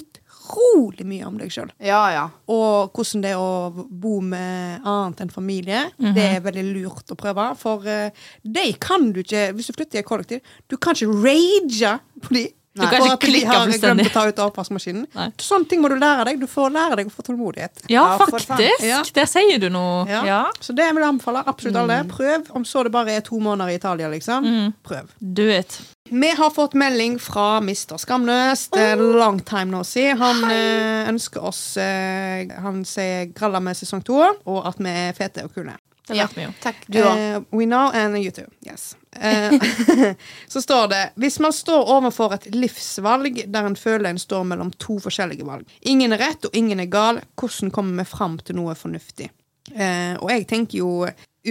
utrolig 0.52 1.06
mye 1.06 1.26
om 1.26 1.38
deg 1.40 1.52
sjøl. 1.52 1.70
Ja, 1.82 2.02
ja. 2.12 2.24
Og 2.52 2.92
hvordan 2.92 3.24
det 3.24 3.32
er 3.32 3.40
å 3.40 3.86
bo 3.88 4.20
med 4.20 4.84
annet 4.84 5.24
enn 5.24 5.32
familie. 5.32 5.86
Det 5.98 6.26
er 6.36 6.44
veldig 6.44 6.64
lurt 6.72 7.12
å 7.12 7.18
prøve. 7.18 7.48
For 7.60 7.86
uh, 7.86 8.26
de 8.42 8.66
kan 8.82 9.10
du 9.12 9.22
ikke 9.22 9.52
Hvis 9.56 9.70
du 9.70 9.76
flytter 9.76 9.98
i 9.98 10.02
et 10.02 10.08
kollektiv, 10.08 10.42
du 10.68 10.76
kan 10.76 10.96
ikke 10.96 11.12
rage 11.22 11.96
på 12.22 12.36
de. 12.36 12.44
Du 12.74 12.80
kan 12.86 13.02
ikke 13.02 13.12
at 13.12 13.20
de 13.20 13.26
klikke 13.28 13.48
har 13.52 13.66
glemt 13.68 14.00
å 14.06 14.12
ta 14.14 14.22
ut 14.30 14.38
avvaskmaskinen. 14.40 15.06
Sånne 15.36 15.68
ting 15.68 15.82
må 15.84 15.90
du 15.92 15.96
lære 16.00 16.24
deg. 16.24 16.38
Du 16.40 16.46
får 16.48 16.70
lære 16.72 16.96
deg 16.96 17.10
å 17.10 17.12
få 17.12 17.22
tålmodighet. 17.26 17.82
Ja, 17.92 18.16
Ja, 18.16 18.18
faktisk. 18.18 18.48
Ja. 18.80 19.02
Der 19.14 19.26
sier 19.28 19.58
du 19.60 19.68
noe. 19.68 20.06
Ja. 20.08 20.22
Ja. 20.24 20.38
Så 20.60 20.72
det 20.72 20.86
vil 20.94 21.02
jeg 21.02 21.08
anbefale 21.10 21.42
absolutt 21.46 21.76
alle. 21.76 21.98
Prøv. 22.08 22.48
Om 22.56 22.64
så 22.64 22.82
det 22.84 22.92
bare 22.94 23.12
er 23.18 23.20
to 23.20 23.36
måneder 23.38 23.68
i 23.74 23.74
Italia, 23.76 24.08
liksom. 24.08 24.72
Prøv. 24.88 25.10
Do 25.20 25.48
it. 25.52 25.80
Vi 26.12 26.30
har 26.36 26.50
fått 26.50 26.72
melding 26.74 27.18
fra 27.20 27.58
Mr. 27.60 27.96
Skamløs. 28.00 28.66
Det 28.72 28.80
er 28.94 28.96
long 28.96 29.38
time 29.44 29.70
no 29.70 29.82
see. 29.84 30.08
Han 30.16 30.42
Hei. 30.44 31.06
ønsker 31.12 31.44
oss 31.44 31.76
eh, 31.76 32.48
Han 32.60 32.84
sier 32.84 33.26
'gralla 33.32 33.60
med 33.60 33.76
sesong 33.76 34.02
to', 34.04 34.36
og 34.46 34.66
at 34.66 34.76
vi 34.78 34.88
er 34.88 35.12
fete 35.12 35.44
og 35.44 35.54
kule. 35.54 35.76
Det 36.08 36.16
Ja. 36.16 36.26
vi 36.34 36.42
jo. 36.42 36.52
Takk. 36.60 36.76
Du 36.90 36.98
òg. 36.98 37.36
Uh, 37.36 37.44
we 37.52 37.64
know 37.66 37.90
and 37.92 38.16
you 38.18 38.30
too. 38.30 38.48
Yes. 38.66 38.94
Eh, 39.20 39.52
så 40.48 40.62
står 40.62 40.86
det 40.88 41.00
Hvis 41.20 41.36
man 41.44 41.52
står 41.52 41.90
overfor 41.98 42.32
et 42.38 42.46
livsvalg 42.54 43.42
der 43.52 43.66
en 43.68 43.76
føler 43.76 44.10
en 44.10 44.18
står 44.22 44.44
mellom 44.48 44.70
to 44.80 44.96
forskjellige 45.04 45.44
valg. 45.46 45.68
Ingen 45.82 46.12
er 46.16 46.22
rett, 46.24 46.44
og 46.48 46.56
ingen 46.56 46.80
er 46.80 46.88
gal. 46.92 47.20
Hvordan 47.36 47.70
kommer 47.74 48.02
vi 48.02 48.08
fram 48.08 48.38
til 48.40 48.56
noe 48.56 48.74
fornuftig? 48.78 49.28
Eh, 49.76 50.16
og 50.18 50.30
jeg 50.32 50.46
tenker 50.50 50.78
jo 50.80 50.88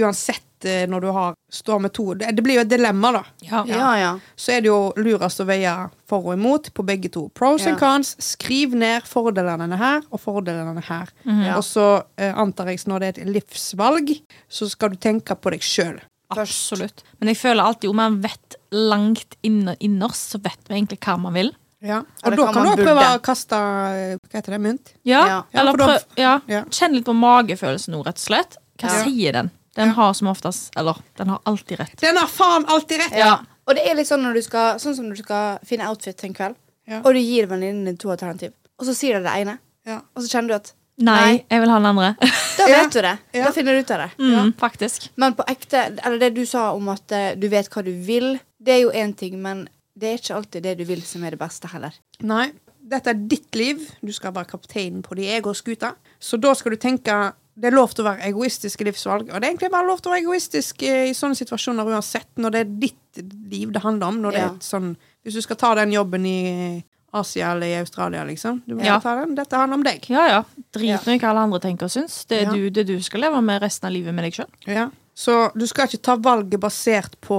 uansett 0.02 0.65
eh, 0.67 0.84
når 0.89 1.02
du 1.04 1.08
har 1.15 1.34
står 1.52 1.80
med 1.84 1.93
to 1.95 2.13
Det, 2.15 2.30
det 2.36 2.43
blir 2.43 2.58
jo 2.60 2.63
et 2.65 2.69
dilemma, 2.71 3.12
da. 3.15 3.21
Ja. 3.43 3.62
Ja, 3.67 3.88
ja. 4.00 4.12
Så 4.36 4.54
er 4.56 4.62
det 4.63 4.69
jo 4.71 4.91
lurest 5.00 5.41
å 5.43 5.47
veie 5.47 5.71
for 6.08 6.26
og 6.28 6.36
imot 6.36 6.69
på 6.76 6.84
begge 6.88 7.10
to. 7.12 7.30
Pros 7.36 7.63
Ja. 7.65 7.71
and 7.71 7.80
cons. 7.80 8.15
Skriv 8.19 8.76
ned 8.76 9.08
fordelene 9.08 9.78
her 9.80 10.02
og 10.12 10.19
fordelene 10.24 10.84
her. 10.89 11.12
Ja. 11.26 11.58
Og 11.58 11.63
så 11.67 12.04
eh, 12.17 12.34
antar 12.36 12.71
jeg 12.74 12.84
når 12.88 13.00
det 13.00 13.08
er 13.12 13.21
et 13.21 13.34
livsvalg, 13.38 14.15
så 14.50 14.67
skal 14.69 14.91
du 14.95 15.02
tenke 15.02 15.36
på 15.36 15.52
deg 15.56 15.63
sjøl. 15.65 16.00
Absolutt. 16.38 17.04
Men 17.20 17.28
jeg 17.34 17.38
føler 17.38 17.63
alltid 17.63 17.89
om 17.89 17.96
man 17.96 18.22
vet 18.22 18.56
langt 18.72 19.36
inne- 19.44 19.76
innerst, 19.80 20.32
så 20.32 20.39
vet 20.41 20.60
vi 20.67 20.76
egentlig 20.76 21.00
hva 21.00 21.17
man 21.20 21.34
vil. 21.34 21.52
Ja. 21.82 22.00
Og 22.24 22.36
da 22.38 22.52
kan 22.54 22.63
du 22.63 22.70
man 22.70 22.78
prøve 22.78 22.94
burde. 23.02 23.17
å 23.17 23.22
kaste 23.26 23.58
Hva 23.58 24.34
heter 24.38 24.52
det? 24.54 24.60
Mynt? 24.62 24.94
Ja, 25.04 25.26
Ja. 25.28 25.44
eller 25.54 25.74
prøv, 25.74 26.04
ja. 26.17 26.39
ja. 26.48 26.63
Kjenn 26.70 26.94
litt 26.94 27.06
på 27.06 27.13
magefølelsen 27.17 27.89
nå, 27.96 28.04
rett 28.06 28.15
og 28.22 28.26
slett. 28.28 28.58
Hva 28.78 28.89
Ja. 28.89 29.04
sier 29.04 29.32
den? 29.34 29.52
Den 29.76 29.88
Ja. 29.88 29.94
har 29.94 30.13
som 30.13 30.28
oftest 30.28 30.72
Eller, 30.76 30.96
den 31.17 31.28
har 31.30 31.39
alltid 31.46 31.80
rett. 31.80 31.96
Den 32.02 32.17
har 32.17 32.28
faen 32.28 32.65
alltid 32.67 33.00
rett! 33.00 33.13
Ja. 33.17 33.39
Og 33.67 33.76
det 33.76 33.88
er 33.88 33.96
litt 33.96 34.08
sånn 34.08 34.22
når 34.22 34.34
du 34.34 34.41
skal 34.41 34.76
Sånn 34.80 34.96
som 34.96 35.06
når 35.06 35.15
du 35.17 35.24
skal 35.24 35.60
finne 35.65 35.88
outfit 35.88 36.17
til 36.17 36.28
en 36.30 36.34
kveld, 36.34 36.56
Ja. 36.88 36.98
og 37.00 37.13
du 37.13 37.20
gir 37.20 37.48
venninnen 37.48 37.86
din 37.86 37.98
to 37.98 38.10
alternativ, 38.10 38.52
og 38.80 38.86
så 38.86 38.94
sier 38.96 39.17
du 39.17 39.24
det 39.24 39.32
ene, 39.34 39.60
Ja. 39.86 40.02
og 40.15 40.24
så 40.24 40.28
kjenner 40.30 40.48
du 40.50 40.54
at 40.56 40.74
Nei, 41.01 41.43
jeg 41.49 41.61
vil 41.63 41.69
ha 41.73 41.79
den 41.81 41.89
andre. 41.91 42.15
Da 42.61 42.67
Ja. 42.69 42.81
vet 42.83 42.93
du 42.93 43.01
det. 43.01 43.13
Ja. 43.33 43.45
Da 43.47 43.51
finner 43.55 43.73
du 43.73 43.79
ut 43.81 43.91
av 43.95 44.01
det. 44.03 44.09
Mm, 44.21 44.51
faktisk. 44.59 45.09
Men 45.17 45.33
på 45.33 45.45
ekte, 45.49 45.85
eller 46.05 46.19
det 46.21 46.33
du 46.35 46.43
sa 46.45 46.71
om 46.75 46.89
at 46.93 47.11
eh, 47.15 47.31
du 47.39 47.47
vet 47.49 47.69
hva 47.73 47.81
du 47.83 47.91
vil, 48.05 48.35
det 48.61 48.75
er 48.75 48.81
jo 48.83 48.91
én 48.91 49.15
ting, 49.17 49.39
men 49.41 49.63
det 49.97 50.09
er 50.11 50.19
ikke 50.19 50.35
alltid 50.35 50.63
det 50.67 50.75
du 50.77 50.83
vil, 50.85 51.01
som 51.01 51.23
er 51.25 51.31
det 51.33 51.39
beste 51.41 51.67
heller. 51.71 51.95
Nei. 52.21 52.51
Dette 52.91 53.13
er 53.13 53.13
ditt 53.31 53.55
liv. 53.55 53.81
Du 54.03 54.11
skal 54.13 54.33
være 54.35 54.51
kapteinen 54.51 55.01
på 55.05 55.15
de 55.17 55.25
egen 55.31 55.55
skuta. 55.57 55.93
Så 56.19 56.37
da 56.41 56.53
skal 56.53 56.75
du 56.75 56.77
tenke 56.81 57.31
det 57.61 57.67
er 57.67 57.75
lov 57.75 57.91
til 57.93 58.03
å 58.05 58.07
være 58.11 58.27
egoistisk 58.29 58.81
i 58.81 58.85
livsvalg. 58.87 59.27
Og 59.29 59.35
det 59.41 59.43
er 59.47 59.51
egentlig 59.51 59.71
bare 59.73 59.85
lov 59.87 59.99
til 60.01 60.09
å 60.11 60.13
være 60.15 60.23
egoistisk 60.23 60.83
eh, 60.87 61.09
i 61.09 61.15
sånne 61.17 61.35
situasjoner 61.39 61.87
uansett, 61.91 62.29
når 62.37 62.54
det 62.56 62.62
er 62.63 62.71
ditt 62.85 63.23
liv 63.52 63.73
det 63.75 63.81
handler 63.83 64.08
om. 64.13 64.21
Når 64.23 64.31
det 64.37 64.39
Ja. 64.39 64.47
er 64.52 64.56
et 64.56 64.63
sånn, 64.69 64.93
hvis 65.25 65.33
du 65.35 65.41
skal 65.41 65.56
ta 65.60 65.73
den 65.75 65.91
jobben 65.93 66.25
i 66.25 66.83
Asia 67.13 67.51
eller 67.51 67.67
i 67.67 67.75
Australia, 67.81 68.23
liksom. 68.23 68.62
Du 68.65 68.75
må 68.75 68.83
Ja. 68.85 68.99
ta 68.99 69.15
den. 69.19 69.35
Dette 69.35 69.55
handler 69.59 69.77
om 69.77 69.83
deg. 69.83 70.05
Ja, 70.09 70.27
ja. 70.27 70.43
Drit 70.71 71.05
nå 71.05 71.13
i 71.15 71.19
hva 71.19 71.29
alle 71.33 71.43
andre 71.47 71.59
tenker 71.59 71.83
og 71.85 71.91
syns. 71.91 72.25
Det 72.27 72.39
er 72.41 72.45
Ja. 72.45 72.51
du, 72.53 72.69
det 72.69 72.87
du 72.87 73.01
skal 73.01 73.21
leve 73.21 73.41
med 73.43 73.62
resten 73.62 73.87
av 73.87 73.93
livet 73.93 74.13
med 74.13 74.23
deg 74.25 74.33
sjøl. 74.33 74.47
Ja. 74.67 74.89
Så 75.13 75.51
du 75.53 75.67
skal 75.67 75.87
ikke 75.87 76.01
ta 76.01 76.15
valget 76.15 76.57
basert 76.59 77.19
på 77.21 77.35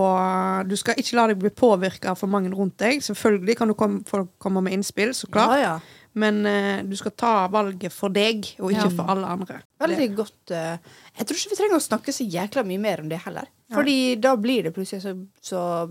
Du 0.68 0.76
skal 0.76 0.94
ikke 0.94 1.16
la 1.16 1.26
deg 1.28 1.38
bli 1.38 1.48
påvirka 1.50 2.10
av 2.10 2.18
for 2.18 2.26
mange 2.28 2.50
rundt 2.52 2.76
deg. 2.76 3.00
Selvfølgelig 3.00 3.56
kan 3.56 3.68
du 3.68 3.74
komme, 3.74 4.04
folk 4.06 4.28
komme 4.38 4.62
med 4.62 4.74
innspill, 4.74 5.14
så 5.16 5.26
klart. 5.30 5.56
Ja, 5.56 5.62
ja. 5.62 5.80
Men 6.14 6.44
uh, 6.44 6.82
du 6.84 6.94
skal 6.94 7.10
ta 7.16 7.48
valget 7.48 7.90
for 7.90 8.10
deg, 8.10 8.44
og 8.60 8.70
ikke 8.70 8.90
Ja. 8.90 8.90
for 8.90 9.08
alle 9.10 9.24
andre. 9.26 9.62
Veldig 9.80 10.14
godt. 10.14 10.50
Uh, 10.50 10.76
jeg 11.16 11.26
tror 11.26 11.36
ikke 11.40 11.50
vi 11.50 11.56
trenger 11.56 11.76
å 11.80 11.88
snakke 11.88 12.12
så 12.12 12.28
jækla 12.28 12.62
mye 12.66 12.78
mer 12.78 13.00
om 13.00 13.08
det 13.08 13.18
heller. 13.24 13.48
Fordi 13.72 14.20
da 14.20 14.36
blir 14.36 14.62
det 14.64 14.74
plutselig 14.74 15.00
så, 15.00 15.16
så. 15.40 15.88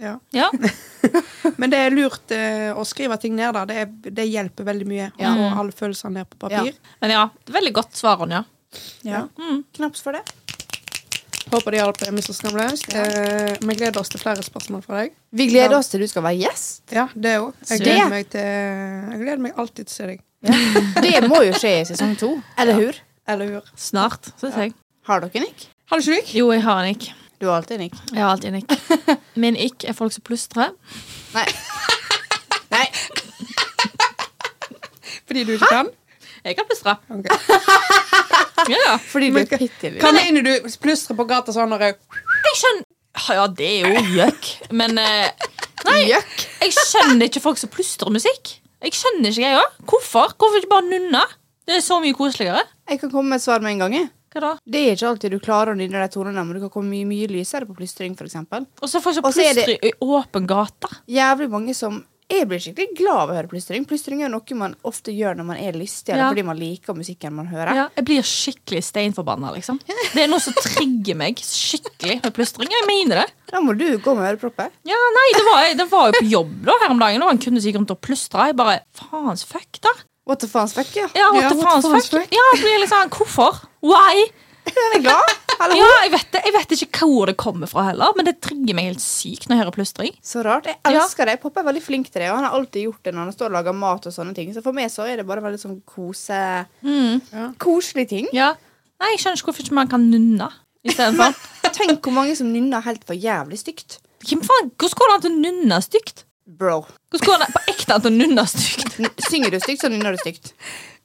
Ja. 0.00 0.16
Ja. 0.34 0.48
Men 1.60 1.70
det 1.70 1.78
er 1.78 1.90
lurt 1.94 2.32
eh, 2.34 2.70
å 2.74 2.82
skrive 2.88 3.16
ting 3.22 3.36
ned. 3.38 3.52
da 3.54 3.64
Det, 3.68 3.76
er, 3.84 3.90
det 4.10 4.24
hjelper 4.26 4.66
veldig 4.66 4.86
mye. 4.90 5.10
Å 5.14 5.34
få 5.38 5.50
alle 5.60 5.72
følelsene 5.76 6.18
ned 6.20 6.30
på 6.32 6.40
papir. 6.48 6.74
Men 7.00 7.10
ja, 7.14 7.28
veldig 7.54 7.72
godt 7.76 7.94
svar, 8.00 8.18
Ronja. 8.18 8.44
Ja. 9.06 9.26
Knaps 9.76 10.02
for 10.02 10.16
det. 10.18 10.24
Håper 11.52 11.70
det 11.76 11.78
hjalp 11.78 12.00
Mr. 12.08 12.32
Skamløst. 12.34 12.88
Eh, 12.96 13.52
vi 13.60 13.76
gleder 13.78 14.00
oss 14.00 14.08
til 14.10 14.18
flere 14.22 14.42
spørsmål 14.42 14.82
fra 14.82 15.02
deg. 15.04 15.12
Vi 15.36 15.46
gleder 15.52 15.76
oss 15.78 15.92
til 15.92 16.02
du 16.02 16.08
skal 16.10 16.24
være 16.26 16.40
gjest. 16.40 16.82
Ja, 16.90 17.04
det 17.14 17.36
òg. 17.38 17.52
Jeg, 17.68 17.82
gleder 17.84 18.30
til- 18.32 18.40
jeg 19.12 19.20
gleder 19.22 19.42
meg 19.46 19.52
alltid 19.60 19.86
til 19.86 19.92
å 19.92 19.96
se 19.98 20.06
deg. 20.10 20.24
Det 21.04 21.20
må 21.28 21.44
jo 21.46 21.52
skje 21.56 21.74
i 21.82 21.84
sesong 21.88 22.16
to. 22.18 22.32
Eller 22.58 22.74
hur? 22.80 22.98
Eller 23.28 23.52
hur? 23.54 23.70
Snart, 23.76 24.32
syns 24.40 24.56
jeg. 24.58 24.74
Har 25.06 25.20
dere 25.22 25.44
nikk? 25.44 25.68
Har 25.92 26.00
du 26.00 26.02
ikke 26.08 26.16
nikk? 26.18 26.34
Jo, 26.34 26.50
jeg 26.52 26.64
har 26.64 26.82
en 26.82 26.90
ikk. 26.96 27.06
Du 27.40 27.46
har 27.50 27.56
alltid 27.60 27.80
nikk. 27.82 27.96
Jeg 28.12 28.22
har 28.22 28.30
alltid 28.30 28.52
en 28.54 28.60
ikk. 28.62 28.74
Min 29.42 29.56
ikk 29.58 29.84
er 29.90 29.96
folk 29.98 30.12
som 30.14 30.22
plystrer. 30.26 30.70
Nei. 31.34 31.46
Nei. 32.72 32.86
Fordi 35.26 35.44
du 35.48 35.52
ikke 35.56 35.68
kan? 35.70 35.88
Jeg 36.44 36.56
kan 36.58 36.66
plystre. 36.70 36.96
Okay. 37.10 37.38
Ja, 38.64 38.78
ja. 38.80 38.92
Fordi 38.96 39.26
du 39.28 39.36
er 39.42 39.58
pittig 39.60 39.90
Hva 40.00 40.08
mener 40.16 40.40
du? 40.46 40.68
Plystre 40.80 41.12
på 41.18 41.26
gata 41.28 41.52
sånn 41.52 41.68
når 41.68 41.82
jeg 41.84 41.96
Jeg 42.46 42.54
skjønner 42.56 43.34
Ja, 43.36 43.42
det 43.58 43.66
er 43.68 43.90
jo 43.98 44.04
gjøk. 44.16 44.46
Men 44.72 44.94
Nei, 44.96 45.98
Gjøkk. 46.08 46.44
jeg 46.62 46.72
skjønner 46.78 47.28
ikke 47.28 47.42
folk 47.44 47.60
som 47.60 47.68
plystrer 47.74 48.08
musikk. 48.14 48.54
Jeg 48.80 48.96
skjønner 48.96 49.28
ikke, 49.34 49.42
jeg 49.44 49.58
òg. 49.60 49.74
Hvorfor? 49.90 50.32
Hvorfor 50.40 50.62
ikke 50.62 50.70
bare 50.72 50.86
nunne? 50.88 51.20
Det 51.68 51.76
er 51.76 51.84
så 51.84 51.98
mye 52.00 52.16
koseligere. 52.16 52.62
Jeg 52.88 53.02
kan 53.02 53.12
komme 53.12 53.34
med 53.34 53.42
et 53.42 53.44
svar 53.44 53.60
med 53.60 53.74
en 53.74 53.84
gang. 53.84 53.98
jeg. 53.98 54.08
Hva 54.34 54.40
da? 54.42 54.52
Det 54.66 54.80
er 54.88 54.96
ikke 54.96 55.10
alltid 55.12 55.30
du 55.30 55.38
klarer 55.38 55.74
å 55.74 55.78
nynne 55.78 56.00
de 56.02 56.08
tonene, 56.10 56.42
men 56.44 56.56
du 56.58 56.64
kan 56.66 56.72
komme 56.74 56.90
mye, 56.90 57.06
mye 57.06 57.28
lysere 57.30 57.68
på 57.68 57.76
plystring, 57.78 58.16
f.eks. 58.18 58.34
Og 58.82 58.88
så 58.90 59.00
får 59.00 59.20
jeg 59.20 59.54
så 59.54 59.54
det- 59.66 59.78
i 59.84 59.92
åpen 60.02 60.46
gate. 60.50 60.90
Jævlig 61.08 61.48
mange 61.50 61.74
som 61.74 62.04
Jeg 62.26 62.48
blir 62.48 62.56
skikkelig 62.58 62.96
glad 62.96 63.18
av 63.20 63.28
å 63.28 63.34
høre 63.36 63.48
plystring. 63.50 63.84
Plystring 63.86 64.22
er 64.24 64.30
noe 64.32 64.54
man 64.56 64.74
ofte 64.82 65.12
gjør 65.12 65.36
når 65.36 65.44
man 65.44 65.56
er 65.58 65.72
lystig, 65.76 66.08
eller 66.08 66.22
Ja. 66.24 66.28
fordi 66.32 66.44
man 66.44 66.56
liker 66.56 66.94
musikken 66.96 67.32
man 67.34 67.46
hører. 67.46 67.74
Ja, 67.74 67.88
jeg 67.94 68.04
blir 68.06 68.22
skikkelig 68.22 68.82
steinforbanna, 68.82 69.52
liksom. 69.52 69.78
Det 70.14 70.22
er 70.24 70.26
noe 70.28 70.40
som 70.40 70.54
trigger 70.54 71.14
meg 71.16 71.36
skikkelig 71.36 72.22
med 72.24 72.32
plystring. 72.32 72.66
Jeg 72.72 72.86
mener 72.88 73.20
det. 73.26 73.30
Da 73.52 73.60
må 73.60 73.76
du 73.76 73.98
gå 73.98 74.16
med 74.16 74.24
ørepropper. 74.38 74.70
Ja, 74.88 74.96
nei, 74.96 75.28
det 75.36 75.44
var, 75.44 75.74
det 75.76 75.90
var 75.90 76.06
jo 76.10 76.12
på 76.18 76.30
jobb 76.30 76.64
da 76.64 76.72
her 76.80 76.90
om 76.96 76.98
dagen, 76.98 77.22
og 77.22 77.30
en 77.30 77.38
kunne 77.38 77.60
gikk 77.60 77.76
rundt 77.76 77.90
og 77.92 78.00
plystre. 78.00 78.46
Jeg 78.48 78.56
bare 78.56 78.80
Faens 78.94 79.44
fuck, 79.44 79.80
da. 79.82 79.90
What 80.26 80.40
the 80.40 80.48
faens 80.48 80.72
fuck, 80.72 80.88
ja. 80.96 81.06
Ja, 81.14 81.30
what 81.30 81.50
the 81.52 81.58
ja, 81.58 81.64
faens 81.68 81.84
fuck? 82.08 82.22
fuck? 82.22 82.32
Ja, 82.32 82.44
det 82.54 82.62
blir 82.64 82.88
sånn 82.88 83.10
Hvorfor? 83.12 83.60
Why? 83.84 84.24
Er 84.64 84.94
du 84.94 85.02
glad? 85.04 85.32
Hallo? 85.60 85.76
Ja, 85.78 85.88
jeg 86.06 86.10
vet 86.14 86.30
det. 86.34 86.40
Jeg 86.48 86.54
vet 86.56 86.70
ikke 86.74 87.06
hvor 87.06 87.28
det 87.30 87.34
kommer 87.38 87.68
fra 87.70 87.84
heller, 87.90 88.14
men 88.16 88.26
det 88.26 88.38
trigger 88.42 88.74
meg 88.74 88.88
helt 88.88 89.02
sykt 89.04 89.44
når 89.46 89.54
jeg 89.54 89.60
hører 89.62 89.74
plystring. 89.76 90.14
Så 90.24 90.42
rart. 90.42 90.66
Jeg 90.70 90.80
elsker 90.88 91.28
det. 91.28 91.36
Pappa 91.42 91.60
er 91.62 91.68
veldig 91.68 91.82
flink 91.84 92.08
til 92.10 92.24
det, 92.24 92.30
og 92.32 92.40
han 92.40 92.46
har 92.48 92.56
alltid 92.56 92.86
gjort 92.88 93.02
det 93.06 93.12
når 93.14 93.28
han 93.28 93.34
står 93.36 93.50
og 93.52 93.56
lager 93.58 93.76
mat 93.76 94.08
og 94.08 94.14
sånne 94.16 94.34
ting. 94.34 94.50
Så 94.56 94.64
for 94.64 94.74
meg 94.76 94.88
så 94.90 95.06
er 95.06 95.20
det 95.20 95.26
bare 95.28 95.44
veldig 95.44 95.60
sånn 95.62 95.76
kose... 95.86 96.40
Koselige 97.62 98.10
ting. 98.16 98.28
Ja. 98.34 98.54
Nei, 99.02 99.12
Jeg 99.14 99.22
skjønner 99.22 99.38
ikke 99.40 99.50
hvorfor 99.52 99.66
ikke 99.66 99.78
man 99.78 99.90
kan 99.92 100.08
nunne 100.10 100.48
istedenfor. 100.88 101.36
Tenk 101.76 102.00
hvor 102.04 102.14
mange 102.16 102.34
som 102.38 102.50
nynner 102.54 102.82
helt 102.88 103.04
for 103.06 103.14
jævlig 103.18 103.60
stygt. 103.62 103.98
Hvem 104.24 104.42
faen, 104.46 104.72
Hvordan 104.80 104.98
går 105.00 105.10
det 105.12 105.14
an 105.18 105.24
til 105.28 105.32
å 105.36 105.42
nunne 105.44 105.80
stygt? 105.84 106.24
Bro. 106.44 106.80
Hvordan 107.12 107.28
går 107.30 107.40
det 107.44 107.52
på 107.54 107.62
ekte 107.72 107.94
an 107.98 108.04
til 108.04 108.12
å 108.12 108.16
nunne 108.18 108.44
stygt? 108.50 108.98
N- 109.04 109.12
Synger 109.28 109.54
du 109.54 109.60
stygt, 109.62 109.84
så 109.84 109.90
nynner 109.92 110.16
du 110.16 110.22
stygt. 110.24 110.54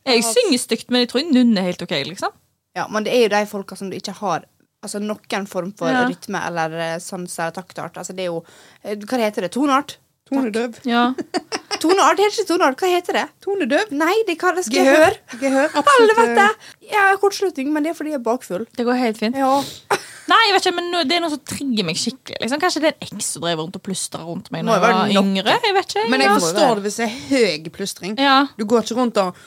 Jeg 0.10 0.24
synger 0.26 0.62
stygt, 0.64 0.88
men 0.94 1.04
jeg 1.04 1.12
tror 1.12 1.22
jeg 1.26 1.34
nunner 1.36 1.66
helt 1.68 1.82
ok. 1.86 1.96
liksom 2.14 2.34
Ja, 2.78 2.88
men 2.92 3.06
det 3.06 3.16
er 3.16 3.26
jo 3.26 3.34
de 3.34 3.46
folka 3.50 3.78
som 3.80 3.90
du 3.92 3.98
ikke 3.98 4.16
har 4.22 4.46
Altså 4.80 5.02
noen 5.04 5.48
form 5.50 5.74
for 5.76 5.92
Ja. 5.92 6.06
rytme 6.08 6.40
eller 6.48 6.72
eh, 6.80 7.00
sans 7.04 7.34
eller 7.36 7.52
taktart. 7.52 7.98
Altså 8.00 8.14
det 8.16 8.24
er 8.24 8.30
jo 8.30 8.46
eh, 8.84 8.96
Hva 8.96 9.18
heter 9.20 9.44
det? 9.44 9.52
Toneart? 9.52 9.98
Tonedøv. 10.30 10.78
Ja. 10.88 11.10
Toneart 11.82 12.20
heter 12.22 12.38
ikke 12.38 12.48
toneart. 12.48 12.80
Hva 12.80 12.92
heter 12.92 13.18
det? 13.18 13.26
Tonedøv? 13.44 13.92
Nei, 13.96 14.14
det 14.28 14.38
kalles 14.40 14.70
gehør. 14.72 15.16
Gehør. 15.42 15.68
Absolutt. 15.80 16.16
Helvete! 16.20 16.48
Jeg 16.90 17.00
har 17.00 17.20
kortslutning, 17.22 17.74
men 17.74 17.84
det 17.86 17.94
er 17.94 17.98
fordi 17.98 18.14
jeg 18.14 18.20
er 18.22 18.26
bakfull. 18.26 18.66
Det 18.78 18.86
går 18.88 19.00
helt 19.00 19.20
fint. 19.22 19.40
Ja. 19.40 19.58
Nei, 20.30 20.38
jeg 20.46 20.54
vet 20.54 20.66
ikke, 20.68 20.76
men 20.78 20.90
nå- 20.94 21.04
Det 21.10 21.16
er 21.16 21.24
noe 21.24 21.34
som 21.34 21.42
trigger 21.42 21.88
meg 21.88 21.98
skikkelig. 21.98 22.38
Liksom. 22.44 22.62
Kanskje 22.62 22.82
det 22.84 22.90
er 22.92 22.98
en 23.08 23.18
eks 23.18 23.30
som 23.34 23.46
drev 23.46 23.64
rundt 23.64 23.80
og 23.80 23.84
plystra 23.86 24.22
rundt 24.26 24.52
meg 24.54 24.66
når 24.68 24.84
da 24.84 24.92
jeg 24.92 24.98
var 25.00 25.24
yngre. 25.24 25.56
Jeg 25.66 25.76
vet 25.80 25.96
ikke. 25.96 26.04
Men 26.14 26.24
jeg 26.24 26.30
ja. 26.30 26.36
forstår 26.38 26.76
det 26.78 26.86
hvis 26.86 27.00
det 27.00 27.08
er 27.08 27.16
høy 27.30 27.72
plystring. 27.80 28.18
Ja. 28.22 28.36
Du 28.60 28.66
går 28.70 28.86
ikke 28.86 29.00
rundt 29.00 29.18
og 29.24 29.40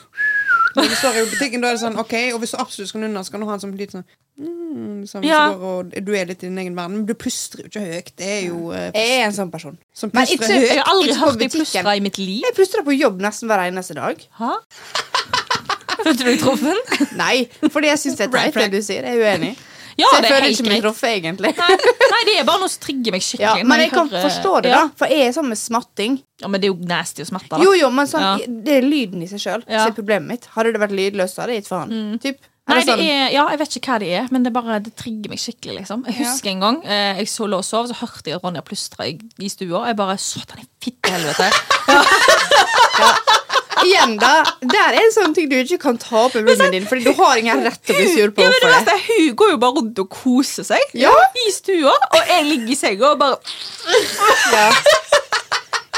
Når 0.75 0.89
du 0.89 0.95
står 0.97 1.17
i 1.19 1.23
butikken, 1.29 1.61
da 1.61 1.69
er 1.69 1.77
det 1.77 1.81
sånn 1.83 1.97
OK, 2.01 2.13
og 2.33 2.39
hvis 2.41 2.53
du 2.55 2.57
absolutt 2.61 2.89
skal 2.89 3.01
nunne, 3.03 3.21
så 3.23 3.31
kan 3.33 3.43
du 3.43 3.45
ha 3.49 3.53
en 3.57 3.61
sånn 3.61 3.75
liten 3.77 4.01
sånn 4.01 4.05
mm, 4.41 5.03
sånn, 5.11 5.23
Ja. 5.27 5.41
så 5.53 5.59
går, 5.61 5.83
og 5.93 6.05
Du 6.07 6.11
er 6.17 6.25
litt 6.25 6.41
i 6.43 6.47
din 6.49 6.57
egen 6.57 6.75
verden, 6.75 6.95
men 6.97 7.05
du 7.05 7.13
plystrer 7.13 7.67
jo 7.67 7.69
ikke 7.69 7.83
høyt. 7.85 8.09
Det 8.17 8.29
er 8.39 8.41
jo 8.47 8.71
uh, 8.71 8.87
Jeg 8.95 9.11
er 9.19 9.25
en 9.27 9.35
sånn 9.37 9.51
person. 9.53 9.77
som 9.93 10.09
Men 10.13 10.25
plystrer 10.25 10.49
ikke- 10.49 10.59
høyt. 10.59 10.69
Jeg 10.73 10.81
har 10.81 10.93
aldri 10.95 11.13
hørt 11.19 11.39
deg 11.43 11.51
plystre 11.53 11.95
i 11.97 11.99
mitt 12.07 12.17
liv. 12.17 12.41
Jeg 12.47 12.55
plystrer 12.57 12.83
på 12.87 12.97
jobb 12.97 13.21
nesten 13.21 13.47
hver 13.51 13.67
eneste 13.67 13.93
dag. 13.99 14.17
Hæ? 14.39 14.51
Følte 16.03 16.17
du 16.23 16.29
deg 16.31 16.39
truffen? 16.41 16.81
Nei, 17.15 17.47
fordi 17.71 17.87
jeg 17.93 17.99
syns 18.01 18.17
det 18.19 18.25
er 18.27 18.33
teit, 18.33 18.57
det 18.57 18.71
du 18.73 18.81
sier. 18.83 19.05
Jeg 19.07 19.19
er 19.21 19.29
uenig. 19.37 19.53
Ja, 19.97 20.07
så 20.09 20.15
jeg 20.17 20.23
det 20.23 20.29
er 20.31 20.35
føler 20.35 20.49
ikke 20.53 20.69
meg 20.69 20.81
truffet, 20.83 21.09
egentlig. 21.19 21.51
Nei, 21.57 21.75
nei, 22.13 22.21
det 22.29 22.35
er 22.39 22.45
bare 22.47 22.59
noe 22.63 22.69
som 22.73 22.81
trigger 22.81 23.11
meg 23.13 23.21
Ja, 23.21 23.27
skikkelig. 23.27 23.65
men 23.67 23.79
jeg, 23.79 23.89
jeg 23.89 23.93
kan 23.97 24.09
hører- 24.09 24.23
forstå 24.29 24.53
det, 24.63 24.71
da. 24.73 24.83
For 24.97 25.07
jeg 25.07 25.27
er 25.27 25.31
sånn 25.37 25.49
med 25.49 25.57
smatting. 25.57 26.15
Ja, 26.41 26.47
Men 26.47 26.61
det 26.61 26.67
er 26.69 26.73
jo 26.73 26.79
nasty 26.87 27.21
å 27.21 27.25
smatte, 27.29 27.49
da. 27.49 27.59
Jo, 27.63 27.73
jo, 27.77 27.89
men 27.91 28.05
sånn, 28.07 28.21
Ja. 28.21 28.37
det 28.47 28.73
er 28.79 28.81
lyden 28.87 29.21
i 29.23 29.27
seg 29.27 29.39
sjøl 29.39 29.63
Ja. 29.69 29.83
som 29.85 29.91
er 29.93 29.95
problemet 30.01 30.27
mitt. 30.27 30.45
Hadde 30.55 30.73
det 30.73 30.81
vært 30.81 30.95
lydløst, 30.97 31.37
hadde 31.37 31.53
jeg 31.53 31.63
gitt 31.63 31.69
faen. 31.69 32.19
Typ. 32.19 32.37
Nei, 32.65 32.79
det 32.79 32.87
sånn- 32.87 32.99
er, 33.03 33.31
ja, 33.33 33.49
Jeg 33.49 33.59
vet 33.59 33.69
ikke 33.75 33.87
hva 33.91 33.99
det 33.99 34.07
er, 34.13 34.27
men 34.31 34.43
det, 34.43 34.53
bare, 34.53 34.79
det 34.79 34.95
trigger 34.95 35.29
meg 35.29 35.37
skikkelig. 35.37 35.79
liksom 35.83 36.05
Jeg 36.07 36.15
husker 36.15 36.49
en 36.49 36.59
gang 36.61 36.77
eh, 36.85 37.17
jeg 37.19 37.27
så 37.27 37.45
lå 37.45 37.57
og 37.57 37.65
sov, 37.65 37.87
så 37.89 37.93
hørte 37.99 38.31
jeg 38.31 38.39
Ronja 38.41 38.61
plystra 38.63 39.05
i, 39.05 39.19
i 39.39 39.49
stua. 39.49 39.81
Og 39.81 39.87
jeg 39.87 39.95
bare 39.97 40.17
Satan 40.17 40.59
i 40.63 40.67
fittehelvete. 40.81 41.51
Igjen, 43.85 44.15
da. 44.21 44.31
Der 44.61 44.93
er 44.95 44.99
en 45.01 45.11
sånn 45.15 45.33
ting 45.35 45.49
du 45.51 45.55
ikke 45.59 45.77
kan 45.81 45.97
ta 46.01 46.25
opp 46.25 46.35
i 46.35 46.41
rommet 46.45 46.71
din, 46.71 46.85
Fordi 46.89 47.03
du 47.03 47.13
har 47.19 47.37
ingen 47.41 47.63
rett 47.65 47.79
til 47.85 47.95
å 47.95 47.99
bli 47.99 48.07
sur 48.13 48.31
på 48.35 48.41
Ja, 48.45 48.49
det. 48.49 48.93
er, 48.93 49.01
Hun 49.07 49.35
går 49.35 49.49
jo 49.53 49.57
bare 49.63 49.75
rundt 49.79 49.99
og 50.03 50.09
koser 50.09 50.63
seg 50.67 50.79
Ja. 50.97 51.11
i 51.47 51.51
stua, 51.51 51.93
og 52.11 52.21
jeg 52.27 52.45
ligger 52.51 52.71
i 52.71 52.75
senga 52.79 53.11
og 53.11 53.19
bare 53.19 53.37
Ja. 54.53 54.67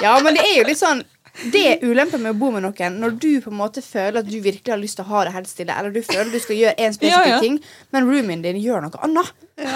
ja, 0.01 0.19
men 0.23 0.33
det 0.35 0.43
er 0.45 0.57
jo 0.59 0.63
litt 0.69 0.79
sånn 0.81 1.03
Det 1.51 1.61
er 1.67 1.81
ulempen 1.83 2.21
med 2.23 2.31
å 2.35 2.39
bo 2.39 2.49
med 2.55 2.63
noen 2.63 2.99
når 3.01 3.17
du 3.19 3.29
på 3.43 3.51
en 3.51 3.57
måte 3.59 3.81
føler 3.83 4.21
at 4.21 4.29
du 4.29 4.37
virkelig 4.39 4.71
har 4.71 4.79
lyst 4.79 4.95
til 4.95 5.03
å 5.03 5.09
ha 5.09 5.23
det 5.27 5.33
helt 5.35 5.49
stille, 5.51 5.75
eller 5.77 5.91
du 5.91 6.01
føler 6.01 6.31
du 6.31 6.39
skal 6.39 6.55
gjøre 6.55 6.75
en 6.79 6.93
spesifikk 6.95 7.25
Ja, 7.27 7.33
ja. 7.35 7.39
ting, 7.43 7.57
men 7.91 8.07
roomien 8.07 8.41
din 8.45 8.55
gjør 8.63 8.85
noe 8.85 9.01
annet. 9.03 9.33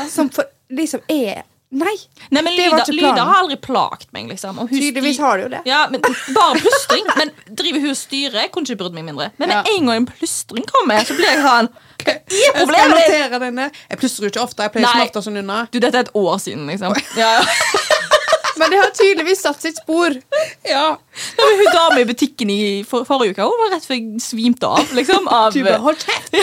Som 0.10 0.30
for, 0.32 0.48
liksom 0.72 1.02
er 1.12 1.44
Nei. 1.70 1.94
Nei, 2.34 2.42
men 2.42 2.56
lyder, 2.56 2.82
lyder 2.90 3.20
har 3.30 3.44
aldri 3.44 3.56
plagt 3.62 4.08
meg, 4.16 4.26
liksom. 4.32 4.58
Tydeligvis 4.72 5.20
har 5.22 5.38
det 5.38 5.44
jo 5.44 5.50
det. 5.54 5.60
Ja, 5.70 5.84
men 5.92 6.02
Bare 6.02 6.58
plystring. 6.58 7.06
Men 7.20 7.30
driver 7.46 7.84
hun 7.84 7.92
og 7.92 8.00
styrer, 8.00 8.48
kunne 8.50 8.66
ikke 8.66 8.80
brydd 8.80 8.96
meg 8.98 9.06
mindre. 9.06 9.28
Men 9.38 9.52
med 9.52 9.58
Ja. 9.60 9.76
en 9.76 9.86
gang 9.86 10.02
en 10.02 10.08
plystring 10.10 10.66
kommer, 10.72 11.06
så 11.06 11.14
blir 11.18 11.30
jeg 11.30 11.44
sånn 11.44 11.70
Hva 12.00 12.16
er 12.16 12.66
problemet 12.66 13.62
ditt? 13.70 13.84
Jeg 13.92 14.02
plystrer 14.02 14.26
jo 14.26 14.32
ikke 14.34 14.42
ofte. 14.48 14.66
Jeg 14.66 14.74
pleier 14.74 14.90
som 14.90 15.06
oftest 15.06 15.30
å 15.30 15.36
nunne. 15.36 15.60
Du, 15.70 15.78
dette 15.84 16.02
er 16.02 16.08
et 16.08 16.18
år 16.18 16.42
siden, 16.42 16.66
liksom. 16.72 16.98
Ja, 17.20 17.36
ja. 17.38 17.44
Men 18.60 18.74
det 18.74 18.82
har 18.82 18.90
tydeligvis 18.92 19.46
satt 19.46 19.62
sitt 19.62 19.78
spor. 19.80 20.18
Ja. 20.68 20.98
ja 21.38 21.52
hun 21.62 21.70
dama 21.70 22.02
i 22.02 22.08
butikken 22.10 22.50
i 22.50 22.60
for, 22.88 23.06
forrige 23.08 23.38
uke. 23.38 23.46
Hun 23.46 23.62
var 23.62 23.76
rett 23.78 23.86
før 23.88 24.00
jeg 24.00 24.26
svimte 24.26 24.68
av. 24.68 24.90
liksom 24.98 25.30
av, 25.30 25.54
Du 25.54 25.62
bare, 25.64 25.80
hold 25.86 26.02
kjeft! 26.02 26.34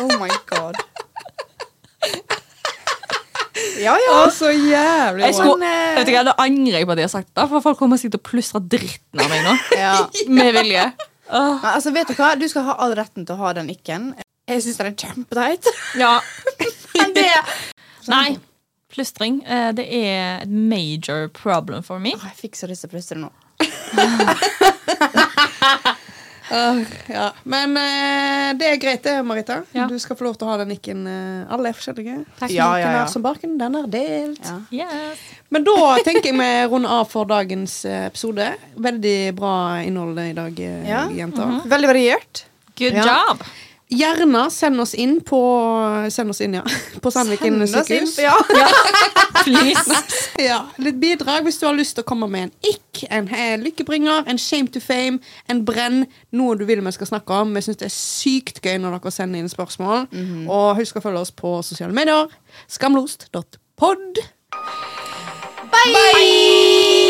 Oh 0.00 0.16
my 0.16 0.32
god. 0.48 0.80
Ja, 3.80 3.96
ja. 4.00 4.14
Å, 4.18 4.28
så 4.32 4.50
jævlig 4.52 5.26
jeg 5.26 5.36
skulle, 5.36 5.58
Men, 5.60 5.98
vet 5.98 6.08
du 6.08 6.12
hva, 6.14 6.22
Da 6.28 6.34
angrer 6.44 6.80
jeg 6.80 6.88
på 6.88 6.94
at 6.94 7.02
jeg 7.02 7.08
har 7.08 7.12
sagt 7.12 7.30
det, 7.32 7.46
for 7.50 7.64
folk 7.64 7.80
kommer 7.80 8.00
sikkert 8.00 8.16
til 8.18 8.22
å 8.22 8.28
plystre 8.30 8.62
dritten 8.76 9.22
av 9.22 9.32
meg 9.32 9.44
nå. 9.46 9.54
ja. 9.84 9.94
Med 10.32 10.52
vilje. 10.56 10.88
Oh. 11.26 11.56
Men, 11.58 11.70
altså, 11.74 11.92
vet 11.96 12.10
du 12.10 12.16
hva? 12.18 12.32
Du 12.38 12.46
skal 12.50 12.66
ha 12.70 12.76
all 12.84 12.96
retten 12.98 13.26
til 13.26 13.36
å 13.36 13.40
ha 13.44 13.54
den 13.58 13.70
ikke-en. 13.72 14.12
Jeg 14.46 14.62
syns 14.62 14.78
den 14.78 14.92
er 14.92 14.98
kjempeteit. 15.00 15.70
ja. 16.04 16.12
Men 16.96 17.16
det 17.16 17.30
Nei. 18.10 18.36
Plystring 18.96 19.40
eh, 19.42 19.72
det 19.76 19.84
er 19.92 20.44
et 20.44 20.52
major 20.52 21.26
problem 21.34 21.82
for 21.84 22.00
me. 22.00 22.14
Oh, 22.16 22.28
Jeg 22.30 22.38
fikk 22.46 22.56
så 22.56 22.70
lyst 22.70 22.86
til 22.86 22.92
å 22.92 22.94
plystre 22.94 23.18
nå. 23.20 23.32
Åh, 26.50 26.80
ja. 27.10 27.32
Men 27.44 27.72
uh, 27.76 28.52
det 28.58 28.68
er 28.70 28.76
greit, 28.82 29.02
det, 29.02 29.16
Marita. 29.26 29.60
Ja. 29.74 29.86
Du 29.90 29.96
skal 29.98 30.16
få 30.18 30.28
lov 30.28 30.36
til 30.38 30.46
å 30.46 30.52
ha 30.52 30.58
den 30.62 30.70
nikken. 30.74 31.02
Uh, 31.06 31.46
alle 31.52 31.72
er 31.72 31.78
forskjellige. 31.78 32.20
Takk. 32.38 32.52
Ja, 32.54 32.68
ja, 32.78 32.92
ja. 33.00 33.04
som 33.10 33.24
barken, 33.24 33.56
den 33.58 33.78
er 33.80 33.88
delt. 33.90 34.46
Ja. 34.70 34.86
Yes. 34.86 35.24
Men 35.50 35.66
da 35.66 35.76
tenker 36.06 36.30
jeg 36.30 36.38
vi 36.38 36.50
runder 36.70 36.96
av 37.00 37.06
for 37.10 37.28
dagens 37.30 37.78
eh, 37.86 38.06
episode. 38.08 38.48
Veldig 38.82 39.18
bra 39.38 39.52
innhold 39.86 40.18
i 40.22 40.32
dag, 40.36 40.58
eh, 40.60 40.88
Ja. 40.88 41.04
jenter. 41.14 41.60
Veldig 41.70 41.90
variert. 41.92 42.44
Good 42.76 42.98
Ja. 42.98 43.06
job. 43.06 43.44
Gjerne 43.88 44.48
send 44.50 44.80
oss 44.82 44.94
inn 44.98 45.20
på 45.22 45.38
Send 46.10 46.32
oss 46.32 46.40
inn, 46.42 46.56
ja. 46.58 46.64
På 47.02 47.10
Sandviken 47.14 47.60
sykehus. 47.70 48.18
Ja. 48.18 48.34
ja. 48.62 48.68
Ja, 50.36 50.56
litt 50.82 50.98
bidrag 51.00 51.46
hvis 51.46 51.56
du 51.60 51.64
har 51.68 51.76
lyst 51.76 51.94
til 51.96 52.02
å 52.04 52.08
komme 52.08 52.26
med 52.28 52.48
en 52.48 52.50
ikk, 52.66 53.04
en 53.14 53.28
eh, 53.32 53.54
lykkebringer, 53.60 54.26
en 54.28 54.40
shame 54.42 54.68
to 54.72 54.82
fame, 54.82 55.20
en 55.48 55.62
brenn, 55.64 56.02
noe 56.34 56.58
du 56.58 56.66
vil 56.68 56.82
vi 56.84 56.92
skal 56.92 57.08
snakke 57.08 57.38
om. 57.44 57.54
Vi 57.56 57.62
syns 57.64 57.80
det 57.80 57.88
er 57.88 57.94
sykt 57.94 58.60
gøy 58.64 58.76
når 58.82 58.98
dere 58.98 59.14
sender 59.14 59.40
inn 59.40 59.48
spørsmål. 59.52 60.08
Og 60.50 60.68
husk 60.82 60.98
å 60.98 61.04
følge 61.06 61.24
oss 61.24 61.32
på 61.32 61.56
sosiale 61.64 61.96
medier. 61.96 62.28
Skamlost.pod. 62.68 64.22
Bye! 65.72 67.05